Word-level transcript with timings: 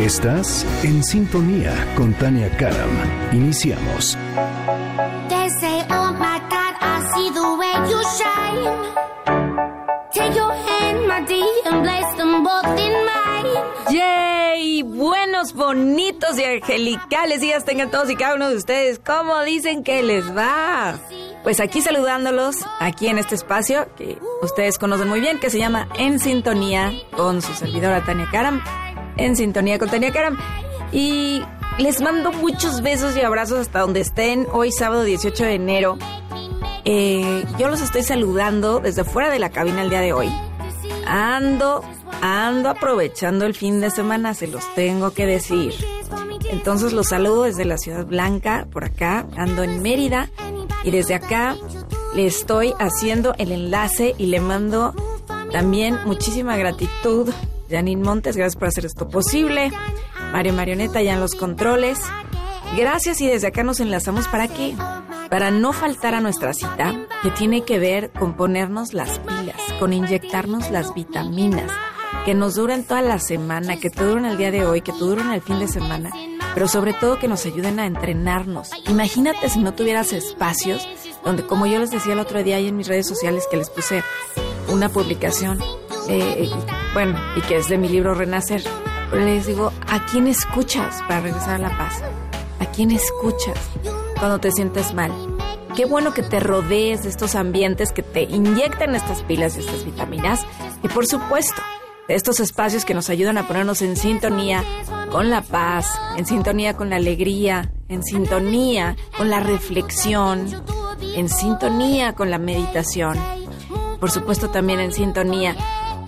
Estás 0.00 0.66
en 0.82 1.04
sintonía 1.04 1.72
con 1.96 2.12
Tania 2.14 2.50
Karam. 2.56 2.90
Iniciamos. 3.32 4.16
They 5.28 5.48
say, 5.60 5.84
oh 5.90 6.12
my 6.12 6.40
God, 6.50 6.74
I 6.80 7.00
see 7.14 7.30
the 7.30 7.56
way 7.56 7.72
you 7.88 8.02
shine. 8.18 8.92
Take 10.12 10.34
your 10.34 10.50
hand, 10.50 11.06
my 11.06 11.24
dear, 11.24 11.46
and 11.66 11.84
place 11.84 12.16
them 12.16 12.42
both 12.42 12.78
in 12.78 12.92
mine. 13.04 13.60
¡Yay! 13.90 14.82
Buenos, 14.82 15.52
bonitos 15.52 16.36
y 16.38 16.44
angelicales 16.44 17.40
días 17.40 17.64
tengan 17.64 17.90
todos 17.90 18.10
y 18.10 18.16
cada 18.16 18.34
uno 18.34 18.48
de 18.48 18.56
ustedes. 18.56 18.98
¿Cómo 18.98 19.40
dicen 19.42 19.84
que 19.84 20.02
les 20.02 20.24
va? 20.36 20.98
Pues 21.44 21.60
aquí 21.60 21.80
saludándolos, 21.80 22.56
aquí 22.80 23.06
en 23.08 23.18
este 23.18 23.34
espacio 23.34 23.88
que 23.96 24.18
ustedes 24.42 24.78
conocen 24.78 25.08
muy 25.08 25.20
bien, 25.20 25.38
que 25.38 25.50
se 25.50 25.58
llama 25.58 25.88
En 25.96 26.18
Sintonía 26.18 26.92
con 27.16 27.40
su 27.42 27.52
servidora 27.54 28.04
Tania 28.04 28.28
Karam. 28.32 28.62
En 29.16 29.36
Sintonía 29.36 29.78
con 29.78 29.88
Tania 29.88 30.12
Karam. 30.12 30.38
Y 30.92 31.42
les 31.78 32.00
mando 32.00 32.32
muchos 32.32 32.82
besos 32.82 33.16
y 33.16 33.20
abrazos 33.20 33.58
hasta 33.58 33.80
donde 33.80 34.00
estén 34.00 34.46
hoy 34.52 34.72
sábado 34.72 35.04
18 35.04 35.44
de 35.44 35.54
enero. 35.54 35.98
Eh, 36.84 37.44
yo 37.58 37.68
los 37.68 37.80
estoy 37.80 38.02
saludando 38.02 38.80
desde 38.80 39.04
fuera 39.04 39.30
de 39.30 39.38
la 39.38 39.50
cabina 39.50 39.82
el 39.82 39.90
día 39.90 40.00
de 40.00 40.12
hoy. 40.12 40.28
Ando, 41.06 41.82
ando 42.20 42.68
aprovechando 42.68 43.46
el 43.46 43.54
fin 43.54 43.80
de 43.80 43.90
semana, 43.90 44.34
se 44.34 44.48
los 44.48 44.74
tengo 44.74 45.12
que 45.12 45.26
decir. 45.26 45.74
Entonces 46.50 46.92
los 46.92 47.08
saludo 47.08 47.44
desde 47.44 47.64
la 47.64 47.78
Ciudad 47.78 48.04
Blanca, 48.04 48.66
por 48.70 48.84
acá, 48.84 49.26
ando 49.36 49.62
en 49.62 49.80
Mérida 49.80 50.28
y 50.84 50.90
desde 50.90 51.14
acá 51.14 51.56
le 52.14 52.26
estoy 52.26 52.74
haciendo 52.78 53.34
el 53.38 53.52
enlace 53.52 54.14
y 54.18 54.26
le 54.26 54.40
mando 54.40 54.94
también 55.50 55.98
muchísima 56.04 56.56
gratitud. 56.56 57.30
Janine 57.72 58.04
Montes, 58.04 58.36
gracias 58.36 58.56
por 58.56 58.68
hacer 58.68 58.84
esto 58.84 59.08
posible. 59.08 59.72
Mario 60.30 60.52
Marioneta 60.52 61.02
ya 61.02 61.14
en 61.14 61.20
los 61.20 61.34
controles. 61.34 61.98
Gracias 62.76 63.20
y 63.20 63.26
desde 63.26 63.48
acá 63.48 63.62
nos 63.62 63.80
enlazamos 63.80 64.28
para 64.28 64.46
qué? 64.46 64.76
Para 65.30 65.50
no 65.50 65.72
faltar 65.72 66.14
a 66.14 66.20
nuestra 66.20 66.52
cita, 66.52 66.94
que 67.22 67.30
tiene 67.30 67.64
que 67.64 67.78
ver 67.78 68.10
con 68.10 68.34
ponernos 68.34 68.92
las 68.92 69.18
pilas, 69.18 69.56
con 69.80 69.92
inyectarnos 69.92 70.70
las 70.70 70.94
vitaminas, 70.94 71.70
que 72.24 72.34
nos 72.34 72.54
duran 72.54 72.84
toda 72.84 73.02
la 73.02 73.18
semana, 73.18 73.78
que 73.78 73.90
te 73.90 74.04
duran 74.04 74.26
el 74.26 74.36
día 74.36 74.50
de 74.50 74.64
hoy, 74.64 74.82
que 74.82 74.92
te 74.92 74.98
duran 74.98 75.32
el 75.32 75.40
fin 75.40 75.58
de 75.58 75.68
semana, 75.68 76.10
pero 76.54 76.68
sobre 76.68 76.92
todo 76.92 77.18
que 77.18 77.28
nos 77.28 77.44
ayuden 77.46 77.80
a 77.80 77.86
entrenarnos. 77.86 78.70
Imagínate 78.88 79.48
si 79.48 79.60
no 79.60 79.74
tuvieras 79.74 80.12
espacios 80.12 80.86
donde, 81.24 81.46
como 81.46 81.66
yo 81.66 81.78
les 81.78 81.90
decía 81.90 82.12
el 82.12 82.18
otro 82.18 82.42
día 82.42 82.56
ahí 82.56 82.68
en 82.68 82.76
mis 82.76 82.88
redes 82.88 83.06
sociales 83.06 83.46
que 83.50 83.56
les 83.56 83.70
puse 83.70 84.02
una 84.68 84.88
publicación, 84.88 85.58
eh, 86.08 86.50
bueno, 86.94 87.18
y 87.36 87.40
que 87.42 87.56
es 87.56 87.68
de 87.68 87.78
mi 87.78 87.88
libro 87.88 88.14
Renacer, 88.14 88.62
les 89.12 89.46
digo, 89.46 89.72
¿a 89.88 90.04
quién 90.06 90.26
escuchas 90.26 91.02
para 91.02 91.20
regresar 91.20 91.54
a 91.54 91.68
la 91.68 91.78
paz? 91.78 92.02
¿A 92.60 92.66
quién 92.66 92.90
escuchas 92.90 93.58
cuando 94.18 94.38
te 94.38 94.50
sientes 94.52 94.94
mal? 94.94 95.12
Qué 95.76 95.86
bueno 95.86 96.12
que 96.12 96.22
te 96.22 96.38
rodees 96.38 97.02
de 97.02 97.08
estos 97.08 97.34
ambientes 97.34 97.92
que 97.92 98.02
te 98.02 98.22
inyectan 98.22 98.94
estas 98.94 99.22
pilas 99.22 99.56
y 99.56 99.60
estas 99.60 99.84
vitaminas. 99.84 100.44
Y 100.82 100.88
por 100.88 101.06
supuesto, 101.06 101.62
de 102.08 102.14
estos 102.14 102.40
espacios 102.40 102.84
que 102.84 102.94
nos 102.94 103.08
ayudan 103.08 103.38
a 103.38 103.48
ponernos 103.48 103.80
en 103.80 103.96
sintonía 103.96 104.62
con 105.10 105.30
la 105.30 105.40
paz, 105.40 105.98
en 106.18 106.26
sintonía 106.26 106.76
con 106.76 106.90
la 106.90 106.96
alegría, 106.96 107.72
en 107.88 108.02
sintonía 108.02 108.96
con 109.16 109.30
la 109.30 109.40
reflexión, 109.40 110.46
en 111.16 111.28
sintonía 111.30 112.14
con 112.14 112.30
la 112.30 112.38
meditación. 112.38 113.18
Por 113.98 114.10
supuesto 114.10 114.50
también 114.50 114.80
en 114.80 114.92
sintonía 114.92 115.56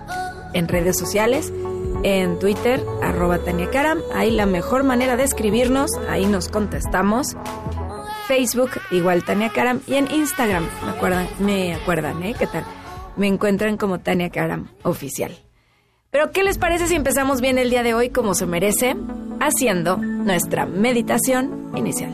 en 0.54 0.66
redes 0.66 0.98
sociales, 0.98 1.52
en 2.02 2.40
Twitter, 2.40 2.84
arroba 3.00 3.38
Tania 3.38 3.70
Karam, 3.70 4.00
ahí 4.12 4.32
la 4.32 4.46
mejor 4.46 4.82
manera 4.82 5.16
de 5.16 5.22
escribirnos, 5.22 5.92
ahí 6.08 6.26
nos 6.26 6.48
contestamos. 6.48 7.36
Facebook, 8.26 8.70
igual 8.90 9.24
Tania 9.24 9.50
Karam, 9.50 9.82
y 9.86 9.94
en 9.94 10.10
Instagram, 10.10 10.66
me 10.84 10.90
acuerdan, 10.90 11.28
me 11.38 11.74
acuerdan, 11.74 12.22
¿eh? 12.24 12.34
¿Qué 12.36 12.48
tal? 12.48 12.64
Me 13.16 13.28
encuentran 13.28 13.76
como 13.76 14.00
Tania 14.00 14.30
Karam 14.30 14.68
Oficial. 14.82 15.32
Pero 16.10 16.32
¿qué 16.32 16.42
les 16.42 16.58
parece 16.58 16.88
si 16.88 16.96
empezamos 16.96 17.40
bien 17.40 17.56
el 17.56 17.70
día 17.70 17.84
de 17.84 17.94
hoy 17.94 18.10
como 18.10 18.34
se 18.34 18.44
merece, 18.44 18.96
haciendo 19.38 19.96
nuestra 19.96 20.66
meditación 20.66 21.70
inicial? 21.76 22.10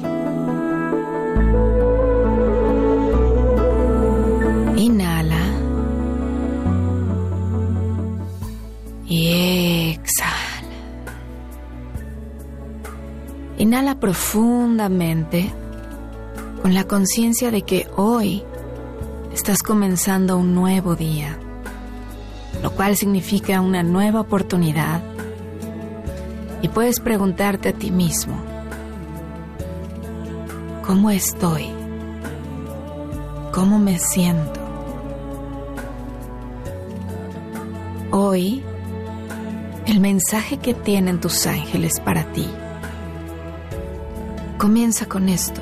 Inhala. 4.77 5.47
Y 9.07 9.93
exhala. 9.93 10.37
Inhala 13.57 13.99
profundamente 13.99 15.51
con 16.61 16.75
la 16.75 16.85
conciencia 16.85 17.51
de 17.51 17.63
que 17.63 17.87
hoy 17.97 18.43
estás 19.33 19.63
comenzando 19.63 20.37
un 20.37 20.55
nuevo 20.55 20.97
día 20.97 21.39
cual 22.77 22.97
significa 22.97 23.61
una 23.61 23.83
nueva 23.83 24.21
oportunidad. 24.21 25.01
Y 26.63 26.69
puedes 26.69 27.01
preguntarte 27.01 27.71
a 27.71 27.73
ti 27.73 27.91
mismo, 27.91 28.37
¿cómo 30.87 31.11
estoy? 31.11 31.69
¿Cómo 33.53 33.79
me 33.79 33.99
siento? 33.99 34.61
Hoy, 38.11 38.63
el 39.87 40.01
mensaje 40.01 40.59
que 40.59 40.75
tienen 40.75 41.21
tus 41.21 41.47
ángeles 41.47 42.01
para 42.01 42.25
ti 42.33 42.47
comienza 44.59 45.07
con 45.07 45.29
esto. 45.29 45.61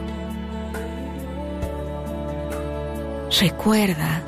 Recuerda 3.40 4.22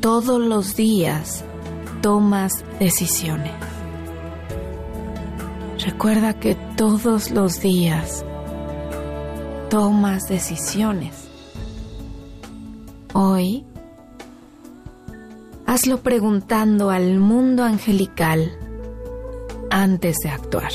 todos 0.00 0.40
los 0.40 0.76
días 0.76 1.44
tomas 2.00 2.64
decisiones. 2.78 3.52
Recuerda 5.84 6.32
que 6.34 6.54
todos 6.76 7.30
los 7.30 7.60
días 7.60 8.24
tomas 9.68 10.26
decisiones. 10.26 11.28
Hoy, 13.12 13.66
hazlo 15.66 15.98
preguntando 16.02 16.90
al 16.90 17.18
mundo 17.18 17.64
angelical 17.64 18.56
antes 19.70 20.16
de 20.24 20.30
actuar. 20.30 20.72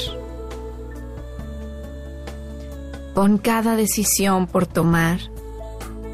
Pon 3.16 3.40
cada 3.40 3.76
decisión 3.76 4.46
por 4.46 4.68
tomar 4.68 5.20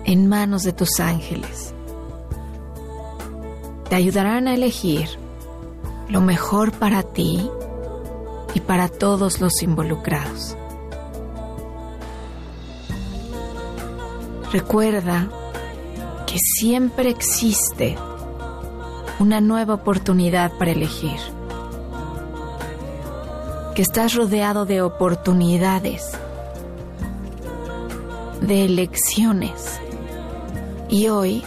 en 0.06 0.28
manos 0.28 0.63
de 0.63 0.72
tus 0.72 1.00
ángeles. 1.00 1.71
Te 3.92 3.98
ayudarán 3.98 4.48
a 4.48 4.54
elegir 4.54 5.10
lo 6.08 6.22
mejor 6.22 6.72
para 6.72 7.04
ti 7.04 7.46
y 8.54 8.62
para 8.62 8.88
todos 8.88 9.42
los 9.42 9.62
involucrados. 9.64 10.56
Recuerda 14.54 15.28
que 16.26 16.38
siempre 16.40 17.10
existe 17.10 17.98
una 19.20 19.42
nueva 19.42 19.74
oportunidad 19.74 20.54
para 20.58 20.72
elegir. 20.72 21.20
Que 23.76 23.82
estás 23.82 24.16
rodeado 24.16 24.66
de 24.66 24.82
oportunidades, 24.82 26.12
de 28.40 28.64
elecciones. 28.64 29.82
Y 30.88 31.10
hoy 31.10 31.44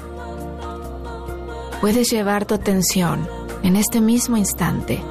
puedes 1.85 2.11
llevar 2.11 2.47
tu 2.47 2.55
atención 2.55 3.29
en 3.63 3.77
este 3.77 4.01
mismo 4.01 4.39
instante 4.39 5.03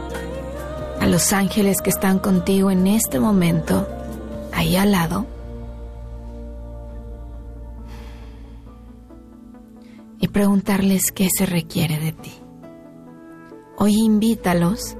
a 0.99 1.05
los 1.05 1.31
ángeles 1.31 1.77
que 1.83 1.91
están 1.91 2.17
contigo 2.17 2.71
en 2.71 2.87
este 2.87 3.19
momento, 3.19 3.87
ahí 4.51 4.75
al 4.75 4.91
lado. 4.91 5.27
Y 10.19 10.29
preguntarles 10.29 11.11
qué 11.11 11.27
se 11.31 11.45
requiere 11.45 11.99
de 11.99 12.11
ti. 12.11 12.33
Hoy 13.77 13.93
invítalos 13.93 14.97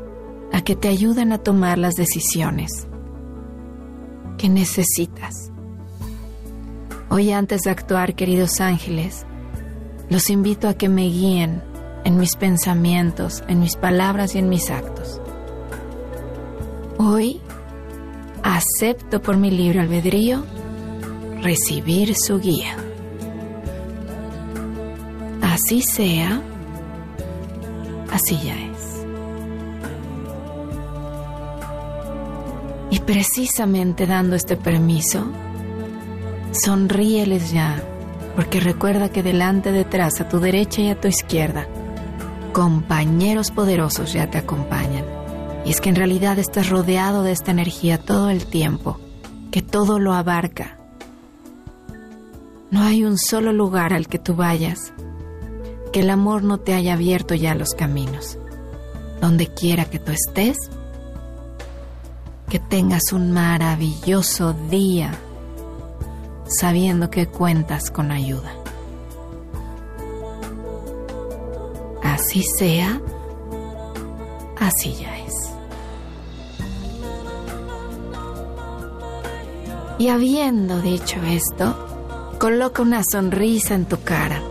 a 0.52 0.62
que 0.62 0.76
te 0.76 0.90
ayuden 0.90 1.32
a 1.32 1.40
tomar 1.40 1.80
las 1.80 1.96
decisiones 1.96 2.70
que 4.38 4.48
necesitas. 4.48 5.52
Hoy 7.10 7.32
antes 7.32 7.62
de 7.62 7.72
actuar, 7.72 8.14
queridos 8.14 8.62
ángeles, 8.62 9.26
los 10.14 10.30
invito 10.30 10.68
a 10.68 10.76
que 10.76 10.90
me 10.90 11.06
guíen 11.06 11.64
en 12.04 12.18
mis 12.18 12.36
pensamientos, 12.36 13.44
en 13.48 13.60
mis 13.60 13.76
palabras 13.76 14.36
y 14.36 14.38
en 14.38 14.48
mis 14.48 14.70
actos. 14.70 15.20
Hoy 17.00 17.42
acepto 18.44 19.24
por 19.24 19.38
mi 19.38 19.50
libre 19.50 19.80
albedrío 19.80 20.46
recibir 21.42 22.14
su 22.16 22.40
guía. 22.40 22.78
Así 25.42 25.82
sea, 25.82 26.40
así 28.12 28.38
ya 28.44 28.54
es. 28.54 29.06
Y 32.92 33.00
precisamente 33.00 34.06
dando 34.06 34.36
este 34.36 34.58
permiso, 34.58 35.26
sonríeles 36.52 37.52
ya, 37.52 37.82
porque 38.36 38.60
recuerda 38.60 39.10
que 39.10 39.24
delante, 39.24 39.72
detrás, 39.72 40.20
a 40.22 40.28
tu 40.28 40.40
derecha 40.40 40.82
y 40.82 40.90
a 40.90 41.00
tu 41.00 41.08
izquierda, 41.08 41.68
compañeros 42.52 43.52
poderosos 43.52 44.14
ya 44.14 44.30
te 44.30 44.38
acompañan. 44.38 45.06
Y 45.66 45.72
es 45.72 45.82
que 45.82 45.90
en 45.90 45.96
realidad 45.96 46.40
estás 46.40 46.70
rodeado 46.70 47.24
de 47.24 47.32
esta 47.32 47.52
energía 47.52 47.98
todo 47.98 48.30
el 48.30 48.46
tiempo, 48.46 49.00
que 49.52 49.62
todo 49.62 50.00
lo 50.00 50.14
abarca. 50.14 50.78
No 52.72 52.82
hay 52.82 53.04
un 53.06 53.18
solo 53.18 53.54
lugar 53.54 53.94
al 53.94 54.08
que 54.08 54.20
tú 54.20 54.36
vayas 54.36 54.94
que 55.94 56.00
el 56.00 56.10
amor 56.10 56.44
no 56.44 56.58
te 56.58 56.74
haya 56.74 56.94
abierto 56.94 57.36
ya 57.36 57.54
los 57.54 57.76
caminos. 57.76 58.40
Donde 59.22 59.48
quiera 59.48 59.86
que 59.86 60.00
tú 60.00 60.12
estés, 60.12 60.58
que 62.50 62.60
tengas 62.60 63.14
un 63.14 63.32
maravilloso 63.32 64.54
día 64.70 65.12
sabiendo 66.60 67.10
que 67.10 67.28
cuentas 67.28 67.90
con 67.92 68.12
ayuda. 68.12 68.54
Así 72.04 72.44
sea, 72.58 73.02
así 74.60 74.96
ya 74.96 75.18
es. 75.20 75.34
Y 80.00 80.10
habiendo 80.10 80.82
dicho 80.82 81.18
esto, 81.26 82.36
coloca 82.40 82.82
una 82.82 83.02
sonrisa 83.10 83.76
en 83.76 83.86
tu 83.86 84.02
cara, 84.02 84.42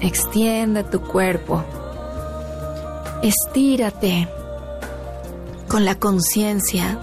extiende 0.00 0.84
tu 0.84 1.00
cuerpo, 1.00 1.64
estírate 3.22 4.28
con 5.68 5.84
la 5.84 5.96
conciencia 5.96 6.98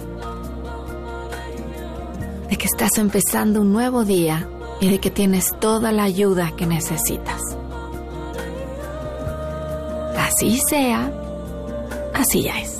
de 2.50 2.57
que 2.57 2.66
estás 2.66 2.98
empezando 2.98 3.62
un 3.62 3.72
nuevo 3.72 4.06
día 4.06 4.48
y 4.81 4.90
de 4.90 5.00
que 5.00 5.12
tienes 5.12 5.57
toda 5.60 5.92
la 5.92 6.04
ayuda 6.04 6.51
que 6.57 6.66
necesitas. 6.66 7.42
Así 10.18 10.57
sea, 10.68 11.12
así 12.13 12.44
ya 12.44 12.60
es. 12.60 12.80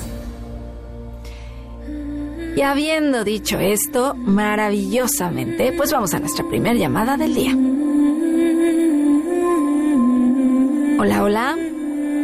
Y 2.56 2.62
habiendo 2.62 3.22
dicho 3.24 3.58
esto 3.58 4.14
maravillosamente, 4.14 5.72
pues 5.76 5.92
vamos 5.92 6.12
a 6.14 6.20
nuestra 6.20 6.46
primera 6.48 6.74
llamada 6.74 7.16
del 7.16 7.34
día. 7.34 7.52
Hola, 11.00 11.22
hola. 11.22 11.56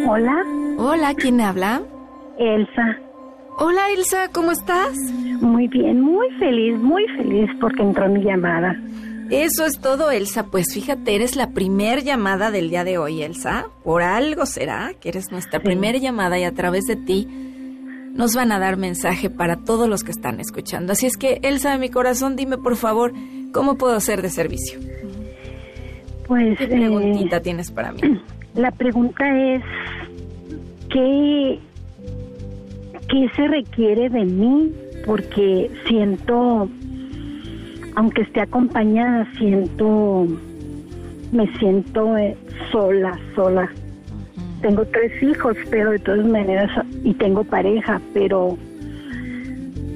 Hola, 0.08 0.56
Hola, 0.78 1.14
¿quién 1.14 1.40
habla? 1.40 1.82
Elsa. 2.38 3.05
Hola, 3.58 3.90
Elsa, 3.96 4.28
¿cómo 4.32 4.52
estás? 4.52 4.94
Muy 5.40 5.66
bien, 5.68 6.02
muy 6.02 6.28
feliz, 6.38 6.78
muy 6.78 7.06
feliz 7.16 7.48
porque 7.58 7.82
entró 7.82 8.06
mi 8.06 8.22
llamada. 8.22 8.76
Eso 9.30 9.64
es 9.64 9.80
todo, 9.80 10.10
Elsa. 10.10 10.44
Pues 10.50 10.74
fíjate, 10.74 11.14
eres 11.14 11.36
la 11.36 11.50
primer 11.50 12.02
llamada 12.04 12.50
del 12.50 12.68
día 12.68 12.84
de 12.84 12.98
hoy, 12.98 13.22
Elsa. 13.22 13.68
Por 13.82 14.02
algo 14.02 14.44
será 14.44 14.92
que 15.00 15.08
eres 15.08 15.32
nuestra 15.32 15.60
primera 15.60 15.96
llamada 15.96 16.38
y 16.38 16.44
a 16.44 16.52
través 16.52 16.84
de 16.84 16.96
ti 16.96 17.26
nos 18.12 18.34
van 18.34 18.52
a 18.52 18.58
dar 18.58 18.76
mensaje 18.76 19.30
para 19.30 19.56
todos 19.56 19.88
los 19.88 20.02
que 20.02 20.10
están 20.10 20.38
escuchando. 20.38 20.92
Así 20.92 21.06
es 21.06 21.16
que, 21.16 21.40
Elsa 21.42 21.72
de 21.72 21.78
mi 21.78 21.88
corazón, 21.88 22.36
dime 22.36 22.58
por 22.58 22.76
favor, 22.76 23.14
¿cómo 23.52 23.78
puedo 23.78 23.98
ser 24.00 24.20
de 24.20 24.28
servicio? 24.28 24.78
Pues 26.26 26.58
¿Qué 26.58 26.64
eh, 26.64 26.68
preguntita 26.68 27.40
tienes 27.40 27.70
para 27.70 27.92
mí? 27.92 28.00
la 28.54 28.70
pregunta 28.70 29.24
es, 29.34 29.62
¿qué, 30.90 31.58
¿qué 33.08 33.28
se 33.36 33.48
requiere 33.48 34.08
de 34.08 34.24
mí? 34.24 34.72
Porque 35.04 35.70
siento, 35.86 36.68
aunque 37.94 38.22
esté 38.22 38.40
acompañada, 38.40 39.26
siento, 39.38 40.26
me 41.32 41.46
siento 41.58 42.16
eh, 42.16 42.36
sola, 42.72 43.18
sola. 43.34 43.70
Tengo 44.62 44.84
tres 44.86 45.12
hijos, 45.22 45.56
pero 45.70 45.90
de 45.92 45.98
todas 46.00 46.26
maneras, 46.26 46.70
y 47.04 47.14
tengo 47.14 47.44
pareja, 47.44 48.00
pero 48.14 48.56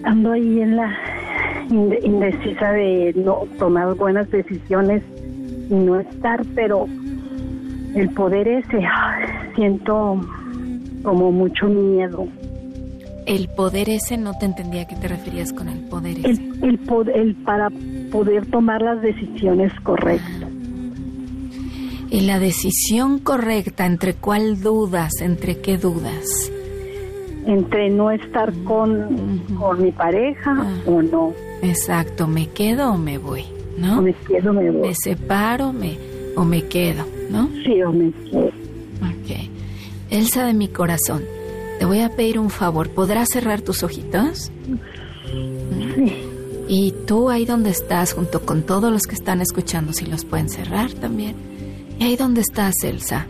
ando 0.05 0.33
ahí 0.33 0.61
en 0.61 0.77
la 0.77 0.97
inde- 1.71 2.01
indecisa 2.05 2.73
de 2.73 3.13
no 3.17 3.45
tomar 3.59 3.95
buenas 3.97 4.31
decisiones 4.31 5.03
y 5.71 5.75
no 5.75 5.99
estar, 6.01 6.43
pero 6.55 6.87
el 7.95 8.09
poder 8.11 8.47
ese, 8.47 8.87
siento 9.57 10.21
como 11.03 11.33
mucho 11.33 11.67
miedo. 11.67 12.29
El 13.31 13.49
poder 13.49 13.89
ese 13.89 14.17
no 14.17 14.33
te 14.39 14.47
entendía 14.47 14.83
a 14.83 14.87
qué 14.89 14.97
te 14.97 15.09
referías 15.09 15.53
con 15.53 15.69
el 15.69 15.79
poder 15.89 16.19
ese. 16.19 16.31
El, 16.31 16.59
el, 16.65 16.81
pod- 16.87 17.11
el 17.15 17.35
para 17.37 17.71
poder 18.11 18.47
tomar 18.47 18.83
las 18.83 19.01
decisiones 19.03 19.73
correctas. 19.83 20.49
Y 22.11 22.23
la 22.23 22.41
decisión 22.41 23.21
correcta, 23.21 23.87
¿entre 23.87 24.15
cuál 24.15 24.61
dudas? 24.61 25.13
¿Entre 25.21 25.61
qué 25.61 25.79
dudas? 25.79 26.51
Entre 27.47 27.89
no 27.91 28.11
estar 28.11 28.53
con, 28.65 29.39
con 29.59 29.81
mi 29.83 29.93
pareja 29.93 30.57
Ah. 30.59 30.75
o 30.87 31.01
no. 31.03 31.33
Exacto, 31.63 32.27
¿me 32.27 32.49
quedo 32.49 32.93
o 32.93 32.99
me 32.99 33.19
voy? 33.19 33.45
¿No? 33.79 34.01
O 34.01 34.03
me 34.03 34.13
quedo, 34.13 34.53
me 34.53 34.71
voy. 34.71 34.89
¿Me 34.89 34.95
separo 34.95 35.73
me, 35.73 35.97
o 36.37 36.45
me 36.45 36.63
quedo? 36.67 37.05
¿No? 37.31 37.49
Sí, 37.65 37.81
o 37.83 37.93
me 37.93 38.11
quedo. 38.29 38.49
Ok. 38.49 39.49
Elsa 40.11 40.45
de 40.47 40.55
mi 40.55 40.67
corazón, 40.69 41.23
te 41.81 41.87
voy 41.87 42.01
a 42.01 42.15
pedir 42.15 42.39
un 42.39 42.51
favor. 42.51 42.91
¿Podrás 42.91 43.31
cerrar 43.33 43.63
tus 43.63 43.83
ojitos? 43.83 44.53
Sí. 45.95 46.27
Y 46.69 46.93
tú 47.07 47.31
ahí 47.31 47.47
donde 47.47 47.71
estás, 47.71 48.13
junto 48.13 48.45
con 48.45 48.65
todos 48.65 48.93
los 48.93 49.05
que 49.05 49.15
están 49.15 49.41
escuchando, 49.41 49.95
si 49.95 50.05
los 50.05 50.27
pueden 50.27 50.51
cerrar 50.51 50.93
también. 50.93 51.37
Y 51.99 52.05
ahí 52.05 52.17
donde 52.17 52.43
estás, 52.43 52.75
Elsa. 52.85 53.27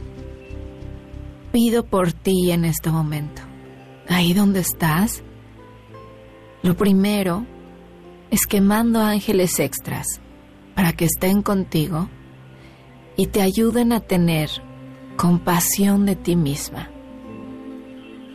Pido 1.52 1.86
por 1.86 2.12
ti 2.12 2.50
en 2.50 2.64
este 2.64 2.90
momento. 2.90 3.40
Ahí 4.08 4.32
donde 4.32 4.58
estás. 4.58 5.22
Lo 6.64 6.76
primero 6.76 7.46
es 8.32 8.46
que 8.48 8.60
mando 8.60 8.98
ángeles 8.98 9.60
extras 9.60 10.20
para 10.74 10.92
que 10.92 11.04
estén 11.04 11.42
contigo 11.42 12.08
y 13.16 13.28
te 13.28 13.42
ayuden 13.42 13.92
a 13.92 14.00
tener 14.00 14.50
compasión 15.16 16.04
de 16.04 16.16
ti 16.16 16.34
misma. 16.34 16.90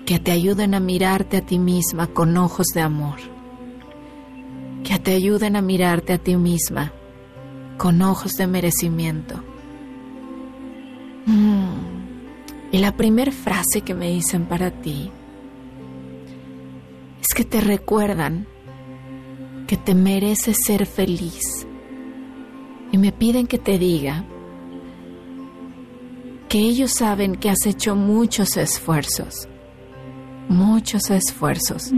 Que 0.05 0.19
te 0.19 0.31
ayuden 0.31 0.75
a 0.75 0.79
mirarte 0.79 1.37
a 1.37 1.41
ti 1.41 1.57
misma 1.57 2.07
con 2.07 2.37
ojos 2.37 2.67
de 2.73 2.81
amor 2.81 3.17
que 4.85 4.99
te 4.99 5.15
ayuden 5.15 5.55
a 5.55 5.61
mirarte 5.61 6.13
a 6.13 6.17
ti 6.19 6.37
misma 6.37 6.93
con 7.77 8.03
ojos 8.03 8.33
de 8.33 8.45
merecimiento. 8.45 9.35
Mm. 11.25 12.71
Y 12.71 12.77
la 12.77 12.95
primera 12.95 13.31
frase 13.31 13.81
que 13.81 13.95
me 13.95 14.11
dicen 14.11 14.45
para 14.45 14.69
ti 14.69 15.11
es 17.19 17.33
que 17.33 17.43
te 17.43 17.61
recuerdan 17.61 18.45
que 19.65 19.75
te 19.75 19.95
mereces 19.95 20.57
ser 20.63 20.85
feliz 20.85 21.65
y 22.91 22.97
me 22.99 23.11
piden 23.11 23.47
que 23.47 23.57
te 23.57 23.79
diga 23.79 24.23
porque 26.55 26.59
ellos 26.59 26.91
saben 26.93 27.35
que 27.35 27.49
has 27.49 27.65
hecho 27.65 27.95
muchos 27.95 28.55
esfuerzos, 28.55 29.49
muchos 30.49 31.09
esfuerzos 31.09 31.91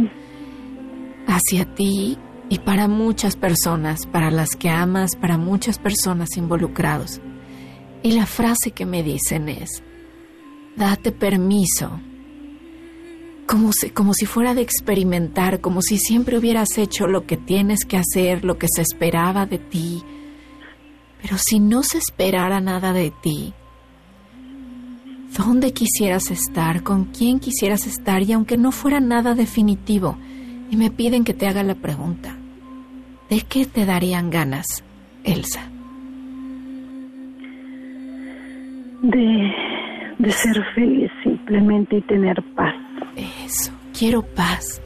hacia 1.27 1.65
ti 1.75 2.17
y 2.49 2.59
para 2.59 2.87
muchas 2.87 3.35
personas, 3.35 4.05
para 4.05 4.31
las 4.31 4.55
que 4.55 4.69
amas, 4.69 5.15
para 5.15 5.37
muchas 5.37 5.79
personas 5.79 6.37
involucrados. 6.37 7.19
Y 8.03 8.11
la 8.13 8.25
frase 8.25 8.71
que 8.71 8.85
me 8.85 9.03
dicen 9.03 9.49
es, 9.49 9.83
date 10.77 11.11
permiso, 11.11 11.99
como 13.47 13.71
si, 13.73 13.89
como 13.89 14.13
si 14.13 14.25
fuera 14.25 14.53
de 14.53 14.61
experimentar, 14.61 15.59
como 15.61 15.81
si 15.81 15.97
siempre 15.97 16.37
hubieras 16.37 16.77
hecho 16.77 17.07
lo 17.07 17.25
que 17.25 17.37
tienes 17.37 17.79
que 17.85 17.97
hacer, 17.97 18.45
lo 18.45 18.57
que 18.57 18.67
se 18.73 18.81
esperaba 18.81 19.45
de 19.45 19.57
ti. 19.57 20.03
Pero 21.21 21.37
si 21.37 21.59
no 21.59 21.83
se 21.83 21.97
esperara 21.97 22.61
nada 22.61 22.93
de 22.93 23.11
ti, 23.11 23.53
¿dónde 25.35 25.73
quisieras 25.73 26.31
estar? 26.31 26.83
¿Con 26.83 27.05
quién 27.05 27.39
quisieras 27.39 27.87
estar? 27.87 28.21
Y 28.23 28.33
aunque 28.33 28.57
no 28.57 28.71
fuera 28.71 28.99
nada 28.99 29.33
definitivo, 29.33 30.17
y 30.69 30.75
me 30.75 30.91
piden 30.91 31.23
que 31.23 31.33
te 31.33 31.47
haga 31.47 31.63
la 31.63 31.75
pregunta, 31.75 32.37
¿de 33.29 33.41
qué 33.41 33.65
te 33.65 33.85
darían 33.85 34.29
ganas, 34.29 34.83
Elsa? 35.23 35.69
De, 39.01 39.51
de 40.19 40.31
ser 40.31 40.63
feliz 40.75 41.11
simplemente 41.23 41.97
y 41.97 42.01
tener 42.01 42.43
paz. 42.55 42.75
Eso, 43.45 43.71
quiero 43.97 44.21
paz. 44.21 44.81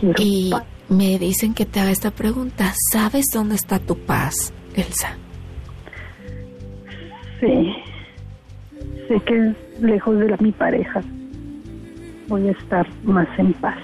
Quiero 0.00 0.14
y 0.18 0.50
paz. 0.50 0.64
me 0.88 1.18
dicen 1.18 1.54
que 1.54 1.66
te 1.66 1.80
haga 1.80 1.90
esta 1.90 2.10
pregunta, 2.10 2.72
¿sabes 2.92 3.26
dónde 3.32 3.54
está 3.54 3.78
tu 3.78 3.96
paz, 3.96 4.52
Elsa? 4.74 5.16
Sí. 7.40 7.79
Sé 9.10 9.20
que 9.26 9.54
lejos 9.84 10.20
de 10.20 10.28
la, 10.28 10.36
mi 10.36 10.52
pareja 10.52 11.02
voy 12.28 12.46
a 12.46 12.52
estar 12.52 12.88
más 13.02 13.26
en 13.38 13.52
paz. 13.54 13.76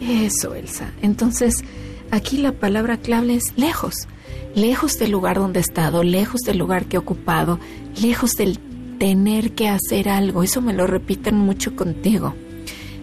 Eso, 0.00 0.54
Elsa. 0.54 0.90
Entonces, 1.02 1.62
aquí 2.10 2.38
la 2.38 2.52
palabra 2.52 2.96
clave 2.96 3.34
es 3.34 3.52
lejos. 3.58 4.08
Lejos 4.54 4.98
del 4.98 5.10
lugar 5.10 5.36
donde 5.36 5.58
he 5.58 5.60
estado, 5.60 6.02
lejos 6.02 6.40
del 6.46 6.56
lugar 6.56 6.86
que 6.86 6.96
he 6.96 6.98
ocupado, 6.98 7.58
lejos 8.02 8.30
del 8.38 8.58
tener 8.98 9.52
que 9.52 9.68
hacer 9.68 10.08
algo. 10.08 10.42
Eso 10.42 10.62
me 10.62 10.72
lo 10.72 10.86
repiten 10.86 11.36
mucho 11.36 11.76
contigo. 11.76 12.34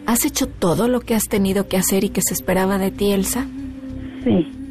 ¿Has 0.07 0.25
hecho 0.25 0.47
todo 0.47 0.87
lo 0.87 1.01
que 1.01 1.13
has 1.13 1.25
tenido 1.25 1.67
que 1.67 1.77
hacer 1.77 2.03
y 2.03 2.09
que 2.09 2.21
se 2.27 2.33
esperaba 2.33 2.79
de 2.79 2.89
ti, 2.89 3.11
Elsa? 3.11 3.45
Sí. 4.23 4.64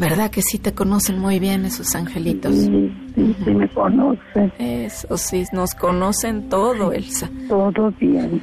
¿Verdad 0.00 0.30
que 0.30 0.40
sí 0.40 0.58
te 0.58 0.72
conocen 0.72 1.18
muy 1.18 1.38
bien 1.38 1.66
esos 1.66 1.94
angelitos? 1.94 2.54
Sí, 2.54 2.90
sí, 3.14 3.36
sí 3.44 3.50
me 3.50 3.68
conoce. 3.68 4.50
Eso 4.58 5.18
sí, 5.18 5.44
nos 5.52 5.74
conocen 5.74 6.48
todo, 6.48 6.92
Elsa. 6.92 7.28
Todo 7.48 7.92
bien. 8.00 8.42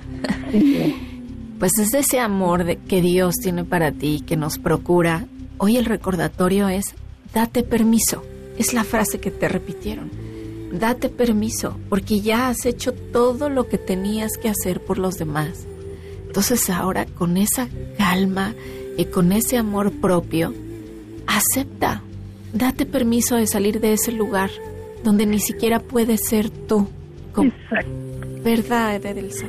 Sí. 0.52 0.96
Pues 1.58 1.72
es 1.80 1.96
ese 1.96 2.20
amor 2.20 2.64
de, 2.64 2.76
que 2.78 3.02
Dios 3.02 3.38
tiene 3.42 3.64
para 3.64 3.92
ti, 3.92 4.22
que 4.24 4.38
nos 4.38 4.60
procura. 4.60 5.26
Hoy 5.58 5.78
el 5.78 5.86
recordatorio 5.86 6.70
es, 6.70 6.94
date 7.34 7.64
permiso. 7.64 8.24
Es 8.60 8.76
la 8.76 8.84
frase 8.84 9.20
que 9.20 9.32
te 9.32 9.50
repitieron. 9.50 10.12
Date 10.72 11.10
permiso, 11.10 11.80
porque 11.90 12.20
ya 12.20 12.50
has 12.50 12.68
hecho 12.68 12.94
todo 12.94 13.50
lo 13.50 13.68
que 13.68 13.80
tenías 13.80 14.38
que 14.38 14.50
hacer 14.50 14.80
por 14.86 15.00
los 15.00 15.16
demás. 15.16 15.66
Entonces 16.28 16.70
ahora, 16.70 17.08
con 17.08 17.36
esa 17.36 17.68
calma 17.98 18.54
y 18.96 19.06
con 19.06 19.32
ese 19.32 19.58
amor 19.58 19.92
propio, 19.92 20.54
acepta. 21.28 22.02
Date 22.54 22.86
permiso 22.86 23.36
de 23.36 23.48
salir 23.48 23.80
de 23.80 23.94
ese 23.94 24.12
lugar 24.12 24.50
donde 25.04 25.26
ni 25.26 25.40
siquiera 25.40 25.80
puedes 25.80 26.22
ser 26.28 26.50
tú. 26.50 26.88
Con 27.34 27.48
Exacto. 27.48 27.90
verdad, 28.44 29.06
Elsa. 29.06 29.46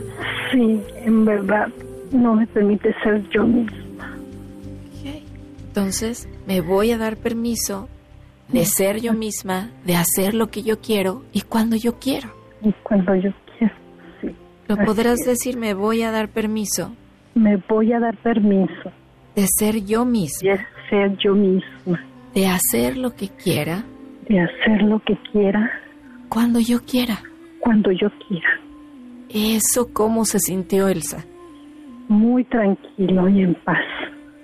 Sí, 0.53 0.81
en 1.05 1.25
verdad 1.25 1.69
no 2.13 2.35
me 2.35 2.47
permite 2.49 2.95
ser 3.03 3.27
yo 3.31 3.45
misma. 3.45 4.17
Entonces, 5.69 6.29
me 6.47 6.61
voy 6.61 6.91
a 6.91 6.99
dar 6.99 7.17
permiso 7.17 7.89
de 8.49 8.65
ser 8.65 9.01
yo 9.01 9.13
misma, 9.13 9.71
de 9.85 9.95
hacer 9.95 10.35
lo 10.35 10.49
que 10.49 10.63
yo 10.63 10.81
quiero 10.81 11.23
y 11.33 11.43
cuando 11.43 11.77
yo 11.77 11.99
quiero. 12.01 12.31
Y 12.63 12.73
cuando 12.83 13.15
yo 13.15 13.31
quiero, 13.57 13.75
sí. 14.21 14.35
Lo 14.67 14.77
podrás 14.79 15.21
es. 15.21 15.27
decir, 15.27 15.57
me 15.57 15.75
voy 15.75 16.03
a 16.03 16.11
dar 16.11 16.29
permiso 16.31 16.93
Me 17.35 17.57
voy 17.69 17.93
a 17.93 18.01
dar 18.01 18.17
permiso 18.17 18.91
de 19.37 19.47
ser 19.57 19.85
yo 19.85 20.05
misma, 20.05 20.51
de 20.51 20.59
ser 20.91 21.17
yo 21.19 21.35
misma, 21.35 22.01
de 22.35 22.47
hacer 22.47 22.97
lo 22.97 23.15
que 23.15 23.29
quiera 23.29 23.85
de 24.29 24.41
hacer 24.41 24.83
lo 24.83 25.01
que 25.05 25.17
quiera, 25.33 25.71
cuando 26.29 26.61
yo 26.61 26.83
quiera. 26.85 27.19
cuando 27.61 27.91
yo 27.93 28.09
quiera. 28.29 28.49
Eso 29.31 29.89
cómo 29.93 30.25
se 30.27 30.39
sintió 30.39 30.87
Elsa. 30.89 31.25
Muy 32.09 32.45
tranquilo 32.45 33.29
y 33.29 33.41
en 33.43 33.55
paz. 33.55 33.79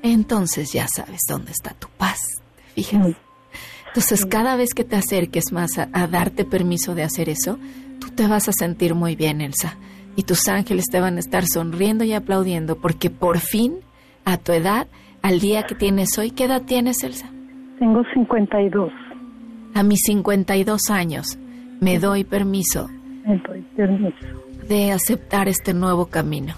Entonces 0.03 0.73
ya 0.73 0.87
sabes 0.89 1.21
dónde 1.29 1.53
está 1.53 1.71
tu 1.75 1.89
paz, 1.99 2.19
¿te 2.57 2.63
fijas? 2.83 3.01
Muy- 3.01 3.17
Entonces 3.89 4.27
cada 4.27 4.57
vez 4.57 4.75
que 4.75 4.85
te 4.85 4.97
acerques 4.97 5.53
más 5.53 5.79
a, 5.79 5.89
a 5.93 6.07
darte 6.07 6.45
permiso 6.45 6.95
de 6.95 7.03
hacer 7.03 7.29
eso, 7.29 7.59
tú 8.01 8.09
te 8.11 8.27
vas 8.27 8.49
a 8.49 8.53
sentir 8.53 8.95
muy 8.95 9.17
bien, 9.17 9.41
Elsa. 9.41 9.77
Y 10.17 10.23
tus 10.25 10.49
ángeles 10.49 10.87
te 10.91 11.01
van 11.01 11.17
a 11.17 11.21
estar 11.21 11.45
sonriendo 11.47 12.05
y 12.05 12.13
aplaudiendo 12.13 12.77
porque 12.77 13.11
por 13.11 13.39
fin, 13.39 13.75
a 14.25 14.37
tu 14.39 14.53
edad, 14.53 14.87
al 15.25 15.41
día 15.41 15.63
que 15.65 15.75
tienes 15.75 16.17
hoy, 16.19 16.31
¿qué 16.31 16.45
edad 16.45 16.63
tienes, 16.63 17.03
Elsa? 17.03 17.29
Tengo 17.79 18.03
52. 18.15 18.93
A 19.75 19.83
mis 19.83 20.01
52 20.07 20.81
años 20.91 21.39
me 21.81 21.99
doy 21.99 22.23
permiso 22.25 22.89
Me 23.27 23.37
doy 23.39 23.63
permiso 23.77 24.15
de 24.69 24.93
aceptar 24.93 25.49
este 25.49 25.75
nuevo 25.75 26.07
camino. 26.07 26.55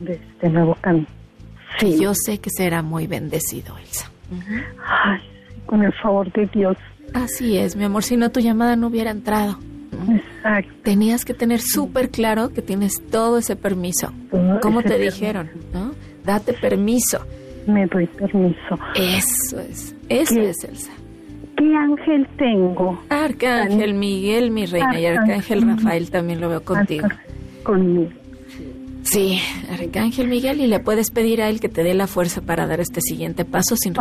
de 0.00 0.14
este 0.14 0.48
nuevo 0.48 0.74
camino. 0.80 1.06
Sí. 1.78 1.98
yo 2.00 2.12
sé 2.14 2.38
que 2.38 2.50
será 2.50 2.82
muy 2.82 3.06
bendecido, 3.06 3.78
Elsa. 3.78 4.10
Ay, 4.84 5.20
con 5.66 5.82
el 5.82 5.92
favor 6.02 6.32
de 6.32 6.46
Dios. 6.46 6.76
Así 7.14 7.56
es, 7.58 7.76
mi 7.76 7.84
amor, 7.84 8.02
si 8.02 8.16
no 8.16 8.30
tu 8.30 8.40
llamada 8.40 8.74
no 8.76 8.88
hubiera 8.88 9.10
entrado. 9.10 9.58
Exacto. 10.10 10.72
Tenías 10.82 11.24
que 11.24 11.34
tener 11.34 11.60
súper 11.60 12.10
claro 12.10 12.48
que 12.52 12.62
tienes 12.62 12.94
todo 13.10 13.38
ese 13.38 13.54
permiso. 13.56 14.12
Todo 14.30 14.58
¿Cómo 14.60 14.80
ese 14.80 14.88
te 14.88 14.94
permiso. 14.96 15.14
dijeron? 15.16 15.50
¿No? 15.72 15.92
Date 16.24 16.52
permiso. 16.54 17.24
Me 17.66 17.86
doy 17.86 18.06
permiso. 18.06 18.78
Eso 18.94 19.60
es, 19.60 19.94
eso 20.08 20.34
¿Qué? 20.34 20.48
es, 20.50 20.64
Elsa. 20.64 20.92
¿Qué 21.56 21.76
ángel 21.76 22.26
tengo? 22.38 22.98
Arcángel 23.10 23.94
Miguel, 23.94 24.50
mi 24.50 24.66
reina, 24.66 24.98
y 24.98 25.06
Arcángel 25.06 25.58
Arcángel. 25.58 25.76
Rafael 25.76 26.10
también 26.10 26.40
lo 26.40 26.48
veo 26.48 26.64
contigo. 26.64 27.06
Conmigo. 27.62 28.10
Sí, 29.02 29.40
Arcángel 29.70 30.28
Miguel, 30.28 30.60
y 30.60 30.66
le 30.66 30.80
puedes 30.80 31.10
pedir 31.10 31.42
a 31.42 31.48
él 31.48 31.60
que 31.60 31.68
te 31.68 31.82
dé 31.82 31.94
la 31.94 32.06
fuerza 32.06 32.40
para 32.40 32.66
dar 32.66 32.80
este 32.80 33.00
siguiente 33.00 33.44
paso 33.44 33.76
sin 33.76 33.94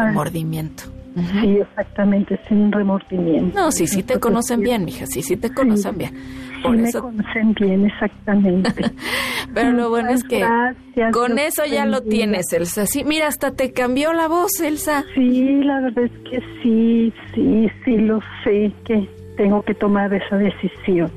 Sí, 1.15 1.57
exactamente, 1.57 2.39
sin 2.47 2.71
remordimiento. 2.71 3.59
No, 3.59 3.71
sí, 3.71 3.87
sí 3.87 4.03
te 4.03 4.19
conocen 4.19 4.59
sí, 4.59 4.63
bien, 4.63 4.85
mija, 4.85 5.05
sí, 5.07 5.21
sí 5.21 5.37
te 5.37 5.53
conocen 5.53 5.97
bien. 5.97 6.13
Sí, 6.15 6.61
Por 6.63 6.77
me 6.77 6.87
eso, 6.89 7.01
conocen 7.01 7.53
bien, 7.53 7.85
exactamente. 7.85 8.71
pero 9.53 9.71
lo 9.71 9.89
bueno 9.89 10.09
es 10.11 10.23
que 10.23 10.39
gracias, 10.39 11.11
con 11.11 11.39
eso 11.39 11.65
ya 11.65 11.85
lo 11.85 12.01
tienes, 12.01 12.51
Elsa. 12.53 12.85
Sí, 12.85 13.03
mira, 13.03 13.27
hasta 13.27 13.51
te 13.51 13.71
cambió 13.71 14.13
la 14.13 14.27
voz, 14.27 14.59
Elsa. 14.61 15.03
Sí, 15.15 15.61
la 15.63 15.81
verdad 15.81 16.05
es 16.05 16.29
que 16.29 16.39
sí, 16.61 17.13
sí, 17.33 17.69
sí 17.83 17.97
lo 17.97 18.19
sé 18.43 18.71
que 18.85 19.09
tengo 19.37 19.61
que 19.63 19.73
tomar 19.73 20.13
esa 20.13 20.37
decisión. 20.37 21.11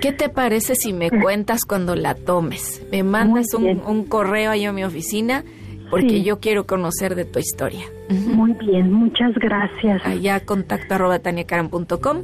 ¿Qué 0.00 0.12
te 0.12 0.28
parece 0.28 0.74
si 0.74 0.92
me 0.92 1.10
cuentas 1.22 1.60
cuando 1.66 1.96
la 1.96 2.14
tomes? 2.14 2.86
Me 2.92 3.02
mandas 3.02 3.54
un, 3.54 3.80
un 3.86 4.04
correo 4.04 4.50
ahí 4.50 4.64
a 4.64 4.72
mi 4.72 4.84
oficina 4.84 5.44
porque 5.90 6.08
Sí. 6.08 6.24
yo 6.24 6.40
quiero 6.40 6.66
conocer 6.66 7.14
de 7.14 7.24
tu 7.24 7.38
historia. 7.38 7.84
Muy 8.08 8.52
bien, 8.54 8.92
muchas 8.92 9.34
gracias. 9.36 10.04
Allá 10.04 10.40
contacto 10.44 10.94
arroba 10.94 11.18
taniacaram.com, 11.18 12.22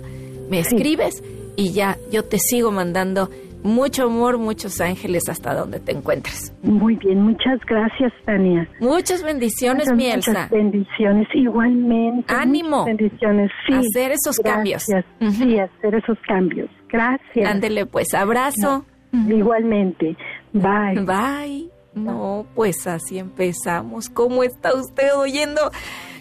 me 0.51 0.63
Sí. 0.65 0.75
escribes 0.77 1.23
y 1.57 1.73
ya 1.73 1.97
yo 2.13 2.25
te 2.25 2.39
sigo 2.39 2.71
mandando 2.73 3.31
mucho 3.63 4.05
amor, 4.05 4.39
muchos 4.39 4.81
ángeles 4.81 5.29
hasta 5.29 5.55
donde 5.55 5.81
te 5.81 5.93
encuentres. 5.93 6.51
Muy 6.63 6.97
bien, 6.97 7.21
muchas 7.23 7.61
gracias, 7.67 8.11
Tania. 8.25 8.67
Muchas 8.81 9.23
bendiciones, 9.23 9.85
Muchas, 9.91 9.97
mi 9.99 10.05
muchas 10.05 10.29
Elsa. 10.29 10.49
bendiciones, 10.51 11.29
igualmente. 11.35 12.25
Ánimo. 12.35 12.87
muchas 12.87 12.97
Bendiciones, 12.97 13.51
sí. 13.67 13.75
Hacer 13.75 14.13
esos 14.13 14.39
cambios. 14.39 14.85
Sí, 14.85 15.59
hacer 15.59 15.95
esos 15.95 16.19
cambios. 16.27 16.71
Gracias. 16.89 17.47
Ándele 17.47 17.85
pues, 17.85 18.15
abrazo. 18.15 18.87
Igualmente. 19.29 20.17
Bye. 20.55 21.05
Bye. 21.05 21.80
No, 21.95 22.47
pues 22.55 22.87
así 22.87 23.19
empezamos. 23.19 24.09
¿Cómo 24.09 24.45
está 24.45 24.75
usted 24.75 25.15
oyendo 25.17 25.73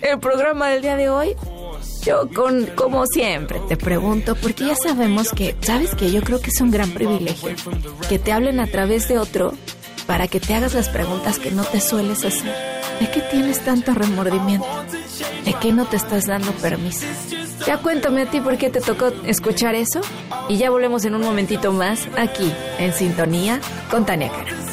el 0.02 0.20
programa 0.20 0.70
del 0.70 0.82
día 0.82 0.96
de 0.96 1.10
hoy? 1.10 1.36
Yo 2.04 2.28
con, 2.34 2.66
como 2.76 3.06
siempre, 3.06 3.60
te 3.68 3.78
pregunto, 3.78 4.36
porque 4.36 4.66
ya 4.66 4.76
sabemos 4.76 5.32
que, 5.32 5.56
¿sabes 5.62 5.96
que 5.96 6.12
Yo 6.12 6.22
creo 6.22 6.42
que 6.42 6.50
es 6.50 6.62
un 6.62 6.72
gran 6.72 6.92
privilegio 6.92 7.52
que 8.08 8.20
te 8.20 8.32
hablen 8.32 8.60
a 8.60 8.68
través 8.68 9.08
de 9.08 9.20
otro 9.20 9.54
para 10.08 10.28
que 10.28 10.40
te 10.40 10.56
hagas 10.56 10.74
las 10.74 10.90
preguntas 10.90 11.38
que 11.38 11.52
no 11.52 11.64
te 11.64 11.80
sueles 11.80 12.26
hacer. 12.26 12.56
¿De 13.00 13.10
qué 13.12 13.22
tienes 13.22 13.64
tanto 13.64 13.94
remordimiento? 13.94 14.68
¿De 15.46 15.54
qué 15.62 15.72
no 15.72 15.86
te 15.86 15.98
estás 15.98 16.26
dando 16.26 16.52
permiso? 16.54 17.06
Ya 17.68 17.78
cuéntame 17.78 18.24
a 18.24 18.26
ti 18.26 18.42
por 18.42 18.58
qué 18.58 18.70
te 18.70 18.82
tocó 18.82 19.12
escuchar 19.26 19.76
eso. 19.76 20.02
Y 20.50 20.58
ya 20.58 20.72
volvemos 20.72 21.06
en 21.06 21.16
un 21.16 21.22
momentito 21.22 21.72
más 21.72 22.08
aquí 22.18 22.52
en 22.80 22.92
Sintonía 22.92 23.62
con 23.92 24.06
Tania 24.06 24.32
Cara. 24.32 24.69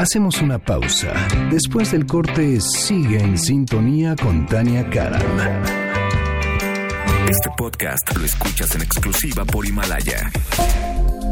Hacemos 0.00 0.40
una 0.40 0.58
pausa. 0.58 1.12
Después 1.50 1.92
del 1.92 2.06
corte, 2.06 2.58
sigue 2.62 3.20
en 3.20 3.36
sintonía 3.36 4.16
con 4.16 4.46
Tania 4.46 4.88
Karam. 4.88 5.20
Este 7.28 7.50
podcast 7.56 8.16
lo 8.16 8.24
escuchas 8.24 8.74
en 8.74 8.82
exclusiva 8.82 9.44
por 9.44 9.66
Himalaya. 9.66 10.32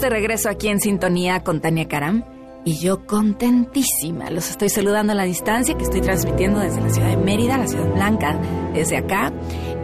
De 0.00 0.10
regreso 0.10 0.48
aquí 0.48 0.68
en 0.68 0.80
sintonía 0.80 1.42
con 1.42 1.60
Tania 1.60 1.88
Karam 1.88 2.24
y 2.64 2.78
yo 2.78 3.06
contentísima. 3.06 4.30
Los 4.30 4.50
estoy 4.50 4.68
saludando 4.68 5.12
a 5.12 5.16
la 5.16 5.24
distancia 5.24 5.76
que 5.76 5.84
estoy 5.84 6.00
transmitiendo 6.00 6.60
desde 6.60 6.80
la 6.80 6.90
ciudad 6.90 7.10
de 7.10 7.16
Mérida, 7.16 7.56
la 7.56 7.68
ciudad 7.68 7.94
blanca, 7.94 8.38
desde 8.74 8.96
acá. 8.96 9.32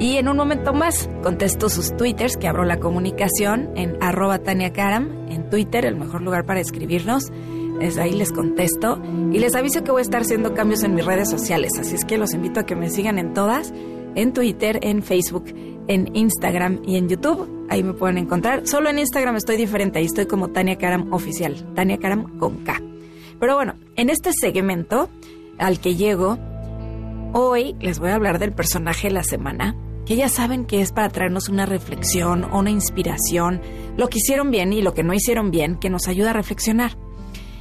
Y 0.01 0.17
en 0.17 0.29
un 0.29 0.37
momento 0.37 0.73
más 0.73 1.09
contesto 1.23 1.69
sus 1.69 1.97
twitters 1.97 2.37
que 2.37 2.49
abro 2.49 2.65
la 2.65 2.81
comunicación 2.81 3.71
en 3.77 3.97
arroba 4.03 4.39
Tania 4.39 4.73
Karam, 4.73 5.29
en 5.31 5.49
Twitter, 5.49 5.87
el 5.87 5.97
mejor 5.97 6.23
lugar 6.23 6.45
para 6.45 6.61
escribirnos. 6.61 7.31
Desde 7.79 8.03
ahí 8.03 8.13
les 8.13 8.33
contesto 8.33 9.01
y 9.33 9.39
les 9.39 9.55
aviso 9.55 9.83
que 9.83 9.93
voy 9.93 10.01
a 10.01 10.03
estar 10.03 10.23
haciendo 10.23 10.53
cambios 10.53 10.83
en 10.83 10.95
mis 10.95 11.07
redes 11.07 11.31
sociales, 11.31 11.73
así 11.81 11.95
es 11.95 12.05
que 12.05 12.19
los 12.19 12.35
invito 12.35 12.61
a 12.61 12.67
que 12.67 12.77
me 12.77 12.91
sigan 12.91 13.19
en 13.19 13.33
todas, 13.33 13.73
en 14.15 14.33
Twitter, 14.33 14.79
en 14.83 15.03
Facebook, 15.03 15.47
en 15.89 16.15
Instagram 16.15 16.81
y 16.87 16.97
en 16.97 17.09
YouTube 17.09 17.62
ahí 17.73 17.83
me 17.83 17.95
pueden 17.95 18.19
encontrar. 18.19 18.67
Solo 18.67 18.91
en 18.91 18.99
Instagram 18.99 19.37
estoy 19.37 19.57
diferente, 19.57 19.99
ahí 19.99 20.05
estoy 20.05 20.27
como 20.27 20.49
Tania 20.49 20.77
Karam 20.77 21.13
Oficial, 21.13 21.75
Tania 21.75 21.99
Karam 21.99 22.39
con 22.39 22.59
K. 22.65 22.81
Pero 23.41 23.57
bueno, 23.57 23.75
en 23.97 24.11
este 24.11 24.31
segmento 24.39 25.09
al 25.59 25.81
que 25.81 25.97
llego, 25.97 26.39
hoy 27.33 27.75
les 27.81 27.99
voy 27.99 28.11
a 28.11 28.15
hablar 28.15 28.39
del 28.39 28.53
personaje 28.53 29.09
de 29.09 29.15
la 29.15 29.25
semana, 29.25 29.75
que 30.05 30.17
ya 30.17 30.29
saben 30.29 30.67
que 30.67 30.83
es 30.83 30.93
para 30.93 31.09
traernos 31.09 31.49
una 31.49 31.65
reflexión 31.65 32.45
una 32.53 32.71
inspiración, 32.71 33.63
lo 33.97 34.09
que 34.09 34.19
hicieron 34.19 34.51
bien 34.51 34.73
y 34.75 34.83
lo 34.83 34.93
que 34.93 35.03
no 35.03 35.15
hicieron 35.15 35.51
bien, 35.51 35.77
que 35.77 35.89
nos 35.89 36.09
ayuda 36.09 36.31
a 36.31 36.35
reflexionar. 36.35 36.99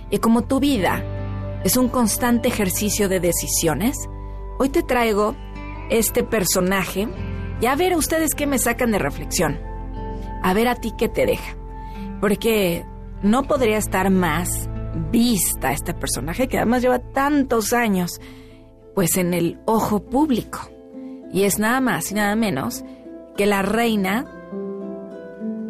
Y 0.10 0.18
como 0.18 0.44
tu 0.44 0.60
vida 0.60 1.04
es 1.64 1.78
un 1.78 1.88
constante 1.88 2.50
ejercicio 2.50 3.08
de 3.08 3.22
decisiones, 3.22 3.96
hoy 4.60 4.68
te 4.68 4.84
traigo 4.84 5.36
este 5.90 6.24
personaje 6.24 7.08
y 7.62 7.66
a 7.66 7.76
ver 7.76 7.96
ustedes 7.96 8.32
qué 8.36 8.46
me 8.46 8.60
sacan 8.60 8.92
de 8.92 9.00
reflexión 9.00 9.71
a 10.42 10.54
ver 10.54 10.68
a 10.68 10.76
ti 10.76 10.94
qué 10.98 11.10
te 11.10 11.26
deja. 11.26 11.56
Porque 12.20 12.86
no 13.24 13.44
podría 13.44 13.78
estar 13.78 14.10
más 14.10 14.70
vista 15.12 15.72
este 15.72 15.94
personaje 15.94 16.48
que 16.48 16.58
además 16.58 16.82
lleva 16.82 17.00
tantos 17.00 17.74
años 17.74 18.20
pues 18.96 19.18
en 19.18 19.34
el 19.34 19.60
ojo 19.66 20.04
público. 20.04 20.60
Y 21.32 21.44
es 21.44 21.60
nada 21.60 21.80
más 21.80 22.12
y 22.12 22.16
nada 22.16 22.36
menos 22.36 22.84
que 23.38 23.46
la 23.46 23.62
reina 23.62 24.26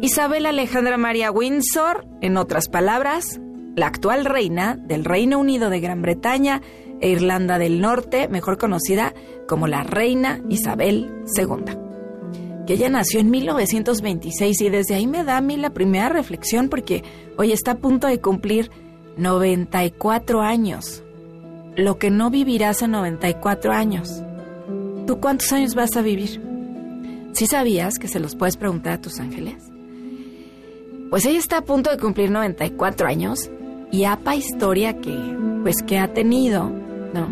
Isabel 0.00 0.46
Alejandra 0.46 0.96
María 0.96 1.30
Windsor, 1.30 2.04
en 2.20 2.36
otras 2.36 2.68
palabras, 2.68 3.40
la 3.76 3.86
actual 3.86 4.24
reina 4.24 4.76
del 4.76 5.04
Reino 5.04 5.38
Unido 5.38 5.70
de 5.70 5.80
Gran 5.80 6.02
Bretaña 6.02 6.60
e 7.00 7.10
Irlanda 7.10 7.58
del 7.58 7.80
Norte, 7.80 8.26
mejor 8.28 8.58
conocida 8.58 9.14
como 9.46 9.68
la 9.68 9.84
reina 9.84 10.40
Isabel 10.48 11.22
II 11.36 11.91
que 12.66 12.74
ella 12.74 12.88
nació 12.88 13.20
en 13.20 13.30
1926 13.30 14.60
y 14.60 14.68
desde 14.70 14.94
ahí 14.94 15.06
me 15.06 15.24
da 15.24 15.36
a 15.38 15.40
mí 15.40 15.56
la 15.56 15.70
primera 15.70 16.08
reflexión 16.08 16.68
porque 16.68 17.02
hoy 17.36 17.52
está 17.52 17.72
a 17.72 17.78
punto 17.78 18.06
de 18.06 18.20
cumplir 18.20 18.70
94 19.16 20.40
años. 20.40 21.02
Lo 21.76 21.98
que 21.98 22.10
no 22.10 22.30
vivirás 22.30 22.82
en 22.82 22.92
94 22.92 23.72
años. 23.72 24.22
¿Tú 25.06 25.18
cuántos 25.20 25.52
años 25.52 25.74
vas 25.74 25.96
a 25.96 26.02
vivir? 26.02 26.40
¿Sí 27.32 27.46
sabías 27.46 27.98
que 27.98 28.08
se 28.08 28.20
los 28.20 28.36
puedes 28.36 28.56
preguntar 28.56 28.92
a 28.94 29.00
tus 29.00 29.18
ángeles? 29.18 29.56
Pues 31.10 31.26
ella 31.26 31.38
está 31.38 31.58
a 31.58 31.64
punto 31.64 31.90
de 31.90 31.98
cumplir 31.98 32.30
94 32.30 33.06
años 33.06 33.50
y 33.90 34.04
apa 34.04 34.36
historia 34.36 34.98
que 35.00 35.14
pues 35.62 35.82
que 35.86 35.98
ha 35.98 36.12
tenido, 36.12 36.70
¿no? 37.12 37.28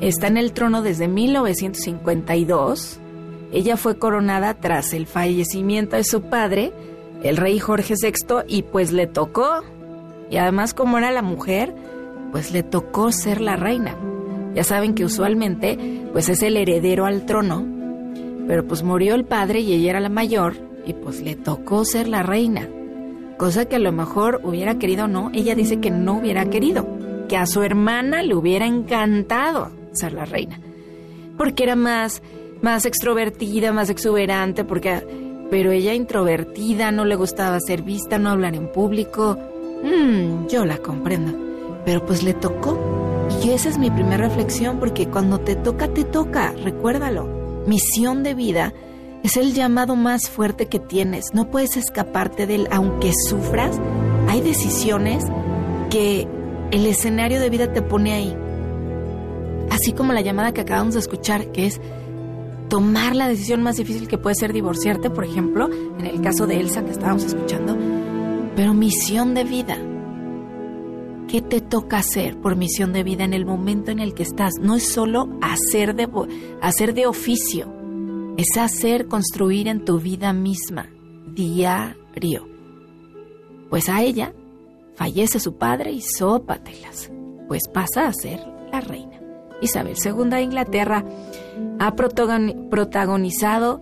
Está 0.00 0.28
en 0.28 0.36
el 0.36 0.52
trono 0.52 0.82
desde 0.82 1.08
1952 1.08 3.00
ella 3.52 3.76
fue 3.76 3.98
coronada 3.98 4.54
tras 4.54 4.92
el 4.92 5.06
fallecimiento 5.06 5.96
de 5.96 6.04
su 6.04 6.22
padre, 6.22 6.72
el 7.22 7.36
rey 7.36 7.58
Jorge 7.58 7.94
VI, 8.00 8.44
y 8.46 8.62
pues 8.62 8.92
le 8.92 9.06
tocó, 9.06 9.62
y 10.30 10.36
además 10.36 10.74
como 10.74 10.98
era 10.98 11.10
la 11.10 11.22
mujer, 11.22 11.74
pues 12.30 12.52
le 12.52 12.62
tocó 12.62 13.10
ser 13.10 13.40
la 13.40 13.56
reina. 13.56 13.96
Ya 14.54 14.64
saben 14.64 14.94
que 14.94 15.04
usualmente 15.04 15.78
pues 16.12 16.28
es 16.28 16.42
el 16.42 16.56
heredero 16.56 17.06
al 17.06 17.24
trono, 17.26 17.64
pero 18.46 18.66
pues 18.66 18.82
murió 18.82 19.14
el 19.14 19.24
padre 19.24 19.60
y 19.60 19.72
ella 19.72 19.90
era 19.90 20.00
la 20.00 20.08
mayor, 20.08 20.54
y 20.84 20.92
pues 20.92 21.20
le 21.22 21.36
tocó 21.36 21.84
ser 21.84 22.08
la 22.08 22.22
reina. 22.22 22.68
Cosa 23.36 23.66
que 23.66 23.76
a 23.76 23.80
lo 23.80 23.92
mejor 23.92 24.40
hubiera 24.42 24.78
querido 24.78 25.04
o 25.04 25.08
no, 25.08 25.30
ella 25.32 25.54
dice 25.54 25.80
que 25.80 25.90
no 25.90 26.18
hubiera 26.18 26.50
querido, 26.50 26.86
que 27.28 27.36
a 27.36 27.46
su 27.46 27.62
hermana 27.62 28.22
le 28.22 28.34
hubiera 28.34 28.66
encantado 28.66 29.70
ser 29.92 30.12
la 30.12 30.24
reina, 30.24 30.60
porque 31.36 31.62
era 31.62 31.76
más 31.76 32.22
más 32.62 32.84
extrovertida, 32.86 33.72
más 33.72 33.90
exuberante, 33.90 34.64
porque 34.64 35.02
pero 35.50 35.70
ella 35.70 35.94
introvertida, 35.94 36.90
no 36.90 37.04
le 37.04 37.16
gustaba 37.16 37.58
ser 37.60 37.82
vista, 37.82 38.18
no 38.18 38.30
hablar 38.30 38.54
en 38.54 38.70
público. 38.70 39.38
Mmm, 39.82 40.46
yo 40.48 40.64
la 40.66 40.76
comprendo. 40.78 41.32
Pero 41.84 42.04
pues 42.04 42.22
le 42.22 42.34
tocó. 42.34 42.78
Y 43.42 43.50
esa 43.50 43.68
es 43.68 43.78
mi 43.78 43.90
primera 43.90 44.28
reflexión, 44.28 44.78
porque 44.78 45.08
cuando 45.08 45.38
te 45.38 45.56
toca, 45.56 45.88
te 45.88 46.04
toca, 46.04 46.52
recuérdalo. 46.52 47.64
Misión 47.66 48.22
de 48.22 48.34
vida 48.34 48.74
es 49.22 49.36
el 49.36 49.54
llamado 49.54 49.96
más 49.96 50.28
fuerte 50.28 50.66
que 50.66 50.78
tienes. 50.78 51.32
No 51.32 51.50
puedes 51.50 51.76
escaparte 51.76 52.46
de 52.46 52.56
él, 52.56 52.68
aunque 52.70 53.12
sufras. 53.28 53.80
Hay 54.28 54.42
decisiones 54.42 55.24
que 55.88 56.28
el 56.70 56.84
escenario 56.84 57.40
de 57.40 57.48
vida 57.48 57.72
te 57.72 57.80
pone 57.80 58.12
ahí. 58.12 58.36
Así 59.70 59.92
como 59.92 60.12
la 60.12 60.20
llamada 60.20 60.52
que 60.52 60.60
acabamos 60.60 60.94
de 60.94 61.00
escuchar, 61.00 61.46
que 61.52 61.66
es 61.66 61.80
tomar 62.68 63.16
la 63.16 63.28
decisión 63.28 63.62
más 63.62 63.76
difícil 63.76 64.08
que 64.08 64.18
puede 64.18 64.36
ser 64.36 64.52
divorciarte, 64.52 65.10
por 65.10 65.24
ejemplo, 65.24 65.68
en 65.98 66.06
el 66.06 66.20
caso 66.20 66.46
de 66.46 66.60
Elsa 66.60 66.84
que 66.84 66.90
estábamos 66.90 67.24
escuchando, 67.24 67.76
pero 68.54 68.74
misión 68.74 69.34
de 69.34 69.44
vida. 69.44 69.78
¿Qué 71.28 71.42
te 71.42 71.60
toca 71.60 71.98
hacer 71.98 72.40
por 72.40 72.56
misión 72.56 72.92
de 72.92 73.02
vida 73.02 73.24
en 73.24 73.34
el 73.34 73.44
momento 73.44 73.90
en 73.90 73.98
el 73.98 74.14
que 74.14 74.22
estás? 74.22 74.54
No 74.60 74.76
es 74.76 74.88
solo 74.88 75.28
hacer 75.42 75.94
de, 75.94 76.08
hacer 76.62 76.94
de 76.94 77.06
oficio, 77.06 77.70
es 78.38 78.56
hacer, 78.58 79.08
construir 79.08 79.68
en 79.68 79.84
tu 79.84 79.98
vida 79.98 80.32
misma, 80.32 80.88
diario. 81.34 82.48
Pues 83.68 83.90
a 83.90 84.02
ella 84.02 84.32
fallece 84.94 85.38
su 85.38 85.56
padre 85.56 85.92
y 85.92 86.00
sópatelas, 86.00 87.10
pues 87.46 87.68
pasa 87.68 88.06
a 88.06 88.12
ser 88.14 88.40
la 88.72 88.80
reina. 88.80 89.20
Isabel 89.60 89.96
II 90.02 90.30
de 90.30 90.42
Inglaterra 90.42 91.04
ha 91.78 91.94
protagonizado 91.94 93.80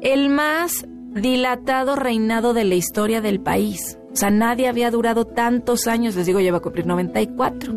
el 0.00 0.28
más 0.28 0.86
dilatado 1.14 1.96
reinado 1.96 2.54
de 2.54 2.64
la 2.64 2.74
historia 2.74 3.20
del 3.20 3.40
país. 3.40 3.98
O 4.12 4.16
sea, 4.16 4.30
nadie 4.30 4.68
había 4.68 4.90
durado 4.90 5.26
tantos 5.26 5.86
años, 5.86 6.16
les 6.16 6.26
digo, 6.26 6.40
lleva 6.40 6.58
a 6.58 6.62
cumplir 6.62 6.86
94. 6.86 7.72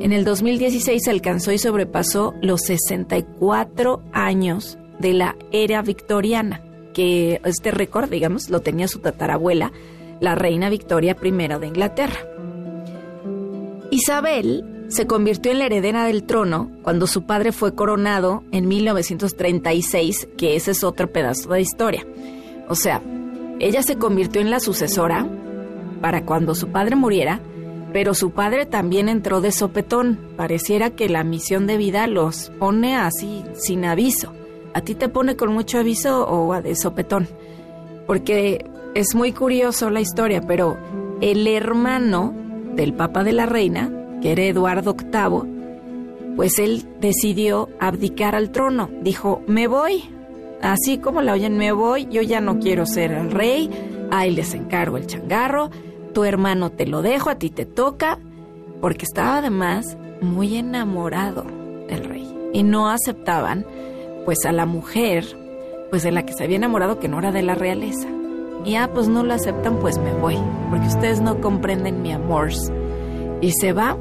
En 0.00 0.12
el 0.12 0.24
2016 0.24 1.08
alcanzó 1.08 1.52
y 1.52 1.58
sobrepasó 1.58 2.34
los 2.40 2.62
64 2.62 4.02
años 4.12 4.78
de 4.98 5.12
la 5.12 5.36
era 5.52 5.82
victoriana, 5.82 6.62
que 6.94 7.40
este 7.44 7.70
récord, 7.70 8.10
digamos, 8.10 8.48
lo 8.50 8.60
tenía 8.60 8.88
su 8.88 9.00
tatarabuela, 9.00 9.72
la 10.20 10.34
reina 10.34 10.70
Victoria 10.70 11.16
I 11.22 11.30
de 11.30 11.66
Inglaterra. 11.66 12.18
Isabel 13.90 14.64
se 14.90 15.06
convirtió 15.06 15.52
en 15.52 15.60
la 15.60 15.66
heredera 15.66 16.04
del 16.04 16.24
trono 16.24 16.68
cuando 16.82 17.06
su 17.06 17.22
padre 17.22 17.52
fue 17.52 17.74
coronado 17.74 18.42
en 18.50 18.66
1936, 18.66 20.28
que 20.36 20.56
ese 20.56 20.72
es 20.72 20.82
otro 20.82 21.10
pedazo 21.10 21.48
de 21.50 21.60
historia. 21.60 22.04
O 22.68 22.74
sea, 22.74 23.00
ella 23.60 23.82
se 23.82 23.96
convirtió 23.96 24.40
en 24.40 24.50
la 24.50 24.58
sucesora 24.58 25.26
para 26.00 26.24
cuando 26.24 26.56
su 26.56 26.68
padre 26.68 26.96
muriera, 26.96 27.40
pero 27.92 28.14
su 28.14 28.32
padre 28.32 28.66
también 28.66 29.08
entró 29.08 29.40
de 29.40 29.52
sopetón. 29.52 30.18
Pareciera 30.36 30.90
que 30.90 31.08
la 31.08 31.22
misión 31.22 31.68
de 31.68 31.76
vida 31.76 32.08
los 32.08 32.50
pone 32.58 32.96
así, 32.96 33.44
sin 33.54 33.84
aviso. 33.84 34.32
¿A 34.74 34.80
ti 34.80 34.96
te 34.96 35.08
pone 35.08 35.36
con 35.36 35.52
mucho 35.52 35.78
aviso 35.78 36.26
o 36.28 36.60
de 36.60 36.74
sopetón? 36.74 37.28
Porque 38.08 38.66
es 38.94 39.14
muy 39.14 39.32
curioso 39.32 39.88
la 39.88 40.00
historia, 40.00 40.40
pero 40.40 40.76
el 41.20 41.46
hermano 41.46 42.34
del 42.74 42.92
Papa 42.92 43.22
de 43.22 43.32
la 43.32 43.46
Reina, 43.46 43.99
que 44.20 44.32
era 44.32 44.42
Eduardo 44.44 44.94
VIII, 44.94 46.36
pues 46.36 46.58
él 46.58 46.84
decidió 47.00 47.68
abdicar 47.80 48.34
al 48.34 48.50
trono. 48.50 48.90
Dijo, 49.02 49.42
me 49.46 49.66
voy, 49.66 50.04
así 50.62 50.98
como 50.98 51.22
la 51.22 51.32
oyen, 51.32 51.56
me 51.56 51.72
voy, 51.72 52.06
yo 52.10 52.22
ya 52.22 52.40
no 52.40 52.58
quiero 52.58 52.86
ser 52.86 53.12
el 53.12 53.30
rey, 53.30 53.70
ahí 54.10 54.30
les 54.30 54.54
encargo 54.54 54.96
el 54.96 55.06
changarro, 55.06 55.70
tu 56.12 56.24
hermano 56.24 56.70
te 56.70 56.86
lo 56.86 57.02
dejo, 57.02 57.30
a 57.30 57.36
ti 57.36 57.50
te 57.50 57.66
toca, 57.66 58.18
porque 58.80 59.04
estaba 59.04 59.38
además 59.38 59.96
muy 60.20 60.56
enamorado 60.56 61.44
del 61.88 62.04
rey. 62.04 62.26
Y 62.52 62.62
no 62.62 62.88
aceptaban, 62.88 63.64
pues, 64.24 64.44
a 64.44 64.52
la 64.52 64.66
mujer, 64.66 65.24
pues 65.90 66.02
de 66.02 66.12
la 66.12 66.24
que 66.24 66.32
se 66.32 66.44
había 66.44 66.56
enamorado 66.56 66.98
que 66.98 67.08
no 67.08 67.18
era 67.18 67.32
de 67.32 67.42
la 67.42 67.54
realeza. 67.54 68.08
Y 68.64 68.76
ah, 68.76 68.90
pues 68.92 69.08
no 69.08 69.22
lo 69.22 69.34
aceptan, 69.34 69.78
pues 69.78 69.98
me 69.98 70.12
voy, 70.12 70.36
porque 70.70 70.86
ustedes 70.86 71.20
no 71.20 71.40
comprenden 71.40 72.02
mi 72.02 72.12
amor. 72.12 72.50
Y 73.40 73.52
se 73.52 73.72
va, 73.72 73.96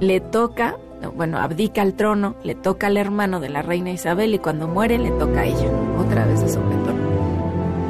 le 0.00 0.20
toca, 0.20 0.76
bueno, 1.14 1.38
abdica 1.38 1.82
al 1.82 1.94
trono, 1.94 2.36
le 2.44 2.54
toca 2.54 2.86
al 2.86 2.96
hermano 2.96 3.40
de 3.40 3.48
la 3.48 3.62
reina 3.62 3.90
Isabel 3.90 4.34
y 4.34 4.38
cuando 4.38 4.68
muere 4.68 4.98
le 4.98 5.10
toca 5.12 5.40
a 5.40 5.44
ella, 5.44 5.70
otra 5.98 6.26
vez 6.26 6.40
de 6.40 6.48
sopetón. 6.48 6.96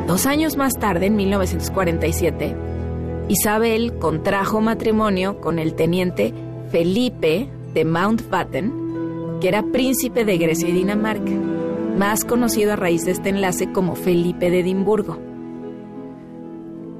Dos 0.07 0.27
años 0.27 0.57
más 0.57 0.79
tarde, 0.79 1.07
en 1.07 1.17
1947, 1.17 2.57
Isabel 3.29 3.99
contrajo 3.99 4.61
matrimonio 4.61 5.41
con 5.41 5.59
el 5.59 5.75
teniente 5.75 6.33
Felipe 6.71 7.49
de 7.75 7.85
Mountbatten, 7.85 8.73
que 9.41 9.49
era 9.49 9.63
príncipe 9.63 10.25
de 10.25 10.39
Grecia 10.39 10.69
y 10.69 10.73
Dinamarca, 10.73 11.33
más 11.99 12.25
conocido 12.25 12.73
a 12.73 12.77
raíz 12.77 13.05
de 13.05 13.13
este 13.13 13.29
enlace 13.29 13.71
como 13.73 13.97
Felipe 13.97 14.51
de 14.51 14.61
Edimburgo. 14.61 15.19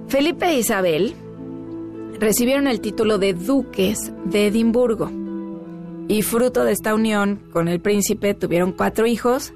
Felipe 0.09 0.47
e 0.47 0.59
Isabel 0.59 1.15
recibieron 2.19 2.67
el 2.67 2.81
título 2.81 3.19
de 3.19 3.35
duques 3.35 4.13
de 4.25 4.49
Edimburgo 4.49 5.11
y 6.09 6.23
fruto 6.23 6.65
de 6.65 6.73
esta 6.73 6.95
unión 6.95 7.43
con 7.53 7.69
el 7.69 7.81
príncipe 7.81 8.35
tuvieron 8.35 8.73
cuatro 8.73 9.07
hijos, 9.07 9.53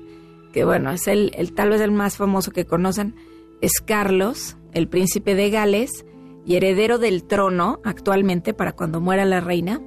que 0.52 0.64
bueno, 0.64 0.90
es 0.90 1.08
el, 1.08 1.32
el 1.34 1.52
tal 1.54 1.70
vez 1.70 1.80
el 1.80 1.90
más 1.90 2.16
famoso 2.16 2.50
que 2.50 2.66
conocen, 2.66 3.14
es 3.60 3.80
Carlos, 3.84 4.56
el 4.74 4.88
príncipe 4.88 5.34
de 5.34 5.50
Gales 5.50 6.04
y 6.44 6.56
heredero 6.56 6.98
del 6.98 7.24
trono 7.24 7.80
actualmente 7.84 8.52
para 8.52 8.72
cuando 8.72 9.00
muera 9.00 9.24
la 9.24 9.40
reina, 9.40 9.80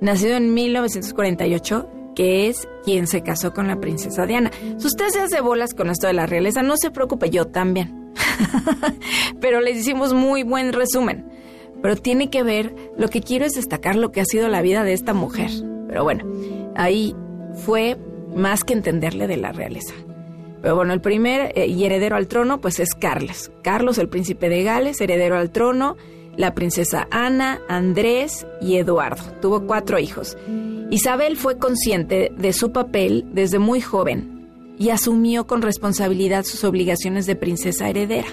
nacido 0.00 0.36
en 0.36 0.54
1948 0.54 1.88
que 2.14 2.48
es 2.48 2.68
quien 2.84 3.06
se 3.06 3.22
casó 3.22 3.52
con 3.52 3.68
la 3.68 3.80
princesa 3.80 4.26
Diana. 4.26 4.50
Si 4.78 4.86
usted 4.86 5.08
se 5.08 5.20
hace 5.20 5.40
bolas 5.40 5.74
con 5.74 5.88
esto 5.88 6.06
de 6.06 6.12
la 6.12 6.26
realeza, 6.26 6.62
no 6.62 6.76
se 6.76 6.90
preocupe, 6.90 7.30
yo 7.30 7.46
también. 7.46 8.12
Pero 9.40 9.60
les 9.60 9.78
hicimos 9.78 10.12
muy 10.12 10.42
buen 10.42 10.72
resumen. 10.72 11.31
Pero 11.82 11.96
tiene 11.96 12.30
que 12.30 12.42
ver, 12.42 12.74
lo 12.96 13.08
que 13.08 13.20
quiero 13.20 13.44
es 13.44 13.54
destacar 13.54 13.96
lo 13.96 14.12
que 14.12 14.20
ha 14.20 14.24
sido 14.24 14.48
la 14.48 14.62
vida 14.62 14.84
de 14.84 14.92
esta 14.92 15.12
mujer. 15.12 15.50
Pero 15.88 16.04
bueno, 16.04 16.24
ahí 16.76 17.14
fue 17.64 17.98
más 18.34 18.64
que 18.64 18.72
entenderle 18.72 19.26
de 19.26 19.36
la 19.36 19.52
realeza. 19.52 19.94
Pero 20.62 20.76
bueno, 20.76 20.92
el 20.92 21.00
primer 21.00 21.52
eh, 21.56 21.66
y 21.66 21.84
heredero 21.84 22.16
al 22.16 22.28
trono 22.28 22.60
pues 22.60 22.78
es 22.78 22.94
Carlos. 22.94 23.50
Carlos, 23.62 23.98
el 23.98 24.08
príncipe 24.08 24.48
de 24.48 24.62
Gales, 24.62 25.00
heredero 25.00 25.36
al 25.36 25.50
trono, 25.50 25.96
la 26.36 26.54
princesa 26.54 27.08
Ana, 27.10 27.60
Andrés 27.68 28.46
y 28.60 28.76
Eduardo. 28.76 29.24
Tuvo 29.40 29.66
cuatro 29.66 29.98
hijos. 29.98 30.36
Isabel 30.90 31.36
fue 31.36 31.58
consciente 31.58 32.32
de 32.36 32.52
su 32.52 32.70
papel 32.70 33.26
desde 33.32 33.58
muy 33.58 33.80
joven 33.80 34.48
y 34.78 34.90
asumió 34.90 35.46
con 35.46 35.62
responsabilidad 35.62 36.44
sus 36.44 36.64
obligaciones 36.64 37.26
de 37.26 37.34
princesa 37.34 37.88
heredera. 37.88 38.28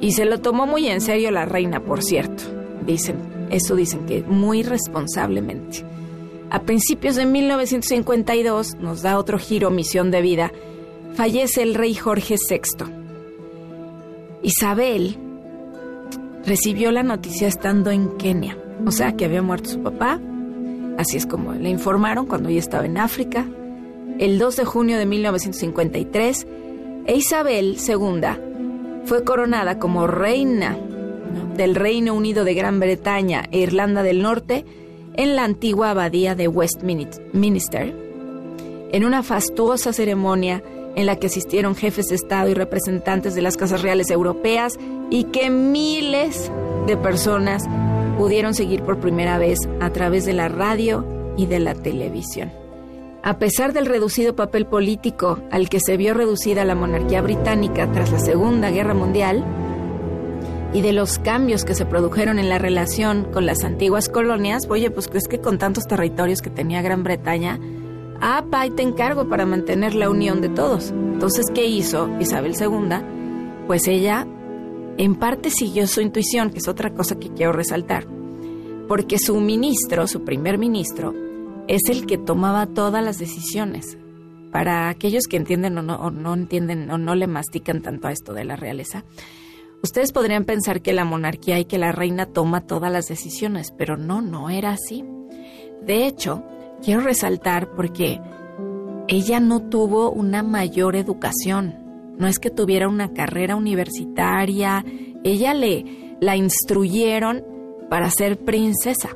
Y 0.00 0.12
se 0.12 0.24
lo 0.24 0.40
tomó 0.40 0.66
muy 0.66 0.88
en 0.88 1.00
serio 1.00 1.30
la 1.30 1.44
reina, 1.44 1.80
por 1.80 2.02
cierto. 2.02 2.44
Dicen, 2.86 3.16
eso 3.50 3.74
dicen 3.74 4.06
que 4.06 4.22
muy 4.22 4.62
responsablemente. 4.62 5.84
A 6.50 6.62
principios 6.62 7.16
de 7.16 7.26
1952 7.26 8.76
nos 8.76 9.02
da 9.02 9.18
otro 9.18 9.38
giro 9.38 9.70
misión 9.70 10.10
de 10.10 10.22
vida. 10.22 10.52
Fallece 11.14 11.62
el 11.62 11.74
rey 11.74 11.94
Jorge 11.94 12.36
VI. 12.48 12.86
Isabel 14.42 15.18
recibió 16.46 16.92
la 16.92 17.02
noticia 17.02 17.48
estando 17.48 17.90
en 17.90 18.16
Kenia, 18.16 18.56
o 18.86 18.92
sea 18.92 19.12
que 19.12 19.24
había 19.24 19.42
muerto 19.42 19.70
su 19.70 19.82
papá. 19.82 20.20
Así 20.96 21.16
es 21.16 21.26
como 21.26 21.52
le 21.52 21.68
informaron 21.68 22.26
cuando 22.26 22.48
ella 22.48 22.60
estaba 22.60 22.86
en 22.86 22.98
África 22.98 23.46
el 24.18 24.38
2 24.38 24.56
de 24.56 24.64
junio 24.64 24.98
de 24.98 25.06
1953, 25.06 26.46
e 27.06 27.16
Isabel 27.16 27.76
II 27.86 28.47
fue 29.08 29.24
coronada 29.24 29.78
como 29.78 30.06
reina 30.06 30.76
del 31.56 31.74
Reino 31.74 32.12
Unido 32.12 32.44
de 32.44 32.52
Gran 32.52 32.78
Bretaña 32.78 33.42
e 33.50 33.60
Irlanda 33.60 34.02
del 34.02 34.20
Norte 34.20 34.66
en 35.14 35.34
la 35.34 35.44
antigua 35.44 35.90
abadía 35.90 36.34
de 36.34 36.46
Westminster, 36.46 37.94
en 38.92 39.04
una 39.06 39.22
fastuosa 39.22 39.94
ceremonia 39.94 40.62
en 40.94 41.06
la 41.06 41.16
que 41.16 41.28
asistieron 41.28 41.74
jefes 41.74 42.08
de 42.08 42.16
Estado 42.16 42.50
y 42.50 42.54
representantes 42.54 43.34
de 43.34 43.40
las 43.40 43.56
casas 43.56 43.80
reales 43.80 44.10
europeas 44.10 44.78
y 45.08 45.24
que 45.24 45.48
miles 45.48 46.52
de 46.86 46.98
personas 46.98 47.64
pudieron 48.18 48.52
seguir 48.52 48.82
por 48.82 49.00
primera 49.00 49.38
vez 49.38 49.58
a 49.80 49.90
través 49.90 50.26
de 50.26 50.34
la 50.34 50.48
radio 50.48 51.34
y 51.38 51.46
de 51.46 51.60
la 51.60 51.74
televisión. 51.74 52.67
A 53.22 53.38
pesar 53.38 53.72
del 53.72 53.86
reducido 53.86 54.36
papel 54.36 54.66
político 54.66 55.40
al 55.50 55.68
que 55.68 55.80
se 55.80 55.96
vio 55.96 56.14
reducida 56.14 56.64
la 56.64 56.74
monarquía 56.74 57.20
británica 57.20 57.90
tras 57.92 58.12
la 58.12 58.20
Segunda 58.20 58.70
Guerra 58.70 58.94
Mundial, 58.94 59.44
y 60.72 60.82
de 60.82 60.92
los 60.92 61.18
cambios 61.18 61.64
que 61.64 61.74
se 61.74 61.86
produjeron 61.86 62.38
en 62.38 62.48
la 62.48 62.58
relación 62.58 63.24
con 63.32 63.46
las 63.46 63.64
antiguas 63.64 64.08
colonias, 64.08 64.66
oye, 64.68 64.90
pues 64.90 65.08
es 65.14 65.26
que 65.26 65.40
con 65.40 65.58
tantos 65.58 65.86
territorios 65.86 66.42
que 66.42 66.50
tenía 66.50 66.82
Gran 66.82 67.04
Bretaña, 67.04 67.58
ah, 68.20 68.44
pa, 68.50 68.68
te 68.68 68.82
encargo 68.82 69.28
para 69.28 69.46
mantener 69.46 69.94
la 69.94 70.10
unión 70.10 70.40
de 70.40 70.50
todos. 70.50 70.90
Entonces, 70.90 71.46
¿qué 71.54 71.66
hizo 71.66 72.10
Isabel 72.20 72.54
II? 72.58 73.66
Pues 73.66 73.88
ella, 73.88 74.26
en 74.98 75.14
parte, 75.14 75.50
siguió 75.50 75.86
su 75.86 76.00
intuición, 76.00 76.50
que 76.50 76.58
es 76.58 76.68
otra 76.68 76.92
cosa 76.92 77.18
que 77.18 77.30
quiero 77.30 77.52
resaltar, 77.52 78.06
porque 78.86 79.18
su 79.18 79.40
ministro, 79.40 80.06
su 80.06 80.22
primer 80.22 80.58
ministro, 80.58 81.14
es 81.68 81.90
el 81.90 82.06
que 82.06 82.18
tomaba 82.18 82.66
todas 82.66 83.04
las 83.04 83.18
decisiones. 83.18 83.98
Para 84.50 84.88
aquellos 84.88 85.24
que 85.28 85.36
entienden 85.36 85.76
o 85.76 85.82
no, 85.82 86.34
entienden 86.34 86.90
o 86.90 86.96
no 86.96 87.14
le 87.14 87.26
mastican 87.26 87.82
tanto 87.82 88.08
a 88.08 88.12
esto 88.12 88.32
de 88.32 88.44
la 88.44 88.56
realeza, 88.56 89.04
ustedes 89.82 90.12
podrían 90.12 90.46
pensar 90.46 90.80
que 90.80 90.94
la 90.94 91.04
monarquía 91.04 91.58
y 91.58 91.66
que 91.66 91.76
la 91.76 91.92
reina 91.92 92.26
toma 92.26 92.62
todas 92.62 92.90
las 92.90 93.06
decisiones, 93.06 93.72
pero 93.76 93.98
no, 93.98 94.22
no 94.22 94.48
era 94.48 94.70
así. 94.70 95.04
De 95.82 96.06
hecho, 96.06 96.42
quiero 96.82 97.02
resaltar 97.02 97.74
porque 97.76 98.18
ella 99.06 99.38
no 99.38 99.68
tuvo 99.68 100.10
una 100.10 100.42
mayor 100.42 100.96
educación, 100.96 102.14
no 102.16 102.26
es 102.26 102.38
que 102.38 102.50
tuviera 102.50 102.88
una 102.88 103.12
carrera 103.12 103.56
universitaria, 103.56 104.84
ella 105.22 105.52
le 105.52 106.16
la 106.20 106.36
instruyeron 106.36 107.44
para 107.90 108.10
ser 108.10 108.38
princesa 108.38 109.10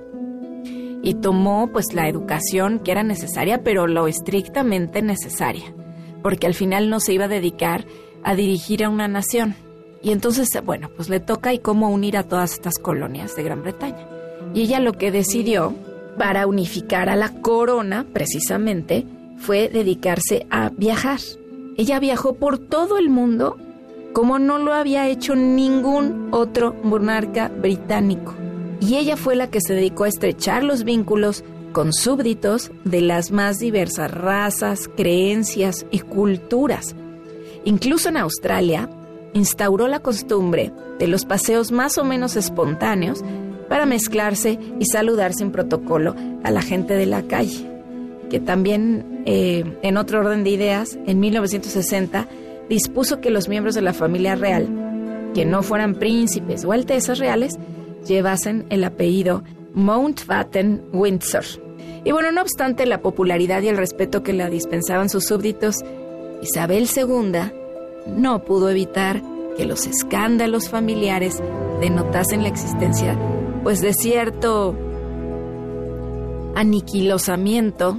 y 1.03 1.15
tomó 1.15 1.69
pues 1.73 1.93
la 1.93 2.09
educación 2.09 2.79
que 2.79 2.93
era 2.93 3.03
necesaria, 3.03 3.63
pero 3.63 3.87
lo 3.87 4.07
estrictamente 4.07 5.03
necesaria, 5.03 5.75
porque 6.23 6.47
al 6.47 6.55
final 6.55 6.89
no 6.89 7.01
se 7.01 7.13
iba 7.13 7.25
a 7.25 7.29
dedicar 7.29 7.85
a 8.23 8.37
dirigir 8.37 8.85
a 8.85 8.89
una 8.89 9.09
nación. 9.09 9.57
Y 10.01 10.13
entonces, 10.13 10.49
bueno, 10.65 10.91
pues 10.95 11.09
le 11.09 11.21
toca 11.21 11.53
y 11.53 11.59
cómo 11.59 11.91
unir 11.91 12.17
a 12.17 12.23
todas 12.23 12.53
estas 12.53 12.79
colonias 12.79 13.35
de 13.37 13.43
Gran 13.43 13.63
Bretaña. 13.63 14.07
Y 14.55 14.63
ella 14.63 14.81
lo 14.81 14.93
que 14.93 15.11
decidió 15.11 15.75
para 16.19 16.47
unificar 16.47 17.09
a 17.09 17.17
la 17.17 17.41
corona, 17.41 18.07
precisamente, 18.13 19.05
fue 19.39 19.69
dedicarse 19.69 20.47
a 20.51 20.71
viajar. 20.71 21.19
Ella 21.77 21.99
viajó 21.99 22.35
por 22.35 22.59
todo 22.59 22.99
el 22.99 23.11
mundo 23.11 23.57
como 24.13 24.39
no 24.39 24.59
lo 24.59 24.75
había 24.75 25.09
hecho 25.09 25.35
ningún 25.35 26.29
otro 26.33 26.75
monarca 26.85 27.49
británico 27.49 28.35
y 28.83 28.97
ella 28.97 29.17
fue 29.17 29.37
la 29.37 29.49
que 29.49 29.61
se 29.61 29.75
dedicó 29.75 30.05
a 30.05 30.09
estrechar 30.09 30.65
los 30.65 30.83
vínculos 30.83 31.45
con 31.71 31.93
súbditos 31.93 32.73
de 32.85 33.01
las 33.01 33.31
más 33.31 33.61
diversas 33.61 34.11
razas, 34.11 34.91
creencias 34.97 35.87
y 35.93 36.01
culturas. 36.01 36.97
Incluso 37.65 38.09
en 38.09 38.17
Australia, 38.17 38.91
instauró 39.35 39.87
la 39.87 40.01
costumbre 40.01 40.73
de 40.99 41.07
los 41.07 41.25
paseos 41.25 41.71
más 41.71 41.97
o 41.97 42.05
menos 42.05 42.35
espontáneos 42.35 43.23
para 43.69 43.87
mezclarse 43.87 44.59
y 44.81 44.87
saludar 44.87 45.33
sin 45.33 45.53
protocolo 45.53 46.17
a 46.43 46.51
la 46.51 46.61
gente 46.61 46.95
de 46.95 47.07
la 47.07 47.23
calle, 47.23 47.71
que 48.31 48.41
también, 48.41 49.23
eh, 49.27 49.65
en 49.83 49.97
otro 49.97 50.19
orden 50.19 50.43
de 50.43 50.51
ideas, 50.51 50.99
en 51.07 51.21
1960 51.21 52.27
dispuso 52.69 53.21
que 53.21 53.31
los 53.31 53.49
miembros 53.49 53.77
de 53.77 53.83
la 53.83 53.93
familia 53.93 54.35
real, 54.35 55.31
que 55.35 55.45
no 55.45 55.63
fueran 55.63 55.95
príncipes 55.95 56.65
o 56.65 56.73
altezas 56.73 57.21
reales, 57.21 57.59
llevasen 58.07 58.67
el 58.71 58.85
apellido 58.85 59.43
Mountbatten 59.75 60.83
Windsor. 60.93 61.45
Y 62.05 62.13
bueno, 62.13 62.33
no 62.33 62.43
obstante 62.43 62.87
la 62.87 63.01
popularidad 63.01 63.63
y 63.63 63.69
el 63.69 63.77
respeto 63.77 64.23
que 64.23 64.33
la 64.33 64.51
dispensaban 64.51 65.09
sus 65.09 65.25
súbditos, 65.27 65.77
Isabel 66.43 66.89
II 66.95 67.39
no 68.17 68.45
pudo 68.45 68.71
evitar 68.71 69.23
que 69.57 69.65
los 69.65 69.87
escándalos 69.87 70.69
familiares 70.69 71.41
denotasen 71.81 72.43
la 72.43 72.49
existencia 72.49 73.19
pues 73.63 73.81
de 73.81 73.95
cierto 73.95 74.75
aniquilosamiento 76.57 77.99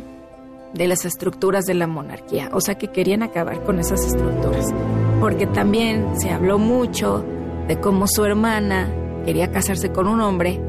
de 0.74 0.88
las 0.88 1.06
estructuras 1.06 1.66
de 1.66 1.76
la 1.76 1.88
monarquía, 1.88 2.50
o 2.52 2.60
sea 2.60 2.76
que 2.76 2.90
querían 2.90 3.24
acabar 3.24 3.64
con 3.64 3.80
esas 3.80 4.06
estructuras, 4.06 4.74
porque 5.20 5.48
también 5.48 6.20
se 6.20 6.32
habló 6.32 6.58
mucho 6.58 7.24
de 7.68 7.80
cómo 7.80 8.08
su 8.08 8.26
hermana 8.26 8.90
quería 9.26 9.52
casarse 9.52 9.92
con 9.92 10.08
un 10.08 10.22
hombre, 10.22 10.60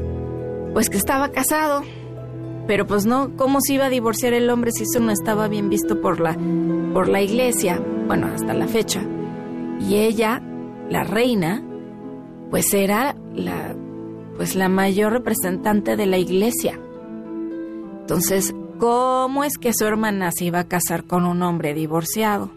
pues 0.73 0.89
que 0.89 0.97
estaba 0.97 1.29
casado, 1.29 1.83
pero 2.67 2.87
pues 2.87 3.05
no, 3.05 3.35
¿cómo 3.37 3.59
se 3.61 3.73
iba 3.73 3.85
a 3.85 3.89
divorciar 3.89 4.33
el 4.33 4.49
hombre 4.49 4.71
si 4.71 4.83
eso 4.83 4.99
no 4.99 5.11
estaba 5.11 5.47
bien 5.47 5.69
visto 5.69 6.01
por 6.01 6.19
la, 6.19 6.37
por 6.93 7.07
la 7.07 7.21
iglesia? 7.21 7.81
Bueno, 8.07 8.27
hasta 8.27 8.53
la 8.53 8.67
fecha. 8.67 9.03
Y 9.79 9.95
ella, 9.95 10.41
la 10.89 11.03
reina, 11.03 11.63
pues 12.49 12.73
era 12.73 13.15
la, 13.33 13.75
pues 14.35 14.55
la 14.55 14.69
mayor 14.69 15.11
representante 15.11 15.95
de 15.95 16.05
la 16.07 16.17
iglesia. 16.17 16.79
Entonces, 18.01 18.55
¿cómo 18.79 19.43
es 19.43 19.57
que 19.57 19.73
su 19.73 19.85
hermana 19.85 20.31
se 20.31 20.45
iba 20.45 20.59
a 20.59 20.67
casar 20.67 21.05
con 21.05 21.25
un 21.25 21.41
hombre 21.43 21.73
divorciado? 21.73 22.51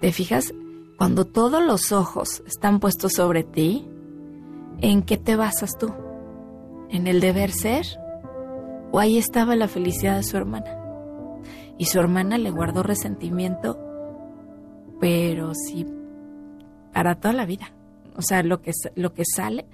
¿Te 0.00 0.12
fijas? 0.12 0.52
Cuando 0.96 1.24
todos 1.24 1.62
los 1.64 1.90
ojos 1.90 2.42
están 2.46 2.78
puestos 2.78 3.12
sobre 3.14 3.42
ti, 3.42 3.88
¿en 4.80 5.02
qué 5.02 5.16
te 5.16 5.36
basas 5.36 5.76
tú? 5.78 5.92
¿En 6.90 7.06
el 7.06 7.20
deber 7.20 7.50
ser? 7.50 7.86
¿O 8.92 9.00
ahí 9.00 9.18
estaba 9.18 9.56
la 9.56 9.68
felicidad 9.68 10.16
de 10.16 10.22
su 10.22 10.36
hermana? 10.36 10.78
Y 11.78 11.86
su 11.86 11.98
hermana 11.98 12.38
le 12.38 12.50
guardó 12.50 12.82
resentimiento, 12.82 13.78
pero 15.00 15.52
sí, 15.54 15.86
para 16.92 17.16
toda 17.16 17.34
la 17.34 17.46
vida. 17.46 17.72
O 18.16 18.22
sea, 18.22 18.42
lo 18.42 18.60
que, 18.60 18.72
lo 18.94 19.12
que 19.12 19.24
sale 19.24 19.66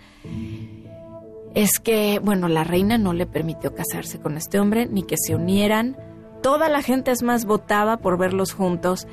es 1.54 1.78
que, 1.78 2.20
bueno, 2.22 2.48
la 2.48 2.64
reina 2.64 2.96
no 2.96 3.12
le 3.12 3.26
permitió 3.26 3.74
casarse 3.74 4.18
con 4.18 4.36
este 4.38 4.58
hombre 4.58 4.86
ni 4.86 5.02
que 5.02 5.16
se 5.18 5.34
unieran. 5.34 5.96
Toda 6.42 6.70
la 6.70 6.80
gente 6.80 7.10
es 7.10 7.22
más 7.22 7.44
votaba 7.44 7.98
por 7.98 8.16
verlos 8.16 8.54
juntos 8.54 9.06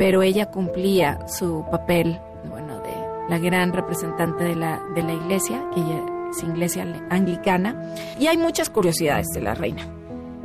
pero 0.00 0.22
ella 0.22 0.50
cumplía 0.50 1.28
su 1.28 1.62
papel, 1.70 2.18
la 3.30 3.38
gran 3.38 3.72
representante 3.72 4.44
de 4.44 4.56
la, 4.56 4.82
de 4.94 5.02
la 5.02 5.14
iglesia, 5.14 5.64
que 5.72 5.80
ella 5.80 6.04
es 6.30 6.42
iglesia 6.42 6.86
anglicana, 7.08 7.94
y 8.18 8.26
hay 8.26 8.36
muchas 8.36 8.68
curiosidades 8.68 9.28
de 9.28 9.40
la 9.40 9.54
reina. 9.54 9.82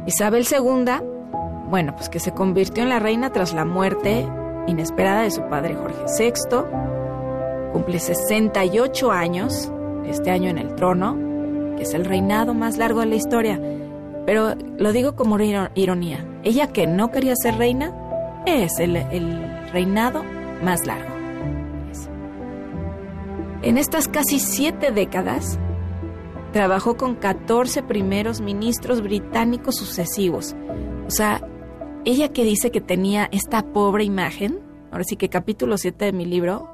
Isabel 0.06 0.45
II, 0.50 0.86
bueno, 1.69 1.95
pues 1.95 2.10
que 2.10 2.19
se 2.19 2.32
convirtió 2.32 2.84
en 2.84 2.89
la 2.89 3.00
reina 3.00 3.32
tras 3.32 3.54
la 3.54 3.65
muerte 3.65 4.28
inesperada 4.67 5.24
de 5.24 5.32
su 5.32 5.41
padre 5.50 5.76
Jorge 5.76 6.06
VI, 6.19 6.58
cumple 7.74 8.00
68 8.00 9.12
años 9.12 9.71
este 10.06 10.30
año 10.30 10.50
en 10.50 10.60
el 10.60 10.76
trono, 10.76 11.17
que 11.76 11.84
es 11.84 11.93
el 11.95 12.06
reinado 12.06 12.54
más 12.54 12.78
largo 12.78 13.00
de 13.00 13.08
la 13.08 13.15
historia, 13.15 13.60
pero 14.26 14.56
lo 14.78 14.91
digo 14.91 15.15
como 15.15 15.38
ironía, 15.39 16.26
ella 16.43 16.67
que 16.67 16.88
no 16.88 17.12
quería 17.12 17.36
ser 17.36 17.58
reina, 17.58 17.91
es 18.45 18.80
el, 18.80 18.95
reinado 19.71 20.24
más 20.63 20.86
largo. 20.86 21.14
En 23.65 23.80
estas 23.80 24.08
casi 24.08 24.38
siete 24.38 24.91
décadas, 24.91 25.58
trabajó 26.54 26.97
con 26.97 27.15
14 27.15 27.82
primeros 27.82 28.39
ministros 28.39 29.01
británicos 29.01 29.75
sucesivos. 29.75 30.56
O 31.08 31.10
sea, 31.10 31.41
ella 32.06 32.32
que 32.32 32.43
dice 32.43 32.69
que 32.69 32.80
tenía 32.80 33.28
esta 33.32 33.73
pobre 33.73 34.04
imagen, 34.04 34.60
ahora 34.91 35.04
sí 35.04 35.15
que 35.15 35.30
capítulo 35.30 35.80
7 35.80 36.06
de 36.06 36.13
mi 36.13 36.28
libro, 36.28 36.69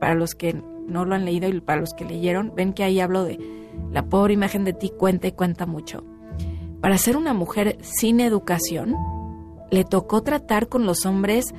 para 0.00 0.16
los 0.16 0.34
que 0.34 0.60
no 0.88 1.04
lo 1.04 1.14
han 1.14 1.24
leído 1.24 1.48
y 1.48 1.60
para 1.60 1.80
los 1.80 1.94
que 1.96 2.04
leyeron, 2.04 2.52
ven 2.56 2.72
que 2.72 2.82
ahí 2.82 2.98
hablo 2.98 3.22
de 3.22 3.38
la 3.92 4.06
pobre 4.06 4.34
imagen 4.34 4.64
de 4.64 4.72
ti 4.72 4.90
cuenta 4.90 5.28
y 5.28 5.32
cuenta 5.32 5.64
mucho. 5.64 6.02
Para 6.80 6.98
ser 6.98 7.16
una 7.16 7.34
mujer 7.34 7.78
sin 7.82 8.18
educación, 8.18 8.96
le 9.70 9.84
tocó 9.84 10.24
tratar 10.24 10.68
con 10.68 10.86
los 10.86 11.06
hombres 11.06 11.54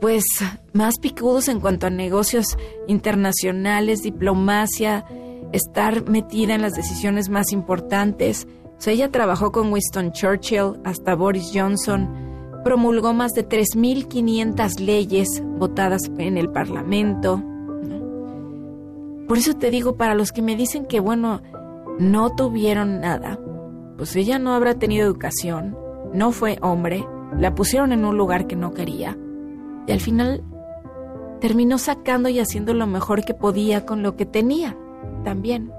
pues 0.00 0.24
más 0.72 0.98
picudos 1.00 1.48
en 1.48 1.60
cuanto 1.60 1.86
a 1.86 1.90
negocios 1.90 2.56
internacionales, 2.86 4.02
diplomacia, 4.02 5.04
estar 5.52 6.08
metida 6.08 6.54
en 6.54 6.62
las 6.62 6.74
decisiones 6.74 7.28
más 7.28 7.52
importantes. 7.52 8.46
Ella 8.86 9.10
trabajó 9.10 9.50
con 9.50 9.72
Winston 9.72 10.12
Churchill 10.12 10.80
hasta 10.84 11.14
Boris 11.14 11.50
Johnson, 11.52 12.08
promulgó 12.64 13.12
más 13.12 13.32
de 13.32 13.46
3.500 13.46 14.78
leyes 14.78 15.42
votadas 15.58 16.02
en 16.18 16.38
el 16.38 16.50
Parlamento. 16.50 17.42
Por 19.26 19.36
eso 19.36 19.54
te 19.54 19.70
digo, 19.70 19.96
para 19.96 20.14
los 20.14 20.32
que 20.32 20.42
me 20.42 20.56
dicen 20.56 20.86
que, 20.86 21.00
bueno, 21.00 21.42
no 21.98 22.30
tuvieron 22.34 23.00
nada, 23.00 23.38
pues 23.96 24.14
ella 24.16 24.38
no 24.38 24.54
habrá 24.54 24.74
tenido 24.74 25.04
educación, 25.04 25.76
no 26.14 26.30
fue 26.30 26.56
hombre, 26.62 27.04
la 27.36 27.54
pusieron 27.54 27.92
en 27.92 28.04
un 28.04 28.16
lugar 28.16 28.46
que 28.46 28.56
no 28.56 28.72
quería 28.72 29.18
y 29.88 29.92
al 29.92 30.00
final 30.00 30.44
terminó 31.40 31.78
sacando 31.78 32.28
y 32.28 32.38
haciendo 32.38 32.74
lo 32.74 32.86
mejor 32.86 33.24
que 33.24 33.34
podía 33.34 33.86
con 33.86 34.02
lo 34.02 34.16
que 34.16 34.26
tenía 34.26 34.76
también. 35.24 35.72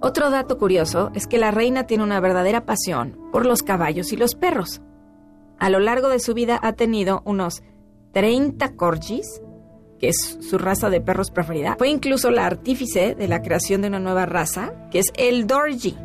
Otro 0.00 0.30
dato 0.30 0.58
curioso 0.58 1.10
es 1.14 1.26
que 1.26 1.38
la 1.38 1.50
reina 1.50 1.86
tiene 1.86 2.04
una 2.04 2.20
verdadera 2.20 2.66
pasión 2.66 3.18
por 3.32 3.46
los 3.46 3.62
caballos 3.62 4.12
y 4.12 4.16
los 4.16 4.34
perros. 4.34 4.80
A 5.58 5.70
lo 5.70 5.80
largo 5.80 6.08
de 6.08 6.20
su 6.20 6.34
vida 6.34 6.58
ha 6.62 6.74
tenido 6.74 7.22
unos 7.24 7.62
30 8.12 8.76
corgis, 8.76 9.40
que 9.98 10.08
es 10.10 10.38
su 10.40 10.58
raza 10.58 10.90
de 10.90 11.00
perros 11.00 11.30
preferida. 11.30 11.74
Fue 11.78 11.88
incluso 11.88 12.30
la 12.30 12.46
artífice 12.46 13.14
de 13.14 13.28
la 13.28 13.42
creación 13.42 13.82
de 13.82 13.88
una 13.88 13.98
nueva 13.98 14.26
raza, 14.26 14.72
que 14.90 14.98
es 14.98 15.06
el 15.16 15.46
Dorji, 15.46 15.96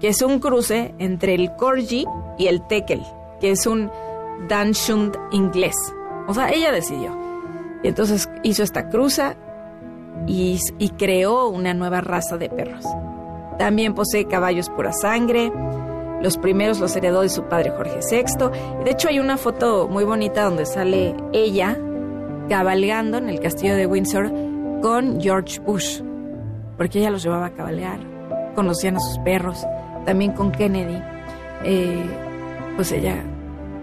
que 0.00 0.08
es 0.08 0.22
un 0.22 0.40
cruce 0.40 0.94
entre 0.98 1.34
el 1.34 1.54
Corgi 1.54 2.06
y 2.38 2.46
el 2.46 2.66
Tekel, 2.66 3.02
que 3.40 3.50
es 3.50 3.66
un 3.66 3.90
Danshund 4.48 5.16
inglés. 5.32 5.76
O 6.26 6.34
sea, 6.34 6.50
ella 6.50 6.72
decidió. 6.72 7.16
Y 7.82 7.88
entonces 7.88 8.28
hizo 8.42 8.62
esta 8.62 8.88
cruza 8.88 9.36
y, 10.26 10.58
creó 10.96 11.48
una 11.48 11.74
nueva 11.74 12.00
raza 12.00 12.38
de 12.38 12.48
perros. 12.48 12.84
También 13.58 13.94
posee 13.94 14.26
caballos 14.26 14.70
pura 14.70 14.92
sangre. 14.92 15.52
Los 16.22 16.38
primeros 16.38 16.80
los 16.80 16.96
heredó 16.96 17.20
de 17.20 17.28
su 17.28 17.44
padre 17.44 17.70
Jorge 17.70 18.00
VI. 18.10 18.48
De 18.84 18.90
hecho, 18.90 19.08
hay 19.08 19.18
una 19.18 19.36
foto 19.36 19.88
muy 19.88 20.04
bonita 20.04 20.44
donde 20.44 20.64
sale 20.64 21.14
ella 21.32 21.78
cabalgando 22.48 23.18
en 23.18 23.28
el 23.28 23.40
castillo 23.40 23.74
de 23.74 23.86
Windsor 23.86 24.32
con 24.82 25.20
George 25.20 25.60
Bush, 25.60 26.00
porque 26.76 26.98
ella 26.98 27.10
los 27.10 27.22
llevaba 27.22 27.46
a 27.46 27.50
cabalgar, 27.50 27.98
conocían 28.54 28.96
a 28.96 29.00
sus 29.00 29.18
perros, 29.18 29.66
también 30.04 30.32
con 30.32 30.52
Kennedy. 30.52 31.02
Eh, 31.64 32.04
pues 32.76 32.92
ella 32.92 33.22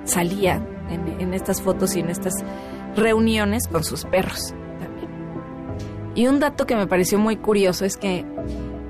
salía 0.04 0.62
en, 0.92 1.34
estas 1.34 1.62
fotos 1.62 1.96
y 1.96 2.00
en 2.00 2.10
estas 2.10 2.34
reuniones 2.96 3.68
con 3.68 3.84
sus 3.84 4.06
perros 4.06 4.54
también. 4.80 5.10
Y 6.16 6.28
un 6.28 6.40
dato 6.40 6.66
que 6.66 6.76
me 6.76 6.88
pareció 6.88 7.20
muy 7.20 7.38
curioso 7.38 7.86
es 7.86 7.98
que 7.98 8.26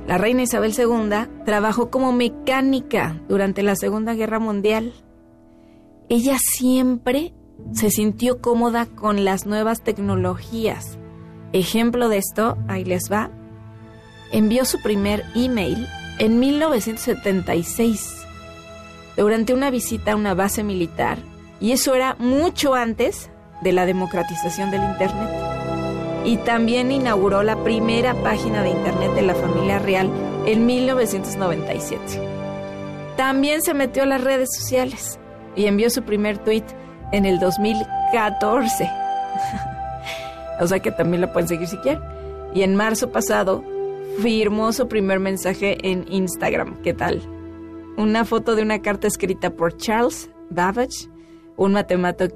la 0.07 0.17
reina 0.17 0.41
Isabel 0.41 0.73
II 0.77 1.43
trabajó 1.45 1.89
como 1.89 2.11
mecánica 2.11 3.21
durante 3.29 3.63
la 3.63 3.75
Segunda 3.75 4.13
Guerra 4.13 4.39
Mundial. 4.39 4.93
Ella 6.09 6.37
siempre 6.39 7.33
se 7.73 7.89
sintió 7.89 8.41
cómoda 8.41 8.87
con 8.87 9.23
las 9.23 9.45
nuevas 9.45 9.81
tecnologías. 9.83 10.97
Ejemplo 11.53 12.09
de 12.09 12.17
esto, 12.17 12.57
ahí 12.67 12.83
les 12.83 13.11
va. 13.11 13.29
Envió 14.31 14.65
su 14.65 14.81
primer 14.81 15.23
email 15.35 15.87
en 16.19 16.39
1976 16.39 18.25
durante 19.17 19.53
una 19.53 19.69
visita 19.69 20.13
a 20.13 20.15
una 20.15 20.33
base 20.33 20.63
militar, 20.63 21.19
y 21.61 21.71
eso 21.71 21.95
era 21.95 22.15
mucho 22.19 22.73
antes 22.73 23.29
de 23.61 23.71
la 23.71 23.85
democratización 23.85 24.71
del 24.71 24.83
Internet. 24.83 25.29
Y 26.25 26.37
también 26.37 26.91
inauguró 26.91 27.43
la 27.43 27.63
primera 27.63 28.13
página 28.15 28.61
de 28.63 28.71
Internet 28.71 29.13
de 29.13 29.21
la 29.21 29.35
familia 29.35 29.79
real 29.79 30.09
en 30.45 30.65
1997. 30.65 32.03
También 33.15 33.61
se 33.61 33.73
metió 33.73 34.03
a 34.03 34.07
las 34.07 34.21
redes 34.23 34.49
sociales 34.53 35.19
y 35.55 35.65
envió 35.65 35.89
su 35.89 36.03
primer 36.03 36.37
tweet 36.39 36.65
en 37.11 37.25
el 37.25 37.39
2014. 37.39 38.89
o 40.59 40.67
sea 40.67 40.79
que 40.79 40.91
también 40.91 41.21
lo 41.21 41.31
pueden 41.31 41.47
seguir 41.47 41.67
si 41.67 41.77
quieren. 41.77 42.01
Y 42.53 42.63
en 42.63 42.75
marzo 42.75 43.11
pasado 43.11 43.63
firmó 44.21 44.73
su 44.73 44.87
primer 44.89 45.19
mensaje 45.19 45.77
en 45.89 46.05
Instagram. 46.11 46.81
¿Qué 46.81 46.93
tal? 46.93 47.21
una 47.97 48.25
foto 48.25 48.55
de 48.55 48.63
una 48.63 48.81
carta 48.81 49.07
escrita 49.07 49.51
por 49.51 49.77
Charles 49.77 50.29
Babbage, 50.49 51.09
un 51.57 51.73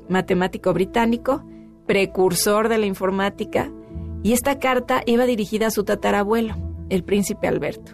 matemático 0.10 0.74
británico, 0.74 1.44
precursor 1.86 2.70
de 2.70 2.78
la 2.78 2.86
informática, 2.86 3.72
y 4.24 4.34
esta 4.34 4.60
carta 4.60 5.04
iba 5.06 5.26
dirigida 5.26 5.68
a 5.68 5.72
su 5.72 5.84
tatarabuelo, 5.84 6.56
el 6.90 7.04
príncipe 7.04 7.48
Alberto. 7.48 7.94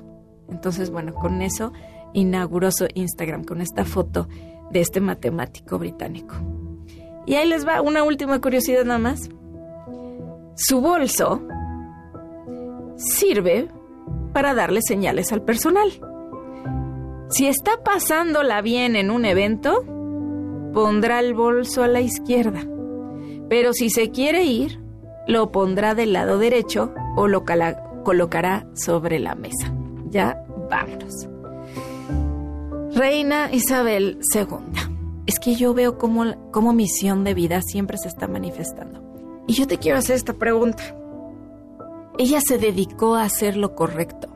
Entonces, 0.49 0.89
bueno, 0.89 1.13
con 1.13 1.41
eso 1.41 1.73
inauguró 2.13 2.71
su 2.71 2.87
Instagram, 2.93 3.43
con 3.43 3.61
esta 3.61 3.85
foto 3.85 4.27
de 4.71 4.81
este 4.81 5.01
matemático 5.01 5.77
británico. 5.77 6.35
Y 7.25 7.35
ahí 7.35 7.47
les 7.47 7.67
va 7.67 7.81
una 7.81 8.03
última 8.03 8.39
curiosidad 8.39 8.83
nada 8.85 8.99
más. 8.99 9.29
Su 10.55 10.81
bolso 10.81 11.41
sirve 12.95 13.69
para 14.33 14.53
darle 14.53 14.81
señales 14.81 15.31
al 15.31 15.43
personal. 15.43 15.89
Si 17.29 17.47
está 17.47 17.81
pasándola 17.83 18.61
bien 18.61 18.95
en 18.95 19.11
un 19.11 19.25
evento, 19.25 19.83
pondrá 20.73 21.19
el 21.19 21.33
bolso 21.33 21.83
a 21.83 21.87
la 21.87 22.01
izquierda. 22.01 22.61
Pero 23.49 23.73
si 23.73 23.89
se 23.89 24.11
quiere 24.11 24.43
ir, 24.43 24.79
lo 25.27 25.51
pondrá 25.51 25.95
del 25.95 26.13
lado 26.13 26.37
derecho 26.37 26.93
o 27.15 27.27
lo 27.27 27.43
colocará 28.03 28.67
sobre 28.73 29.19
la 29.19 29.35
mesa. 29.35 29.73
Ya 30.09 30.43
vámonos. 30.69 31.27
Reina 32.93 33.49
Isabel 33.51 34.19
II. 34.33 34.57
Es 35.25 35.39
que 35.39 35.55
yo 35.55 35.73
veo 35.73 35.97
cómo, 35.97 36.25
cómo 36.51 36.73
misión 36.73 37.23
de 37.23 37.33
vida 37.33 37.61
siempre 37.61 37.97
se 37.97 38.07
está 38.07 38.27
manifestando. 38.27 39.01
Y 39.47 39.53
yo 39.53 39.67
te 39.67 39.77
quiero 39.77 39.97
hacer 39.97 40.15
esta 40.15 40.33
pregunta. 40.33 40.83
Ella 42.17 42.39
se 42.45 42.57
dedicó 42.57 43.15
a 43.15 43.23
hacer 43.23 43.55
lo 43.55 43.75
correcto, 43.75 44.27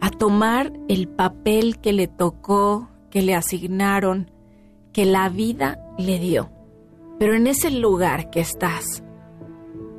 a 0.00 0.10
tomar 0.10 0.72
el 0.88 1.08
papel 1.08 1.78
que 1.78 1.92
le 1.92 2.06
tocó, 2.06 2.88
que 3.10 3.22
le 3.22 3.34
asignaron, 3.34 4.30
que 4.96 5.04
la 5.04 5.28
vida 5.28 5.78
le 5.98 6.18
dio. 6.18 6.48
Pero 7.18 7.34
en 7.34 7.46
ese 7.46 7.70
lugar 7.70 8.30
que 8.30 8.40
estás, 8.40 9.02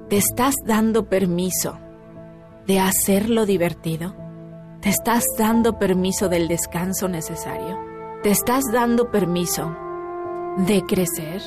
¿te 0.09 0.17
estás 0.17 0.55
dando 0.65 1.07
permiso 1.07 1.77
de 2.65 2.79
hacerlo 2.79 3.45
divertido? 3.45 4.15
¿Te 4.81 4.89
estás 4.89 5.23
dando 5.37 5.77
permiso 5.77 6.29
del 6.29 6.47
descanso 6.47 7.07
necesario? 7.09 7.77
¿Te 8.23 8.31
estás 8.31 8.63
dando 8.73 9.11
permiso 9.11 9.71
de 10.65 10.81
crecer? 10.81 11.43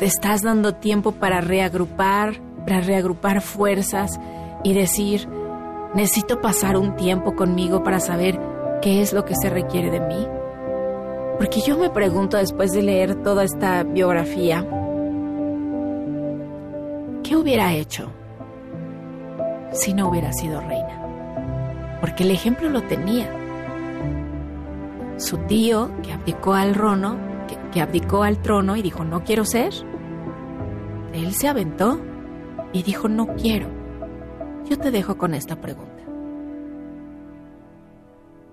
¿Te 0.00 0.06
estás 0.06 0.42
dando 0.42 0.74
tiempo 0.74 1.12
para 1.12 1.40
reagrupar, 1.40 2.42
para 2.66 2.80
reagrupar 2.80 3.40
fuerzas 3.40 4.18
y 4.64 4.74
decir, 4.74 5.28
necesito 5.94 6.40
pasar 6.40 6.76
un 6.76 6.96
tiempo 6.96 7.36
conmigo 7.36 7.84
para 7.84 8.00
saber 8.00 8.40
qué 8.82 9.00
es 9.00 9.12
lo 9.12 9.24
que 9.24 9.36
se 9.40 9.48
requiere 9.48 9.92
de 9.92 10.00
mí? 10.00 10.37
Porque 11.38 11.60
yo 11.60 11.78
me 11.78 11.88
pregunto 11.88 12.36
después 12.36 12.72
de 12.72 12.82
leer 12.82 13.22
toda 13.22 13.44
esta 13.44 13.84
biografía, 13.84 14.66
¿qué 17.22 17.36
hubiera 17.36 17.72
hecho 17.74 18.10
si 19.70 19.94
no 19.94 20.08
hubiera 20.08 20.32
sido 20.32 20.60
reina? 20.60 21.96
Porque 22.00 22.24
el 22.24 22.32
ejemplo 22.32 22.68
lo 22.68 22.82
tenía. 22.82 23.32
Su 25.16 25.38
tío, 25.38 25.90
que 26.02 26.12
abdicó 26.12 26.54
al 26.54 26.72
trono, 26.72 27.16
que, 27.46 27.56
que 27.70 27.80
abdicó 27.80 28.24
al 28.24 28.42
trono 28.42 28.76
y 28.76 28.82
dijo, 28.82 29.04
no 29.04 29.22
quiero 29.22 29.44
ser. 29.44 29.72
Él 31.12 31.32
se 31.34 31.46
aventó 31.46 32.00
y 32.72 32.82
dijo, 32.82 33.08
no 33.08 33.28
quiero. 33.36 33.68
Yo 34.68 34.76
te 34.76 34.90
dejo 34.90 35.16
con 35.16 35.34
esta 35.34 35.60
pregunta. 35.60 36.02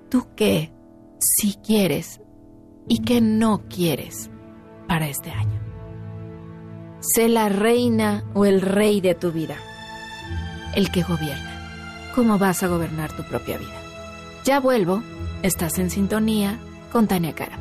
¿Tú 0.09 0.27
qué 0.35 0.71
si 1.17 1.55
quieres 1.55 2.21
y 2.87 2.99
qué 2.99 3.21
no 3.21 3.63
quieres 3.69 4.29
para 4.87 5.07
este 5.07 5.31
año? 5.31 5.61
Sé 6.99 7.29
la 7.29 7.49
reina 7.49 8.23
o 8.33 8.45
el 8.45 8.61
rey 8.61 9.01
de 9.01 9.15
tu 9.15 9.31
vida, 9.31 9.55
el 10.75 10.91
que 10.91 11.03
gobierna. 11.03 12.11
¿Cómo 12.15 12.37
vas 12.37 12.63
a 12.63 12.67
gobernar 12.67 13.11
tu 13.15 13.23
propia 13.23 13.57
vida? 13.57 13.75
Ya 14.43 14.59
vuelvo, 14.59 15.03
estás 15.43 15.77
en 15.79 15.89
sintonía 15.89 16.59
con 16.91 17.07
Tania 17.07 17.33
Cara. 17.33 17.59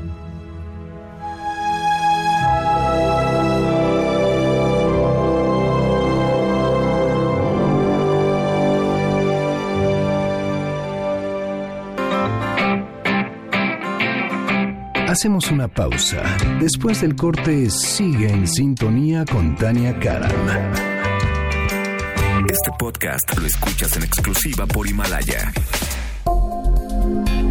Hacemos 15.15 15.49
una 15.53 15.69
pausa. 15.69 16.25
Después 16.61 17.01
del 17.01 17.15
corte, 17.15 17.71
sigue 17.71 18.29
en 18.29 18.49
sintonía 18.49 19.25
con 19.25 19.55
Tania 19.55 19.97
Karam. 20.01 20.33
Este 22.51 22.73
podcast 22.77 23.39
lo 23.39 23.47
escuchas 23.47 23.97
en 23.97 24.03
exclusiva 24.03 24.67
por 24.67 24.89
Himalaya. 24.89 25.53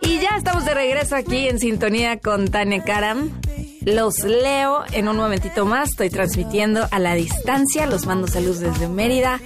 Y 0.00 0.20
ya 0.20 0.36
estamos 0.36 0.64
de 0.64 0.74
regreso 0.74 1.16
aquí 1.16 1.48
en 1.48 1.58
sintonía 1.58 2.18
con 2.18 2.48
Tania 2.48 2.82
Karam. 2.82 3.30
Los 3.82 4.24
leo 4.24 4.82
en 4.92 5.08
un 5.08 5.16
momentito 5.16 5.66
más. 5.66 5.90
Estoy 5.90 6.10
transmitiendo 6.10 6.88
a 6.90 6.98
la 6.98 7.14
distancia. 7.14 7.86
Los 7.86 8.06
mando 8.06 8.26
saludos 8.26 8.60
desde 8.60 8.88
Mérida. 8.88 9.40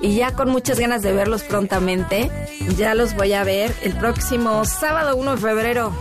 Y 0.00 0.16
ya 0.16 0.32
con 0.32 0.50
muchas 0.50 0.80
ganas 0.80 1.02
de 1.02 1.12
verlos 1.12 1.42
prontamente. 1.42 2.30
Ya 2.76 2.94
los 2.94 3.14
voy 3.14 3.34
a 3.34 3.44
ver 3.44 3.72
el 3.82 3.92
próximo 3.92 4.64
sábado 4.64 5.16
1 5.16 5.32
de 5.32 5.36
febrero. 5.36 5.92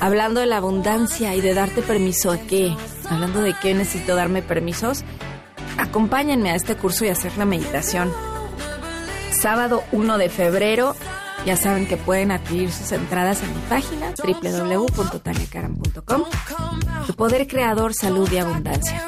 Hablando 0.00 0.40
de 0.40 0.46
la 0.46 0.56
abundancia 0.56 1.34
y 1.34 1.40
de 1.40 1.54
darte 1.54 1.82
permiso 1.82 2.32
a 2.32 2.38
qué. 2.38 2.74
Hablando 3.08 3.40
de 3.40 3.54
qué 3.62 3.74
necesito 3.74 4.16
darme 4.16 4.42
permisos. 4.42 5.04
Acompáñenme 5.78 6.50
a 6.50 6.56
este 6.56 6.76
curso 6.76 7.04
y 7.04 7.08
hacer 7.08 7.36
la 7.38 7.44
meditación. 7.44 8.12
Sábado 9.30 9.82
1 9.92 10.18
de 10.18 10.28
febrero 10.28 10.94
ya 11.44 11.56
saben 11.56 11.86
que 11.86 11.96
pueden 11.96 12.30
adquirir 12.30 12.70
sus 12.70 12.92
entradas 12.92 13.42
en 13.42 13.54
mi 13.54 13.60
página 13.68 14.12
www.taniacaram.com. 14.16 16.22
Tu 17.06 17.14
poder 17.14 17.46
creador, 17.46 17.94
salud 17.94 18.30
y 18.32 18.38
abundancia. 18.38 19.02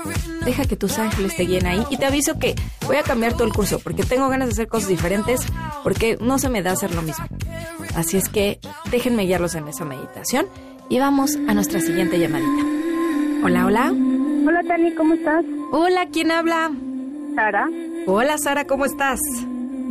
Deja 0.45 0.65
que 0.65 0.77
tus 0.77 0.99
ángeles 0.99 1.37
te 1.37 1.45
guíen 1.45 1.67
ahí 1.67 1.85
y 1.91 1.97
te 1.97 2.07
aviso 2.07 2.39
que 2.39 2.55
voy 2.87 2.97
a 2.97 3.03
cambiar 3.03 3.35
todo 3.35 3.45
el 3.45 3.53
curso 3.53 3.79
porque 3.79 4.03
tengo 4.03 4.29
ganas 4.29 4.49
de 4.49 4.53
hacer 4.53 4.69
cosas 4.69 4.89
diferentes 4.89 5.41
porque 5.83 6.19
no 6.21 6.39
se 6.39 6.49
me 6.49 6.63
da 6.63 6.73
hacer 6.73 6.95
lo 6.95 7.03
mismo. 7.03 7.27
Así 7.95 8.17
es 8.17 8.29
que 8.29 8.59
déjenme 8.91 9.25
guiarlos 9.25 9.55
en 9.55 9.69
esa 9.69 9.85
meditación 9.85 10.47
y 10.89 10.99
vamos 10.99 11.37
a 11.49 11.55
nuestra 11.55 11.81
siguiente 11.81 12.19
llamadita. 12.19 12.65
Hola, 13.45 13.67
hola. 13.67 13.95
Hola 14.47 14.63
Tani, 14.67 14.95
¿cómo 14.95 15.15
estás? 15.15 15.45
Hola, 15.73 16.07
¿quién 16.13 16.31
habla? 16.31 16.71
Sara. 17.35 17.69
Hola, 18.07 18.39
Sara, 18.39 18.67
¿cómo 18.67 18.85
estás? 18.85 19.21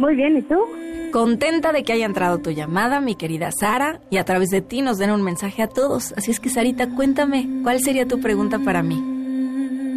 Muy 0.04 0.18
bien, 0.18 0.36
¿y 0.36 0.42
tú? 0.42 0.60
Contenta 1.13 1.72
de 1.72 1.84
que 1.84 1.94
haya 1.94 2.06
entrado 2.06 2.39
tu 2.39 2.52
llamada, 2.52 3.00
mi 3.00 3.16
querida 3.16 3.52
Sara, 3.58 4.02
y 4.10 4.18
a 4.18 4.26
través 4.26 4.50
de 4.50 4.60
ti 4.60 4.82
nos 4.82 4.98
den 4.98 5.12
un 5.12 5.24
mensaje 5.24 5.63
a 5.63 5.68
todos. 5.68 6.13
Así 6.18 6.30
es 6.30 6.42
que, 6.42 6.50
Sarita, 6.50 6.94
cuéntame, 6.94 7.48
¿cuál 7.63 7.80
sería 7.80 8.06
tu 8.06 8.20
pregunta 8.20 8.60
para 8.60 8.84
mí? 8.84 9.02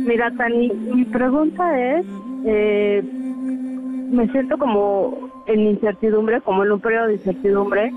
Mira, 0.07 0.31
Tani, 0.37 0.69
mi 0.69 1.05
pregunta 1.07 1.77
es, 1.77 2.07
eh, 2.45 3.03
me 3.03 4.29
siento 4.29 4.57
como 4.59 5.29
en 5.49 5.63
incertidumbre, 5.63 6.41
como 6.41 6.65
en 6.65 6.71
un 6.71 6.81
periodo 6.81 7.09
de 7.09 7.15
incertidumbre, 7.15 7.91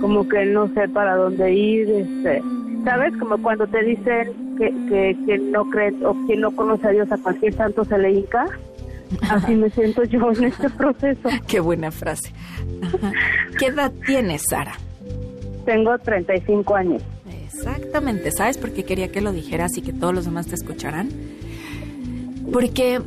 como 0.00 0.28
que 0.28 0.44
no 0.44 0.66
sé 0.74 0.88
para 0.88 1.14
dónde 1.14 1.54
ir, 1.54 1.88
este, 1.88 2.42
¿sabes? 2.82 3.16
Como 3.16 3.40
cuando 3.40 3.64
te 3.68 3.84
dicen 3.84 4.56
que, 4.58 4.72
que, 4.88 5.16
que 5.24 5.38
no 5.38 5.70
cree 5.70 5.94
o 6.04 6.16
que 6.26 6.36
no 6.36 6.50
conoce 6.50 6.88
a 6.88 6.90
Dios 6.90 7.12
a 7.12 7.18
cualquier 7.18 7.52
santo 7.52 7.84
se 7.84 7.96
le 7.96 8.10
hinca. 8.10 8.44
Así 9.28 9.54
me 9.54 9.70
siento 9.70 10.04
yo 10.04 10.30
en 10.32 10.44
este 10.44 10.68
proceso. 10.70 11.28
Qué 11.46 11.60
buena 11.60 11.90
frase. 11.90 12.32
Ajá. 12.82 13.12
¿Qué 13.58 13.66
edad 13.66 13.92
tienes, 14.06 14.42
Sara? 14.48 14.74
Tengo 15.64 15.98
35 15.98 16.74
años. 16.74 17.02
Exactamente, 17.44 18.30
¿sabes 18.30 18.56
por 18.56 18.72
qué 18.72 18.84
quería 18.84 19.10
que 19.10 19.20
lo 19.20 19.32
dijeras 19.32 19.76
y 19.76 19.82
que 19.82 19.92
todos 19.92 20.14
los 20.14 20.24
demás 20.24 20.46
te 20.46 20.54
escucharan? 20.54 21.08
Porque 22.52 23.00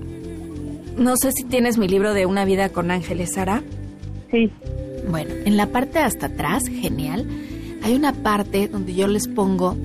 no 0.97 1.15
sé 1.15 1.31
si 1.31 1.45
tienes 1.45 1.77
mi 1.77 1.87
libro 1.87 2.13
de 2.13 2.25
Una 2.25 2.43
vida 2.45 2.69
con 2.69 2.91
ángeles, 2.91 3.33
Sara. 3.33 3.63
Sí. 4.29 4.51
Bueno, 5.09 5.33
en 5.45 5.57
la 5.57 5.67
parte 5.67 5.99
hasta 5.99 6.27
atrás, 6.27 6.63
genial, 6.67 7.27
hay 7.83 7.95
una 7.95 8.13
parte 8.13 8.67
donde 8.67 8.93
yo 8.93 9.07
les 9.07 9.27
pongo 9.27 9.77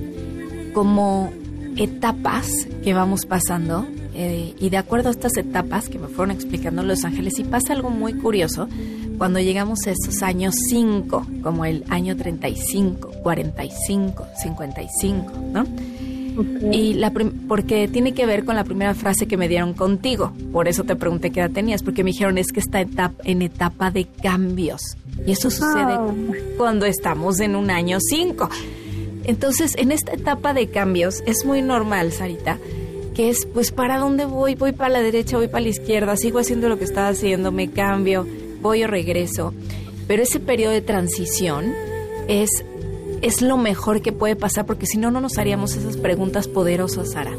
como 0.75 1.33
etapas 1.77 2.51
que 2.83 2.93
vamos 2.93 3.25
pasando 3.25 3.87
eh, 4.17 4.55
y 4.59 4.71
de 4.71 4.77
acuerdo 4.79 5.09
a 5.09 5.13
estas 5.13 5.37
etapas 5.37 5.89
que 5.89 5.99
me 5.99 6.09
fueron 6.09 6.31
explicando 6.31 6.83
los 6.83 7.05
ángeles, 7.05 7.39
y 7.39 7.45
pasa 7.45 7.75
algo 7.75 7.91
muy 7.91 8.15
curioso, 8.15 8.69
cuando 9.19 9.39
llegamos 9.41 9.87
a 9.87 9.91
esos 9.93 10.23
años 10.23 10.55
5, 10.69 11.27
como 11.43 11.65
el 11.65 11.85
año 11.89 12.17
35, 12.17 13.11
45, 13.23 14.27
55, 14.43 15.33
¿no? 15.53 15.65
Y 16.71 16.95
la 16.95 17.11
porque 17.49 17.89
tiene 17.89 18.13
que 18.13 18.27
ver 18.27 18.45
con 18.45 18.57
la 18.57 18.65
primera 18.65 18.95
frase 18.95 19.27
que 19.27 19.39
me 19.39 19.49
dieron 19.49 19.73
contigo. 19.73 20.33
Por 20.53 20.69
eso 20.69 20.85
te 20.85 20.95
pregunté 20.95 21.31
qué 21.31 21.41
edad 21.41 21.51
tenías, 21.51 21.83
porque 21.83 22.05
me 22.05 22.11
dijeron 22.11 22.37
es 22.37 22.49
que 22.49 22.61
está 22.61 22.81
etapa, 22.81 23.23
en 23.25 23.41
etapa 23.41 23.91
de 23.91 24.05
cambios. 24.05 24.83
Y 25.27 25.33
eso 25.33 25.51
sucede 25.51 25.95
Ah. 25.95 26.13
cuando 26.59 26.85
estamos 26.85 27.41
en 27.41 27.57
un 27.57 27.71
año 27.71 27.99
5. 28.01 28.51
Entonces, 29.25 29.75
en 29.79 29.93
esta 29.93 30.13
etapa 30.13 30.53
de 30.53 30.69
cambios 30.69 31.23
es 31.27 31.45
muy 31.47 31.63
normal, 31.63 32.13
Sarita, 32.13 32.59
que 33.17 33.31
es, 33.31 33.47
pues, 33.47 33.73
¿para 33.73 33.99
dónde 33.99 34.27
voy? 34.27 34.57
Voy 34.57 34.73
para 34.73 34.91
la 34.91 35.01
derecha, 35.01 35.39
voy 35.39 35.49
para 35.49 35.63
la 35.63 35.71
izquierda, 35.71 36.19
sigo 36.19 36.39
haciendo 36.39 36.69
lo 36.69 36.79
que 36.79 36.85
estaba 36.85 37.09
haciendo, 37.09 37.51
me 37.51 37.71
cambio, 37.71 38.27
voy 38.61 38.85
o 38.85 38.87
regreso. 38.87 39.55
Pero 40.07 40.23
ese 40.23 40.39
periodo 40.39 40.73
de 40.73 40.83
transición 40.83 41.73
es, 42.29 42.51
es 43.23 43.41
lo 43.41 43.57
mejor 43.57 44.03
que 44.03 44.13
puede 44.13 44.37
pasar, 44.37 44.67
porque 44.67 44.85
si 44.85 44.99
no, 44.99 45.11
no 45.11 45.23
nos 45.23 45.39
haríamos 45.39 45.77
esas 45.77 45.97
preguntas 45.97 46.47
poderosas, 46.47 47.13
Sara. 47.13 47.33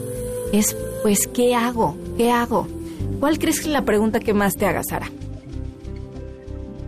Es, 0.51 0.75
pues, 1.03 1.28
¿qué 1.28 1.53
hago? 1.53 1.95
¿Qué 2.17 2.32
hago? 2.32 2.67
¿Cuál 3.19 3.38
crees 3.38 3.59
que 3.59 3.67
es 3.67 3.73
la 3.73 3.86
pregunta 3.86 4.19
que 4.19 4.34
más 4.34 4.55
te 4.55 4.65
haga, 4.65 4.82
Sara? 4.84 5.11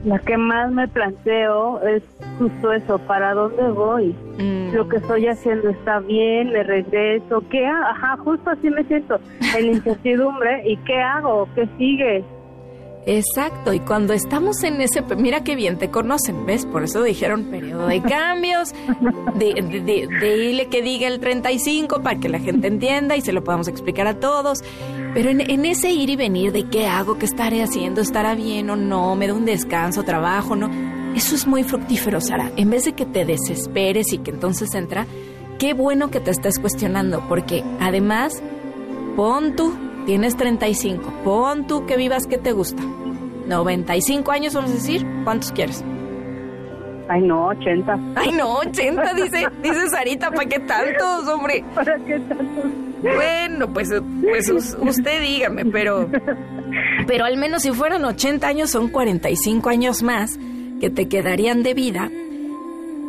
La 0.05 0.17
que 0.19 0.37
más 0.37 0.71
me 0.71 0.87
planteo 0.87 1.81
es 1.81 2.03
justo 2.37 2.71
eso, 2.71 2.99
¿para 2.99 3.33
dónde 3.33 3.63
voy? 3.69 4.15
Mm. 4.37 4.73
Lo 4.73 4.87
que 4.87 4.97
estoy 4.97 5.27
haciendo 5.27 5.69
está 5.69 5.99
bien, 5.99 6.53
me 6.53 6.63
regreso, 6.63 7.43
¿qué? 7.49 7.65
Ajá, 7.65 8.15
justo 8.17 8.49
así 8.49 8.69
me 8.69 8.83
siento, 8.85 9.19
en 9.57 9.65
incertidumbre, 9.65 10.63
¿y 10.65 10.77
qué 10.77 11.01
hago? 11.01 11.49
¿Qué 11.53 11.67
sigue? 11.77 12.23
Exacto, 13.05 13.73
y 13.73 13.79
cuando 13.79 14.13
estamos 14.13 14.61
en 14.63 14.81
ese, 14.81 15.01
mira 15.17 15.43
qué 15.43 15.55
bien 15.55 15.77
te 15.77 15.89
conocen, 15.89 16.45
¿ves? 16.45 16.65
Por 16.65 16.83
eso 16.83 17.01
dijeron 17.01 17.45
periodo 17.45 17.87
de 17.87 18.01
cambios, 18.01 18.73
de, 19.35 19.53
de, 19.53 20.07
de- 20.07 20.37
dile 20.37 20.67
que 20.67 20.81
diga 20.83 21.07
el 21.07 21.19
35 21.19 22.01
para 22.03 22.19
que 22.19 22.29
la 22.29 22.39
gente 22.39 22.67
entienda 22.67 23.15
y 23.17 23.21
se 23.21 23.31
lo 23.31 23.43
podamos 23.43 23.67
explicar 23.67 24.05
a 24.05 24.19
todos. 24.19 24.59
Pero 25.13 25.29
en, 25.31 25.41
en 25.49 25.65
ese 25.65 25.91
ir 25.91 26.09
y 26.11 26.15
venir 26.17 26.51
de 26.51 26.65
qué 26.65 26.85
hago, 26.85 27.17
qué 27.17 27.25
estaré 27.25 27.63
haciendo, 27.63 28.01
estará 28.01 28.35
bien 28.35 28.69
o 28.69 28.75
no, 28.75 29.15
me 29.15 29.27
da 29.27 29.33
un 29.33 29.45
descanso, 29.45 30.03
trabajo, 30.03 30.55
no, 30.55 30.69
eso 31.15 31.33
es 31.35 31.47
muy 31.47 31.63
fructífero, 31.63 32.21
Sara. 32.21 32.51
En 32.57 32.69
vez 32.69 32.85
de 32.85 32.93
que 32.93 33.05
te 33.05 33.25
desesperes 33.25 34.13
y 34.13 34.19
que 34.19 34.29
entonces 34.31 34.75
entra, 34.75 35.07
qué 35.57 35.73
bueno 35.73 36.11
que 36.11 36.19
te 36.19 36.29
estés 36.31 36.59
cuestionando, 36.59 37.23
porque 37.27 37.63
además 37.79 38.33
Pon 39.15 39.55
tú, 39.55 39.73
tienes 40.09 40.35
35. 40.37 41.13
Pon 41.23 41.67
tú 41.67 41.85
que 41.85 41.95
vivas 41.95 42.25
que 42.25 42.39
te 42.39 42.51
gusta. 42.51 42.81
95 43.47 44.31
años, 44.31 44.55
vamos 44.55 44.71
a 44.71 44.73
decir. 44.73 45.05
¿Cuántos 45.23 45.51
quieres? 45.51 45.83
Ay, 47.07 47.21
no, 47.21 47.45
80. 47.49 47.99
Ay, 48.15 48.31
no, 48.31 48.53
80, 48.55 49.13
dice, 49.13 49.45
dice 49.63 49.89
Sarita, 49.91 50.31
¿para 50.31 50.49
qué 50.49 50.57
tantos, 50.61 51.27
hombre? 51.27 51.63
¿Para 51.75 51.95
qué 51.99 52.17
tanto? 52.21 52.61
Bueno, 53.03 53.71
pues, 53.71 53.89
pues 54.23 54.49
us- 54.49 54.75
usted 54.81 55.21
dígame, 55.21 55.65
pero, 55.65 56.09
pero 57.05 57.25
al 57.25 57.37
menos 57.37 57.61
si 57.61 57.71
fueran 57.71 58.03
80 58.03 58.47
años, 58.47 58.71
son 58.71 58.87
45 58.89 59.69
años 59.69 60.01
más 60.01 60.39
que 60.81 60.89
te 60.89 61.07
quedarían 61.07 61.61
de 61.61 61.75
vida. 61.75 62.09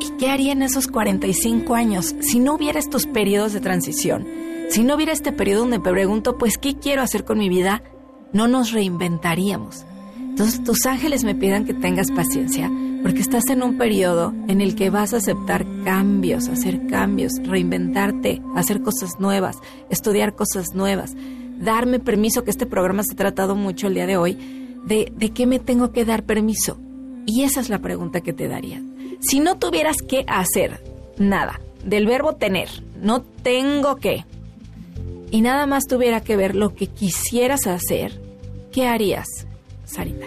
¿Y 0.00 0.10
qué 0.18 0.28
haría 0.30 0.52
en 0.52 0.60
esos 0.62 0.86
45 0.86 1.74
años 1.74 2.14
si 2.20 2.40
no 2.40 2.54
hubiera 2.56 2.78
estos 2.78 3.06
periodos 3.06 3.54
de 3.54 3.60
transición? 3.60 4.26
Si 4.70 4.84
no 4.84 4.94
hubiera 4.94 5.12
este 5.12 5.32
periodo 5.32 5.62
donde 5.62 5.78
me 5.78 5.90
pregunto, 5.90 6.38
pues, 6.38 6.56
¿qué 6.56 6.76
quiero 6.76 7.02
hacer 7.02 7.24
con 7.24 7.38
mi 7.38 7.48
vida? 7.48 7.82
No 8.32 8.46
nos 8.46 8.70
reinventaríamos. 8.70 9.84
Entonces, 10.16 10.62
tus 10.62 10.86
ángeles 10.86 11.24
me 11.24 11.34
piden 11.34 11.64
que 11.64 11.74
tengas 11.74 12.12
paciencia, 12.12 12.70
porque 13.02 13.20
estás 13.20 13.48
en 13.50 13.64
un 13.64 13.78
periodo 13.78 14.32
en 14.46 14.60
el 14.60 14.76
que 14.76 14.88
vas 14.88 15.12
a 15.12 15.16
aceptar 15.16 15.66
cambios, 15.82 16.46
hacer 16.46 16.86
cambios, 16.86 17.32
reinventarte, 17.42 18.40
hacer 18.54 18.80
cosas 18.80 19.18
nuevas, 19.18 19.56
estudiar 19.90 20.36
cosas 20.36 20.72
nuevas, 20.72 21.16
darme 21.58 21.98
permiso, 21.98 22.44
que 22.44 22.50
este 22.50 22.64
programa 22.64 23.02
se 23.02 23.14
ha 23.14 23.16
tratado 23.16 23.56
mucho 23.56 23.88
el 23.88 23.94
día 23.94 24.06
de 24.06 24.18
hoy, 24.18 24.38
de, 24.86 25.12
de 25.16 25.30
qué 25.30 25.48
me 25.48 25.58
tengo 25.58 25.90
que 25.90 26.04
dar 26.04 26.22
permiso. 26.22 26.78
Y 27.26 27.42
esa 27.42 27.60
es 27.60 27.70
la 27.70 27.80
pregunta 27.80 28.20
que 28.20 28.32
te 28.32 28.46
daría. 28.46 28.80
Si 29.18 29.40
no 29.40 29.58
tuvieras 29.58 29.96
que 29.96 30.24
hacer 30.28 30.80
nada, 31.18 31.60
del 31.84 32.06
verbo 32.06 32.36
tener, 32.36 32.68
no 33.02 33.22
tengo 33.22 33.96
que, 33.96 34.24
y 35.30 35.40
nada 35.40 35.66
más 35.66 35.86
tuviera 35.86 36.20
que 36.20 36.36
ver 36.36 36.54
lo 36.56 36.74
que 36.74 36.86
quisieras 36.86 37.66
hacer, 37.66 38.12
¿qué 38.72 38.86
harías, 38.86 39.26
Sarita? 39.84 40.26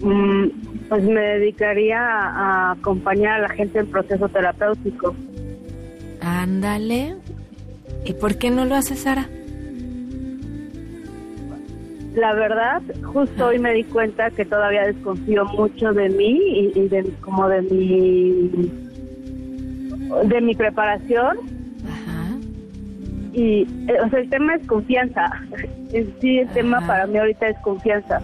Mm, 0.00 0.48
pues 0.88 1.04
me 1.04 1.20
dedicaría 1.20 2.00
a, 2.00 2.72
acompañar 2.72 3.40
a 3.40 3.48
la 3.48 3.48
gente 3.48 3.80
en 3.80 3.86
proceso 3.86 4.28
terapéutico. 4.28 5.14
Ándale. 6.20 7.16
¿Y 8.04 8.12
por 8.14 8.36
qué 8.36 8.50
no 8.50 8.64
lo 8.64 8.74
haces, 8.74 9.00
Sara? 9.00 9.28
La 12.14 12.34
verdad, 12.34 12.82
justo 13.02 13.46
hoy 13.46 13.58
me 13.58 13.72
di 13.74 13.84
cuenta 13.84 14.30
que 14.30 14.44
todavía 14.44 14.86
desconfío 14.86 15.44
mucho 15.44 15.92
de 15.92 16.08
mí 16.08 16.40
y, 16.74 16.78
y 16.78 16.88
de 16.88 17.04
como 17.20 17.48
de 17.48 17.62
mi 17.62 18.70
de 20.24 20.40
mi 20.40 20.54
preparación. 20.54 21.57
Y 23.38 23.62
eh, 23.86 23.96
o 24.04 24.08
sea 24.10 24.18
el 24.18 24.28
tema 24.28 24.56
es 24.56 24.66
confianza. 24.66 25.30
En 25.92 26.12
sí 26.20 26.38
el 26.38 26.48
tema 26.48 26.84
para 26.86 27.06
mí 27.06 27.16
ahorita 27.18 27.48
es 27.48 27.58
confianza. 27.60 28.20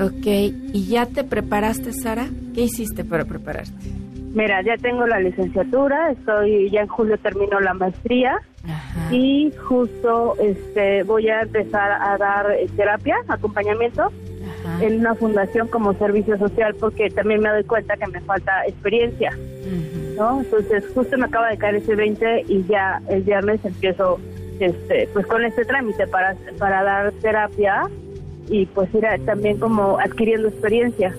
Ok. 0.00 0.26
¿Y 0.26 0.86
ya 0.88 1.06
te 1.06 1.24
preparaste, 1.24 1.92
Sara? 1.92 2.28
¿Qué 2.54 2.62
hiciste 2.62 3.04
para 3.04 3.24
prepararte? 3.24 3.90
Mira, 4.32 4.62
ya 4.62 4.76
tengo 4.76 5.06
la 5.06 5.18
licenciatura, 5.18 6.10
estoy 6.12 6.70
ya 6.70 6.82
en 6.82 6.88
julio 6.88 7.16
termino 7.18 7.58
la 7.58 7.72
maestría 7.72 8.36
Ajá. 8.64 9.14
y 9.14 9.50
justo 9.66 10.34
este 10.38 11.04
voy 11.04 11.28
a 11.28 11.40
empezar 11.40 11.90
a 11.92 12.18
dar 12.18 12.50
eh, 12.50 12.66
terapia, 12.76 13.16
acompañamiento 13.28 14.02
Ajá. 14.02 14.84
en 14.84 15.00
una 15.00 15.14
fundación 15.14 15.68
como 15.68 15.94
servicio 15.94 16.36
social 16.36 16.76
porque 16.78 17.08
también 17.08 17.40
me 17.40 17.48
doy 17.48 17.64
cuenta 17.64 17.96
que 17.96 18.06
me 18.08 18.20
falta 18.20 18.66
experiencia. 18.66 19.30
Entonces 20.40 20.84
justo 20.94 21.16
me 21.18 21.26
acaba 21.26 21.48
de 21.50 21.58
caer 21.58 21.76
ese 21.76 21.94
20 21.94 22.44
y 22.48 22.64
ya 22.64 23.00
el 23.08 23.22
viernes 23.22 23.60
empiezo 23.64 24.18
este 24.60 25.08
pues 25.12 25.26
con 25.26 25.44
este 25.44 25.64
trámite 25.64 26.06
para, 26.06 26.34
para 26.58 26.82
dar 26.82 27.12
terapia 27.20 27.82
y 28.48 28.64
pues 28.66 28.92
ir 28.94 29.04
a- 29.06 29.18
también 29.18 29.58
como 29.58 29.98
adquiriendo 29.98 30.48
experiencia. 30.48 31.14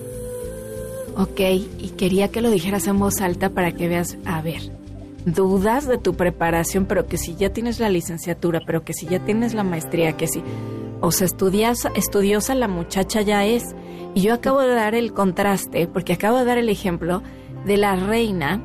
Ok, 1.16 1.40
y 1.40 1.92
quería 1.96 2.28
que 2.28 2.40
lo 2.40 2.50
dijeras 2.50 2.86
en 2.86 2.98
voz 2.98 3.20
alta 3.20 3.50
para 3.50 3.72
que 3.72 3.88
veas, 3.88 4.16
a 4.24 4.40
ver, 4.40 4.60
dudas 5.24 5.86
de 5.88 5.98
tu 5.98 6.14
preparación, 6.14 6.86
pero 6.86 7.06
que 7.06 7.16
si 7.18 7.34
ya 7.34 7.50
tienes 7.52 7.80
la 7.80 7.88
licenciatura, 7.90 8.60
pero 8.64 8.84
que 8.84 8.92
si 8.92 9.06
ya 9.06 9.18
tienes 9.20 9.52
la 9.54 9.64
maestría, 9.64 10.16
que 10.16 10.28
si, 10.28 10.42
o 11.00 11.10
sea, 11.10 11.24
estudiosa, 11.26 11.90
estudiosa 11.96 12.54
la 12.54 12.68
muchacha 12.68 13.20
ya 13.22 13.44
es. 13.44 13.64
Y 14.14 14.22
yo 14.22 14.32
acabo 14.34 14.60
de 14.60 14.74
dar 14.74 14.94
el 14.94 15.12
contraste, 15.12 15.86
porque 15.88 16.12
acabo 16.14 16.38
de 16.38 16.44
dar 16.44 16.58
el 16.58 16.68
ejemplo 16.68 17.22
de 17.66 17.76
la 17.76 17.96
reina 17.96 18.62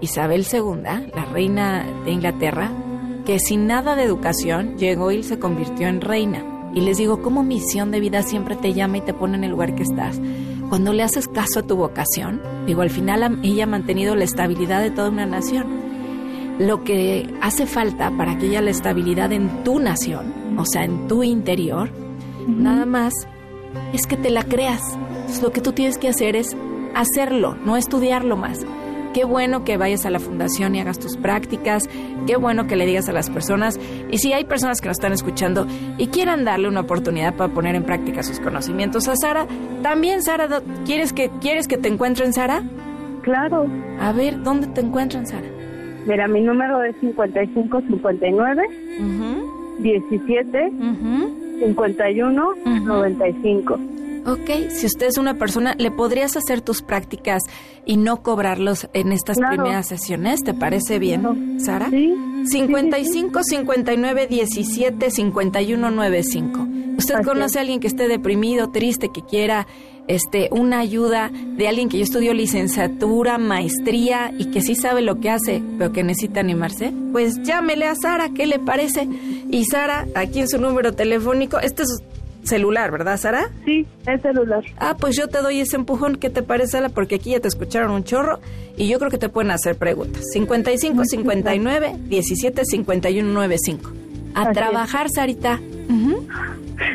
Isabel 0.00 0.46
II, 0.50 0.82
la 1.14 1.24
reina 1.32 1.84
de 2.04 2.10
Inglaterra, 2.10 2.70
que 3.24 3.38
sin 3.38 3.66
nada 3.66 3.96
de 3.96 4.04
educación 4.04 4.76
llegó 4.76 5.10
y 5.10 5.22
se 5.22 5.38
convirtió 5.38 5.88
en 5.88 6.00
reina. 6.00 6.44
Y 6.74 6.80
les 6.80 6.98
digo, 6.98 7.22
como 7.22 7.42
misión 7.42 7.90
de 7.90 8.00
vida 8.00 8.22
siempre 8.22 8.54
te 8.56 8.74
llama 8.74 8.98
y 8.98 9.00
te 9.00 9.14
pone 9.14 9.36
en 9.36 9.44
el 9.44 9.50
lugar 9.50 9.74
que 9.74 9.82
estás. 9.82 10.20
Cuando 10.68 10.92
le 10.92 11.02
haces 11.02 11.28
caso 11.28 11.60
a 11.60 11.62
tu 11.62 11.76
vocación, 11.76 12.42
digo, 12.66 12.82
al 12.82 12.90
final 12.90 13.40
ella 13.42 13.64
ha 13.64 13.66
mantenido 13.68 14.14
la 14.14 14.24
estabilidad 14.24 14.82
de 14.82 14.90
toda 14.90 15.10
una 15.10 15.26
nación. 15.26 15.66
Lo 16.58 16.84
que 16.84 17.32
hace 17.40 17.66
falta 17.66 18.10
para 18.16 18.36
que 18.38 18.46
haya 18.46 18.62
la 18.62 18.70
estabilidad 18.70 19.32
en 19.32 19.64
tu 19.64 19.78
nación, 19.78 20.56
o 20.58 20.64
sea, 20.64 20.84
en 20.84 21.08
tu 21.08 21.22
interior, 21.22 21.90
nada 22.46 22.86
más 22.86 23.12
es 23.92 24.06
que 24.06 24.16
te 24.16 24.30
la 24.30 24.42
creas. 24.42 24.82
Entonces, 25.20 25.42
lo 25.42 25.52
que 25.52 25.60
tú 25.60 25.72
tienes 25.72 25.98
que 25.98 26.08
hacer 26.08 26.36
es 26.36 26.56
hacerlo, 26.94 27.56
no 27.64 27.76
estudiarlo 27.76 28.36
más. 28.36 28.66
Qué 29.16 29.24
bueno 29.24 29.64
que 29.64 29.78
vayas 29.78 30.04
a 30.04 30.10
la 30.10 30.18
fundación 30.18 30.74
y 30.74 30.80
hagas 30.80 30.98
tus 30.98 31.16
prácticas, 31.16 31.84
qué 32.26 32.36
bueno 32.36 32.66
que 32.66 32.76
le 32.76 32.84
digas 32.84 33.08
a 33.08 33.14
las 33.14 33.30
personas. 33.30 33.80
Y 34.10 34.18
si 34.18 34.34
hay 34.34 34.44
personas 34.44 34.82
que 34.82 34.88
nos 34.88 34.98
están 34.98 35.14
escuchando 35.14 35.66
y 35.96 36.08
quieran 36.08 36.44
darle 36.44 36.68
una 36.68 36.80
oportunidad 36.80 37.34
para 37.34 37.50
poner 37.50 37.76
en 37.76 37.84
práctica 37.84 38.22
sus 38.22 38.40
conocimientos 38.40 39.08
a 39.08 39.16
Sara, 39.16 39.46
también 39.82 40.22
Sara, 40.22 40.60
¿quieres 40.84 41.14
que, 41.14 41.30
¿quieres 41.40 41.66
que 41.66 41.78
te 41.78 41.88
encuentren 41.88 42.34
Sara? 42.34 42.62
Claro. 43.22 43.66
A 44.02 44.12
ver, 44.12 44.42
¿dónde 44.42 44.66
te 44.66 44.82
encuentran 44.82 45.26
Sara? 45.26 45.48
Mira, 46.06 46.28
mi 46.28 46.42
número 46.42 46.84
es 46.84 46.94
55 47.00 47.84
59 47.88 48.62
Ujú, 49.00 49.78
17 49.78 50.72
ujú. 50.78 51.58
51 51.60 52.48
Ujú. 52.50 52.84
95. 52.84 53.80
Ok, 54.26 54.70
si 54.70 54.86
usted 54.86 55.06
es 55.06 55.18
una 55.18 55.34
persona, 55.34 55.74
¿le 55.78 55.90
podrías 55.90 56.36
hacer 56.36 56.60
tus 56.60 56.82
prácticas 56.82 57.42
y 57.84 57.96
no 57.96 58.22
cobrarlos 58.22 58.88
en 58.92 59.12
estas 59.12 59.36
Claro. 59.38 59.54
primeras 59.62 59.86
sesiones? 59.86 60.42
¿Te 60.42 60.52
parece 60.52 60.98
bien, 60.98 61.20
Claro. 61.20 61.36
Sara? 61.58 61.90
Sí. 61.90 62.12
55 62.46 63.40
59 63.42 64.26
17 64.26 65.10
51 65.10 65.90
95. 65.90 66.66
¿Usted 66.98 67.14
Así 67.16 67.24
conoce 67.24 67.58
a 67.58 67.60
alguien 67.62 67.80
que 67.80 67.86
esté 67.88 68.08
deprimido, 68.08 68.70
triste, 68.70 69.10
que 69.12 69.22
quiera 69.22 69.66
este 70.08 70.48
una 70.52 70.78
ayuda 70.78 71.30
de 71.56 71.66
alguien 71.68 71.88
que 71.88 71.98
yo 71.98 72.04
estudió 72.04 72.32
licenciatura, 72.32 73.38
maestría 73.38 74.32
y 74.38 74.46
que 74.52 74.60
sí 74.62 74.74
sabe 74.76 75.02
lo 75.02 75.20
que 75.20 75.30
hace, 75.30 75.62
pero 75.78 75.92
que 75.92 76.04
necesita 76.04 76.40
animarse? 76.40 76.92
Pues 77.12 77.42
llámele 77.42 77.86
a 77.86 77.94
Sara, 77.96 78.30
¿qué 78.34 78.46
le 78.46 78.58
parece? 78.60 79.08
Y 79.50 79.64
Sara, 79.64 80.06
aquí 80.14 80.40
en 80.40 80.48
su 80.48 80.58
número 80.58 80.92
telefónico, 80.92 81.58
este 81.58 81.82
es 81.82 81.98
celular, 82.46 82.90
¿verdad, 82.90 83.18
Sara? 83.18 83.50
Sí, 83.64 83.86
es 84.06 84.22
celular. 84.22 84.62
Ah, 84.78 84.96
pues 84.98 85.16
yo 85.16 85.28
te 85.28 85.38
doy 85.42 85.60
ese 85.60 85.76
empujón. 85.76 86.16
¿Qué 86.16 86.30
te 86.30 86.42
parece, 86.42 86.72
Sara? 86.72 86.88
Porque 86.88 87.16
aquí 87.16 87.30
ya 87.30 87.40
te 87.40 87.48
escucharon 87.48 87.90
un 87.90 88.04
chorro 88.04 88.40
y 88.76 88.88
yo 88.88 88.98
creo 88.98 89.10
que 89.10 89.18
te 89.18 89.28
pueden 89.28 89.50
hacer 89.50 89.76
preguntas. 89.76 90.22
55 90.32 91.04
59 91.04 91.94
17 92.08 92.64
51 92.64 93.32
95. 93.32 93.90
A 94.34 94.40
Así 94.42 94.48
es. 94.50 94.54
trabajar, 94.56 95.08
Sarita. 95.10 95.60
Ujú. 95.88 96.26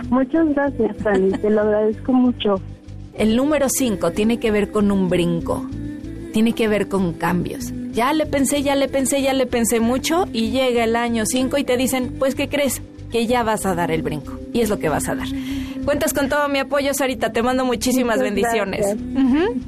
Muchas 0.10 0.48
gracias, 0.54 0.96
Fanny. 1.04 1.32
Te 1.32 1.50
lo 1.50 1.62
agradezco 1.62 2.14
mucho. 2.14 2.62
El 3.18 3.36
número 3.36 3.68
5 3.70 4.12
tiene 4.12 4.40
que 4.40 4.52
ver 4.52 4.72
con 4.72 4.92
un 4.92 5.10
brinco. 5.10 5.66
Tiene 6.34 6.54
que 6.54 6.68
ver 6.68 6.88
con 6.88 7.14
cambios. 7.14 7.74
Ya 7.92 8.14
le 8.14 8.26
pensé, 8.26 8.62
ya 8.64 8.76
le 8.76 8.88
pensé, 8.88 9.22
ya 9.22 9.34
le 9.34 9.48
pensé 9.48 9.80
mucho 9.82 10.26
y 10.32 10.52
llega 10.52 10.86
el 10.86 10.96
año 10.96 11.26
5 11.26 11.58
y 11.58 11.64
te 11.66 11.76
dicen, 11.76 12.14
pues, 12.20 12.36
¿qué 12.36 12.48
crees? 12.48 12.82
Que 13.12 13.28
ya 13.28 13.44
vas 13.44 13.66
a 13.66 13.76
dar 13.76 13.92
el 13.92 14.02
brinco. 14.04 14.40
Y 14.54 14.62
es 14.62 14.70
lo 14.70 14.80
que 14.80 14.90
vas 14.90 15.08
a 15.10 15.16
dar. 15.16 15.28
Cuentas 15.86 16.14
con 16.14 16.30
todo 16.30 16.48
mi 16.50 16.60
apoyo, 16.60 16.94
Sarita. 16.94 17.32
Te 17.32 17.42
mando 17.44 17.66
muchísimas 17.66 18.18
Muchas 18.18 18.34
bendiciones. 18.34 18.82
gracias. 18.82 19.02
Ujú. 19.26 19.62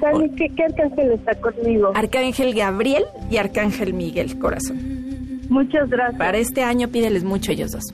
Fanny, 0.00 0.30
¿qué, 0.36 0.48
qué 0.54 0.64
arcángel 0.64 1.12
está 1.12 1.34
conmigo? 1.40 1.92
Arcángel 1.94 2.54
Gabriel 2.54 3.04
y 3.30 3.36
Arcángel 3.38 3.94
Miguel, 3.94 4.38
corazón. 4.38 5.02
Muchas 5.48 5.88
gracias. 5.90 6.18
Para 6.18 6.38
este 6.38 6.62
año 6.62 6.88
pídeles 6.88 7.24
mucho 7.24 7.52
ellos 7.52 7.72
dos. 7.72 7.84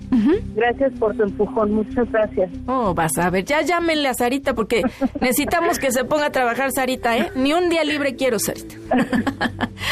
Gracias 0.54 0.92
por 0.98 1.16
tu 1.16 1.24
empujón. 1.24 1.72
Muchas 1.72 2.08
gracias. 2.12 2.50
Oh, 2.66 2.94
vas 2.94 3.16
a 3.18 3.30
ver. 3.30 3.44
Ya 3.44 3.62
llámenle 3.62 4.06
a 4.08 4.14
Sarita 4.14 4.54
porque 4.54 4.82
necesitamos 5.20 5.78
que 5.80 5.90
se 5.90 6.04
ponga 6.04 6.26
a 6.26 6.30
trabajar 6.30 6.70
Sarita, 6.72 7.16
¿eh? 7.18 7.30
Ni 7.34 7.52
un 7.52 7.68
día 7.68 7.82
libre 7.84 8.14
quiero, 8.14 8.38
Sarita. 8.38 8.76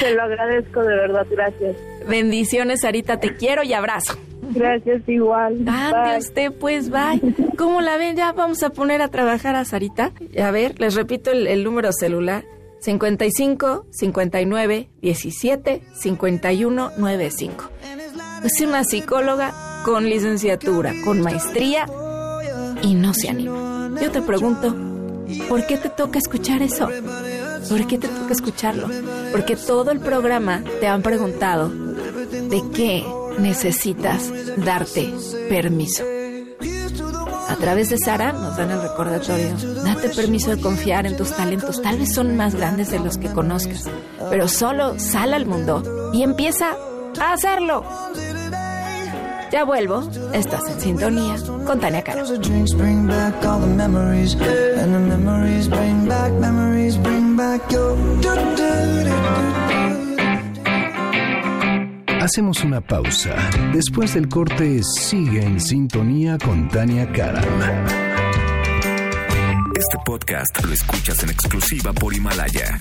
Te 0.00 0.14
lo 0.14 0.22
agradezco 0.22 0.80
de 0.80 0.94
verdad. 0.94 1.26
Gracias. 1.30 1.76
Bendiciones, 2.09 2.82
Sarita. 2.82 3.18
Te 3.18 3.34
quiero 3.36 3.64
y 3.64 3.72
abrazo. 3.72 4.16
Gracias 4.57 5.09
igual. 5.09 5.64
Ande 5.68 6.18
usted, 6.18 6.52
pues, 6.52 6.90
bye. 6.90 7.20
¿Cómo 7.57 7.80
la 7.80 7.96
ven? 7.96 8.16
Ya 8.16 8.32
vamos 8.32 8.62
a 8.62 8.70
poner 8.70 9.02
a 9.02 9.09
trabajar 9.09 9.54
a 9.54 9.64
Sarita. 9.64 10.12
A 10.42 10.50
ver, 10.50 10.80
les 10.80 10.94
repito 10.94 11.30
el, 11.30 11.46
el 11.46 11.64
número 11.64 11.92
celular. 11.92 12.44
55 12.80 13.86
59 13.90 14.88
17 15.02 15.82
51 15.94 16.92
95. 16.96 17.70
Es 18.44 18.61
una 18.61 18.84
psicóloga 18.84 19.82
con 19.84 20.09
licenciatura, 20.09 20.92
con 21.04 21.20
maestría 21.20 21.86
y 22.82 22.94
no 22.94 23.14
se 23.14 23.28
anima. 23.30 23.90
Yo 24.00 24.11
te 24.11 24.22
pregunto, 24.22 24.74
¿por 25.48 25.66
qué 25.66 25.78
te 25.78 25.88
toca 25.88 26.18
escuchar 26.18 26.62
eso? 26.62 26.88
¿Por 27.68 27.86
qué 27.86 27.98
te 27.98 28.09
toca 28.09 28.32
escucharlo? 28.32 28.88
Porque 29.32 29.57
todo 29.57 29.90
el 29.90 29.98
programa 29.98 30.62
te 30.80 30.86
han 30.86 31.02
preguntado 31.02 31.68
de 31.68 32.62
qué 32.74 33.04
necesitas 33.39 34.30
darte 34.57 35.12
permiso. 35.49 36.05
A 37.49 37.57
través 37.57 37.89
de 37.91 37.99
Sara 37.99 38.32
nos 38.32 38.57
dan 38.57 38.70
el 38.70 38.82
recordatorio. 38.82 39.55
Date 39.84 40.11
permiso 40.11 40.51
de 40.55 40.61
confiar 40.61 41.07
en 41.07 41.16
tus 41.16 41.34
talentos. 41.34 41.80
Tal 41.80 41.99
vez 41.99 42.12
son 42.12 42.37
más 42.37 42.55
grandes 42.55 42.91
de 42.91 42.99
los 42.99 43.18
que 43.18 43.32
conozcas. 43.32 43.84
Pero 44.30 44.49
solo 44.49 44.99
sal 44.99 45.32
al 45.32 45.47
mundo 45.47 46.11
y 46.12 46.22
empieza 46.22 46.76
a 47.20 47.32
hacerlo. 47.32 47.84
Ya 49.51 49.64
vuelvo. 49.64 50.03
Estás 50.32 50.68
en 50.68 50.80
sintonía 50.80 51.37
con 51.64 51.80
Tania 51.80 52.03
Cara. 52.03 52.24
Hacemos 62.27 62.64
una 62.64 62.81
pausa. 62.81 63.37
Después 63.72 64.14
del 64.14 64.29
corte, 64.29 64.83
sigue 64.83 65.45
en 65.45 65.61
sintonía 65.61 66.37
con 66.39 66.68
Tania 66.68 67.09
Karam. 67.12 67.45
Este 69.72 69.97
podcast 70.05 70.64
lo 70.64 70.72
escuchas 70.72 71.22
en 71.22 71.31
exclusiva 71.31 71.93
por 71.93 72.12
Himalaya. 72.12 72.81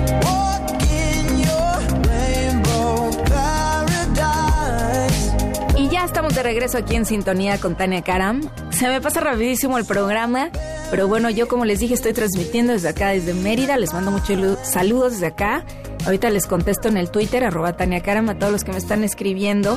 Regreso 6.61 6.77
aquí 6.77 6.95
en 6.95 7.05
sintonía 7.07 7.59
con 7.59 7.75
Tania 7.75 8.03
Karam. 8.03 8.47
Se 8.69 8.87
me 8.87 9.01
pasa 9.01 9.19
rapidísimo 9.19 9.79
el 9.79 9.85
programa, 9.85 10.51
pero 10.91 11.07
bueno, 11.07 11.31
yo 11.31 11.47
como 11.47 11.65
les 11.65 11.79
dije 11.79 11.95
estoy 11.95 12.13
transmitiendo 12.13 12.73
desde 12.73 12.89
acá, 12.89 13.07
desde 13.07 13.33
Mérida. 13.33 13.77
Les 13.77 13.93
mando 13.93 14.11
muchos 14.11 14.37
lu- 14.37 14.57
saludos 14.61 15.13
desde 15.13 15.25
acá. 15.25 15.65
Ahorita 16.05 16.29
les 16.29 16.45
contesto 16.45 16.87
en 16.87 16.97
el 16.97 17.09
Twitter, 17.09 17.43
arroba 17.43 17.73
Tania 17.73 18.03
Karam, 18.03 18.29
a 18.29 18.37
todos 18.37 18.51
los 18.53 18.63
que 18.63 18.71
me 18.73 18.77
están 18.77 19.03
escribiendo. 19.03 19.75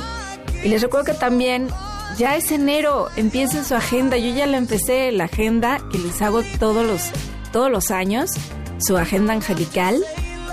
Y 0.63 0.67
les 0.69 0.83
recuerdo 0.83 1.07
que 1.11 1.13
también 1.17 1.69
ya 2.19 2.35
es 2.35 2.51
enero, 2.51 3.07
empiecen 3.15 3.65
su 3.65 3.73
agenda. 3.73 4.17
Yo 4.17 4.31
ya 4.35 4.45
la 4.45 4.57
empecé, 4.57 5.11
la 5.11 5.23
agenda 5.23 5.79
que 5.91 5.97
les 5.97 6.21
hago 6.21 6.43
todos 6.59 6.85
los, 6.85 7.09
todos 7.51 7.71
los 7.71 7.89
años, 7.89 8.29
su 8.77 8.95
agenda 8.95 9.33
angelical. 9.33 10.03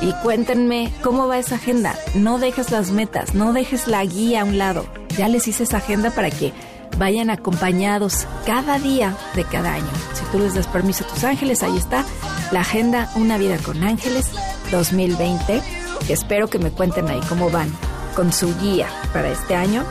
Y 0.00 0.12
cuéntenme 0.22 0.90
cómo 1.02 1.28
va 1.28 1.36
esa 1.38 1.56
agenda. 1.56 1.94
No 2.14 2.38
dejes 2.38 2.70
las 2.70 2.90
metas, 2.90 3.34
no 3.34 3.52
dejes 3.52 3.86
la 3.86 4.02
guía 4.06 4.40
a 4.40 4.44
un 4.44 4.56
lado. 4.56 4.86
Ya 5.16 5.28
les 5.28 5.46
hice 5.48 5.64
esa 5.64 5.78
agenda 5.78 6.10
para 6.10 6.30
que 6.30 6.52
vayan 6.98 7.30
acompañados 7.30 8.26
cada 8.46 8.78
día 8.78 9.16
de 9.34 9.44
cada 9.44 9.74
año. 9.74 9.90
Si 10.14 10.24
tú 10.26 10.38
les 10.38 10.54
das 10.54 10.66
permiso 10.66 11.04
a 11.04 11.08
tus 11.08 11.24
ángeles, 11.24 11.62
ahí 11.62 11.76
está 11.76 12.04
la 12.50 12.60
agenda 12.60 13.10
Una 13.16 13.38
vida 13.38 13.56
con 13.58 13.82
ángeles 13.82 14.26
2020. 14.70 15.62
Que 16.06 16.12
espero 16.12 16.48
que 16.48 16.58
me 16.58 16.70
cuenten 16.70 17.08
ahí 17.08 17.20
cómo 17.28 17.50
van 17.50 17.70
con 18.14 18.32
su 18.32 18.54
guía 18.58 18.88
para 19.12 19.30
este 19.30 19.54
año. 19.54 19.84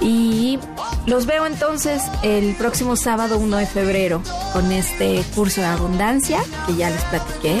Y 0.00 0.58
los 1.06 1.26
veo 1.26 1.46
entonces 1.46 2.02
el 2.22 2.54
próximo 2.54 2.96
sábado 2.96 3.38
1 3.38 3.56
de 3.56 3.66
febrero 3.66 4.22
con 4.52 4.70
este 4.72 5.22
curso 5.34 5.60
de 5.60 5.66
abundancia 5.66 6.40
que 6.66 6.76
ya 6.76 6.90
les 6.90 7.02
platiqué. 7.04 7.58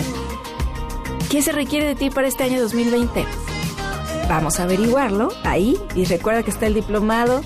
¿Qué 1.30 1.42
se 1.42 1.52
requiere 1.52 1.86
de 1.86 1.94
ti 1.94 2.10
para 2.10 2.28
este 2.28 2.44
año 2.44 2.60
2020? 2.60 3.47
Vamos 4.28 4.60
a 4.60 4.64
averiguarlo 4.64 5.30
ahí 5.44 5.78
y 5.94 6.04
recuerda 6.04 6.42
que 6.42 6.50
está 6.50 6.66
el 6.66 6.74
diplomado 6.74 7.40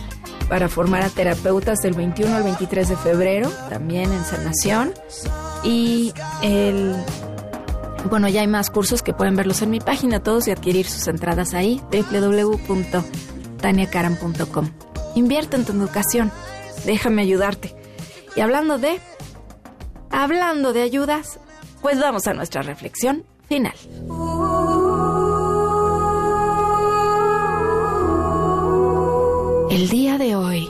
para 0.48 0.68
formar 0.68 1.02
a 1.02 1.08
terapeutas 1.08 1.78
del 1.78 1.94
21 1.94 2.34
al 2.34 2.42
23 2.42 2.88
de 2.88 2.96
febrero, 2.96 3.48
también 3.70 4.12
en 4.12 4.24
Sanación. 4.24 4.92
Y 5.62 6.12
el 6.42 6.96
bueno, 8.10 8.28
ya 8.28 8.40
hay 8.40 8.48
más 8.48 8.70
cursos 8.70 9.02
que 9.02 9.12
pueden 9.14 9.36
verlos 9.36 9.62
en 9.62 9.70
mi 9.70 9.78
página 9.80 10.22
todos 10.22 10.46
y 10.48 10.50
adquirir 10.50 10.86
sus 10.86 11.06
entradas 11.06 11.54
ahí, 11.54 11.80
www.taniacaram.com. 11.92 14.70
Invierte 15.14 15.56
en 15.56 15.64
tu 15.64 15.72
educación, 15.72 16.30
déjame 16.84 17.22
ayudarte. 17.22 17.74
Y 18.34 18.40
hablando 18.40 18.78
de, 18.78 18.98
hablando 20.10 20.72
de 20.72 20.82
ayudas, 20.82 21.38
pues 21.80 22.00
vamos 22.00 22.26
a 22.26 22.34
nuestra 22.34 22.62
reflexión 22.62 23.24
final. 23.48 23.74
El 29.72 29.88
día 29.88 30.18
de 30.18 30.36
hoy 30.36 30.68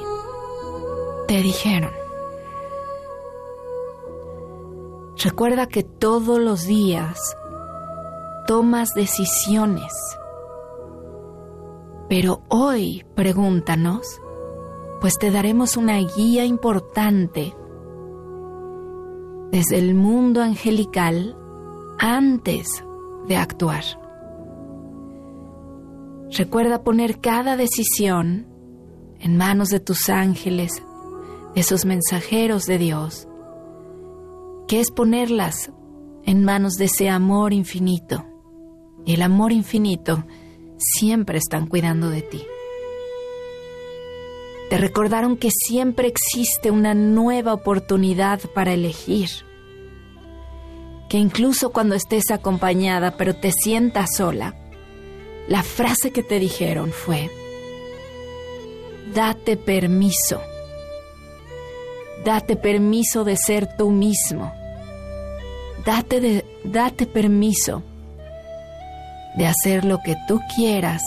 te 1.26 1.42
dijeron, 1.42 1.90
recuerda 5.16 5.66
que 5.66 5.82
todos 5.82 6.38
los 6.38 6.66
días 6.66 7.36
tomas 8.46 8.94
decisiones, 8.94 9.92
pero 12.08 12.42
hoy 12.46 13.04
pregúntanos, 13.16 14.20
pues 15.00 15.14
te 15.18 15.32
daremos 15.32 15.76
una 15.76 15.98
guía 15.98 16.44
importante 16.44 17.56
desde 19.50 19.78
el 19.80 19.96
mundo 19.96 20.42
angelical 20.42 21.36
antes 21.98 22.84
de 23.26 23.36
actuar. 23.36 23.82
Recuerda 26.30 26.84
poner 26.84 27.20
cada 27.20 27.56
decisión 27.56 28.51
en 29.22 29.36
manos 29.36 29.68
de 29.68 29.78
tus 29.78 30.08
ángeles, 30.08 30.82
de 31.54 31.60
esos 31.60 31.84
mensajeros 31.84 32.66
de 32.66 32.78
Dios, 32.78 33.28
que 34.66 34.80
es 34.80 34.90
ponerlas 34.90 35.70
en 36.24 36.44
manos 36.44 36.74
de 36.74 36.86
ese 36.86 37.08
amor 37.08 37.52
infinito. 37.52 38.26
Y 39.04 39.14
el 39.14 39.22
amor 39.22 39.52
infinito 39.52 40.24
siempre 40.76 41.38
están 41.38 41.66
cuidando 41.66 42.10
de 42.10 42.22
ti. 42.22 42.44
Te 44.70 44.76
recordaron 44.78 45.36
que 45.36 45.50
siempre 45.50 46.08
existe 46.08 46.70
una 46.70 46.94
nueva 46.94 47.52
oportunidad 47.52 48.40
para 48.54 48.72
elegir. 48.72 49.28
Que 51.08 51.18
incluso 51.18 51.70
cuando 51.70 51.94
estés 51.94 52.30
acompañada 52.30 53.16
pero 53.16 53.36
te 53.36 53.52
sientas 53.52 54.16
sola, 54.16 54.56
la 55.46 55.62
frase 55.62 56.10
que 56.10 56.22
te 56.22 56.38
dijeron 56.38 56.90
fue, 56.90 57.30
date 59.14 59.56
permiso. 59.56 60.40
Date 62.24 62.56
permiso 62.56 63.24
de 63.24 63.36
ser 63.36 63.76
tú 63.76 63.90
mismo. 63.90 64.52
Date, 65.84 66.20
de, 66.20 67.06
permiso 67.12 67.82
de 69.36 69.46
hacer 69.46 69.84
lo 69.84 69.98
que 69.98 70.16
tú 70.28 70.40
quieras 70.54 71.02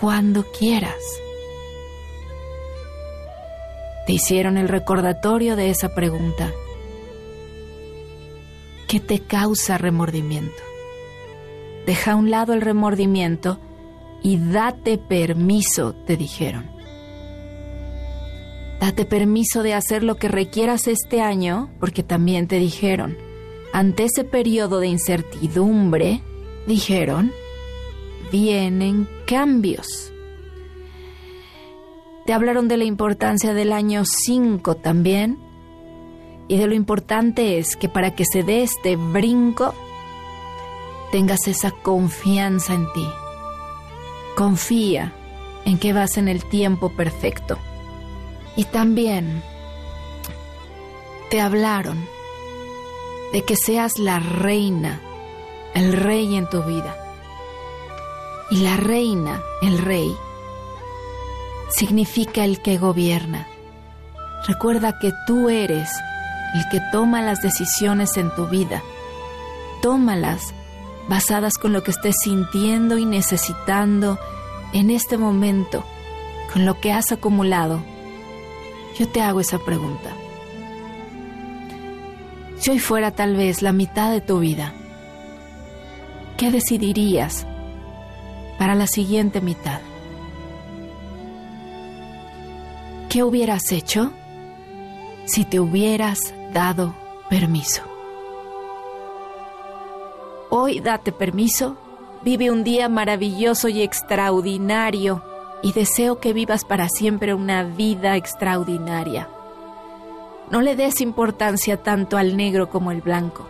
cuando 0.00 0.44
quieras. 0.58 0.98
Te 4.06 4.14
hicieron 4.14 4.58
el 4.58 4.68
recordatorio 4.68 5.54
de 5.54 5.70
esa 5.70 5.94
pregunta. 5.94 6.50
¿Qué 8.88 8.98
te 9.00 9.20
causa 9.20 9.78
remordimiento? 9.78 10.62
Deja 11.86 12.12
a 12.12 12.16
un 12.16 12.30
lado 12.30 12.52
el 12.52 12.60
remordimiento 12.60 13.60
y 14.24 14.38
date 14.38 14.96
permiso, 14.96 15.94
te 16.06 16.16
dijeron. 16.16 16.64
Date 18.80 19.04
permiso 19.04 19.62
de 19.62 19.74
hacer 19.74 20.02
lo 20.02 20.16
que 20.16 20.28
requieras 20.28 20.88
este 20.88 21.20
año, 21.20 21.70
porque 21.78 22.02
también 22.02 22.48
te 22.48 22.58
dijeron, 22.58 23.18
ante 23.74 24.04
ese 24.04 24.24
periodo 24.24 24.80
de 24.80 24.88
incertidumbre, 24.88 26.22
dijeron, 26.66 27.32
vienen 28.32 29.06
cambios. 29.26 30.10
Te 32.24 32.32
hablaron 32.32 32.66
de 32.66 32.78
la 32.78 32.84
importancia 32.84 33.52
del 33.52 33.74
año 33.74 34.04
5 34.06 34.76
también. 34.76 35.38
Y 36.48 36.56
de 36.56 36.66
lo 36.66 36.74
importante 36.74 37.58
es 37.58 37.76
que 37.76 37.90
para 37.90 38.14
que 38.14 38.24
se 38.24 38.42
dé 38.42 38.62
este 38.62 38.96
brinco, 38.96 39.74
tengas 41.12 41.46
esa 41.46 41.70
confianza 41.70 42.72
en 42.72 42.90
ti. 42.94 43.06
Confía 44.36 45.12
en 45.64 45.78
que 45.78 45.92
vas 45.92 46.16
en 46.16 46.28
el 46.28 46.44
tiempo 46.44 46.90
perfecto. 46.90 47.58
Y 48.56 48.64
también 48.64 49.42
te 51.30 51.40
hablaron 51.40 52.06
de 53.32 53.42
que 53.42 53.56
seas 53.56 53.98
la 53.98 54.20
reina, 54.20 55.00
el 55.74 55.92
rey 55.92 56.36
en 56.36 56.48
tu 56.48 56.62
vida. 56.62 56.96
Y 58.50 58.58
la 58.58 58.76
reina, 58.76 59.42
el 59.62 59.78
rey, 59.78 60.14
significa 61.70 62.44
el 62.44 62.60
que 62.62 62.78
gobierna. 62.78 63.48
Recuerda 64.46 64.98
que 65.00 65.10
tú 65.26 65.48
eres 65.48 65.90
el 66.54 66.68
que 66.70 66.80
toma 66.92 67.22
las 67.22 67.42
decisiones 67.42 68.16
en 68.16 68.32
tu 68.34 68.46
vida. 68.46 68.82
Tómalas 69.82 70.54
basadas 71.08 71.54
con 71.54 71.72
lo 71.72 71.82
que 71.82 71.90
estés 71.90 72.16
sintiendo 72.22 72.98
y 72.98 73.04
necesitando 73.04 74.18
en 74.72 74.90
este 74.90 75.18
momento, 75.18 75.84
con 76.52 76.64
lo 76.64 76.80
que 76.80 76.92
has 76.92 77.12
acumulado. 77.12 77.80
Yo 78.98 79.08
te 79.08 79.20
hago 79.20 79.40
esa 79.40 79.58
pregunta. 79.58 80.10
Si 82.58 82.70
hoy 82.70 82.78
fuera 82.78 83.10
tal 83.10 83.36
vez 83.36 83.62
la 83.62 83.72
mitad 83.72 84.10
de 84.10 84.20
tu 84.20 84.38
vida, 84.38 84.72
¿qué 86.36 86.50
decidirías 86.50 87.46
para 88.58 88.74
la 88.74 88.86
siguiente 88.86 89.40
mitad? 89.40 89.80
¿Qué 93.08 93.22
hubieras 93.22 93.70
hecho 93.70 94.12
si 95.26 95.44
te 95.44 95.60
hubieras 95.60 96.34
dado 96.52 96.94
permiso? 97.28 97.93
Hoy 100.56 100.78
date 100.78 101.10
permiso, 101.10 101.76
vive 102.22 102.52
un 102.52 102.62
día 102.62 102.88
maravilloso 102.88 103.66
y 103.66 103.82
extraordinario 103.82 105.20
y 105.64 105.72
deseo 105.72 106.20
que 106.20 106.32
vivas 106.32 106.64
para 106.64 106.88
siempre 106.88 107.34
una 107.34 107.64
vida 107.64 108.16
extraordinaria. 108.16 109.28
No 110.52 110.60
le 110.60 110.76
des 110.76 111.00
importancia 111.00 111.82
tanto 111.82 112.18
al 112.18 112.36
negro 112.36 112.70
como 112.70 112.90
al 112.90 113.00
blanco 113.00 113.48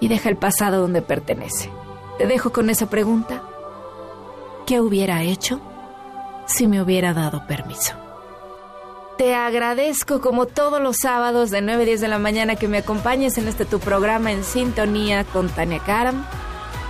y 0.00 0.08
deja 0.08 0.28
el 0.28 0.36
pasado 0.36 0.80
donde 0.80 1.02
pertenece. 1.02 1.70
Te 2.18 2.26
dejo 2.26 2.50
con 2.50 2.68
esa 2.68 2.90
pregunta. 2.90 3.40
¿Qué 4.66 4.80
hubiera 4.80 5.22
hecho 5.22 5.60
si 6.46 6.66
me 6.66 6.82
hubiera 6.82 7.14
dado 7.14 7.46
permiso? 7.46 8.01
Te 9.18 9.34
agradezco 9.34 10.20
como 10.20 10.46
todos 10.46 10.80
los 10.80 10.96
sábados 11.02 11.50
de 11.50 11.60
9 11.60 11.82
a 11.82 11.86
10 11.86 12.00
de 12.00 12.08
la 12.08 12.18
mañana 12.18 12.56
que 12.56 12.66
me 12.66 12.78
acompañes 12.78 13.36
en 13.38 13.46
este 13.46 13.64
tu 13.64 13.78
programa 13.78 14.32
en 14.32 14.42
sintonía 14.42 15.24
con 15.24 15.48
Tania 15.48 15.80
Karam. 15.80 16.26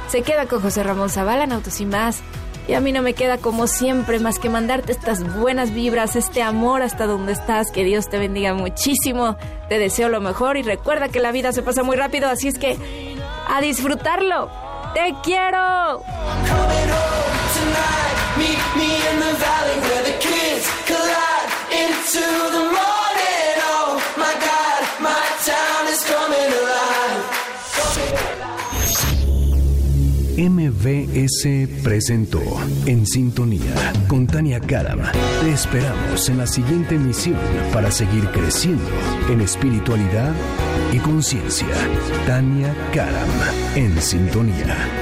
Se 0.08 0.22
queda 0.22 0.46
con 0.46 0.60
José 0.60 0.82
Ramón 0.82 1.10
Zavala 1.10 1.44
en 1.44 1.52
Autos 1.52 1.80
y 1.80 1.86
más. 1.86 2.20
Y 2.68 2.74
a 2.74 2.80
mí 2.80 2.92
no 2.92 3.02
me 3.02 3.14
queda 3.14 3.38
como 3.38 3.66
siempre 3.66 4.20
más 4.20 4.38
que 4.38 4.48
mandarte 4.48 4.92
estas 4.92 5.24
buenas 5.36 5.74
vibras, 5.74 6.14
este 6.14 6.42
amor 6.42 6.82
hasta 6.82 7.06
donde 7.06 7.32
estás. 7.32 7.72
Que 7.72 7.82
Dios 7.82 8.08
te 8.08 8.18
bendiga 8.18 8.54
muchísimo. 8.54 9.36
Te 9.68 9.78
deseo 9.80 10.08
lo 10.08 10.20
mejor 10.20 10.56
y 10.56 10.62
recuerda 10.62 11.08
que 11.08 11.18
la 11.18 11.32
vida 11.32 11.52
se 11.52 11.62
pasa 11.62 11.82
muy 11.82 11.96
rápido, 11.96 12.28
así 12.28 12.48
es 12.48 12.58
que 12.58 12.78
a 13.48 13.60
disfrutarlo. 13.60 14.48
Te 14.94 15.14
quiero. 15.24 16.02
MBS 30.82 31.68
presentó 31.82 32.40
En 32.86 33.06
Sintonía 33.06 33.92
con 34.08 34.26
Tania 34.26 34.58
Karam. 34.60 35.00
Te 35.40 35.52
esperamos 35.52 36.28
en 36.28 36.38
la 36.38 36.46
siguiente 36.46 36.96
emisión 36.96 37.36
para 37.72 37.90
seguir 37.90 38.24
creciendo 38.30 38.90
en 39.30 39.40
espiritualidad 39.40 40.32
y 40.92 40.98
conciencia. 40.98 41.68
Tania 42.26 42.74
Karam 42.92 43.28
en 43.76 44.00
Sintonía. 44.00 45.01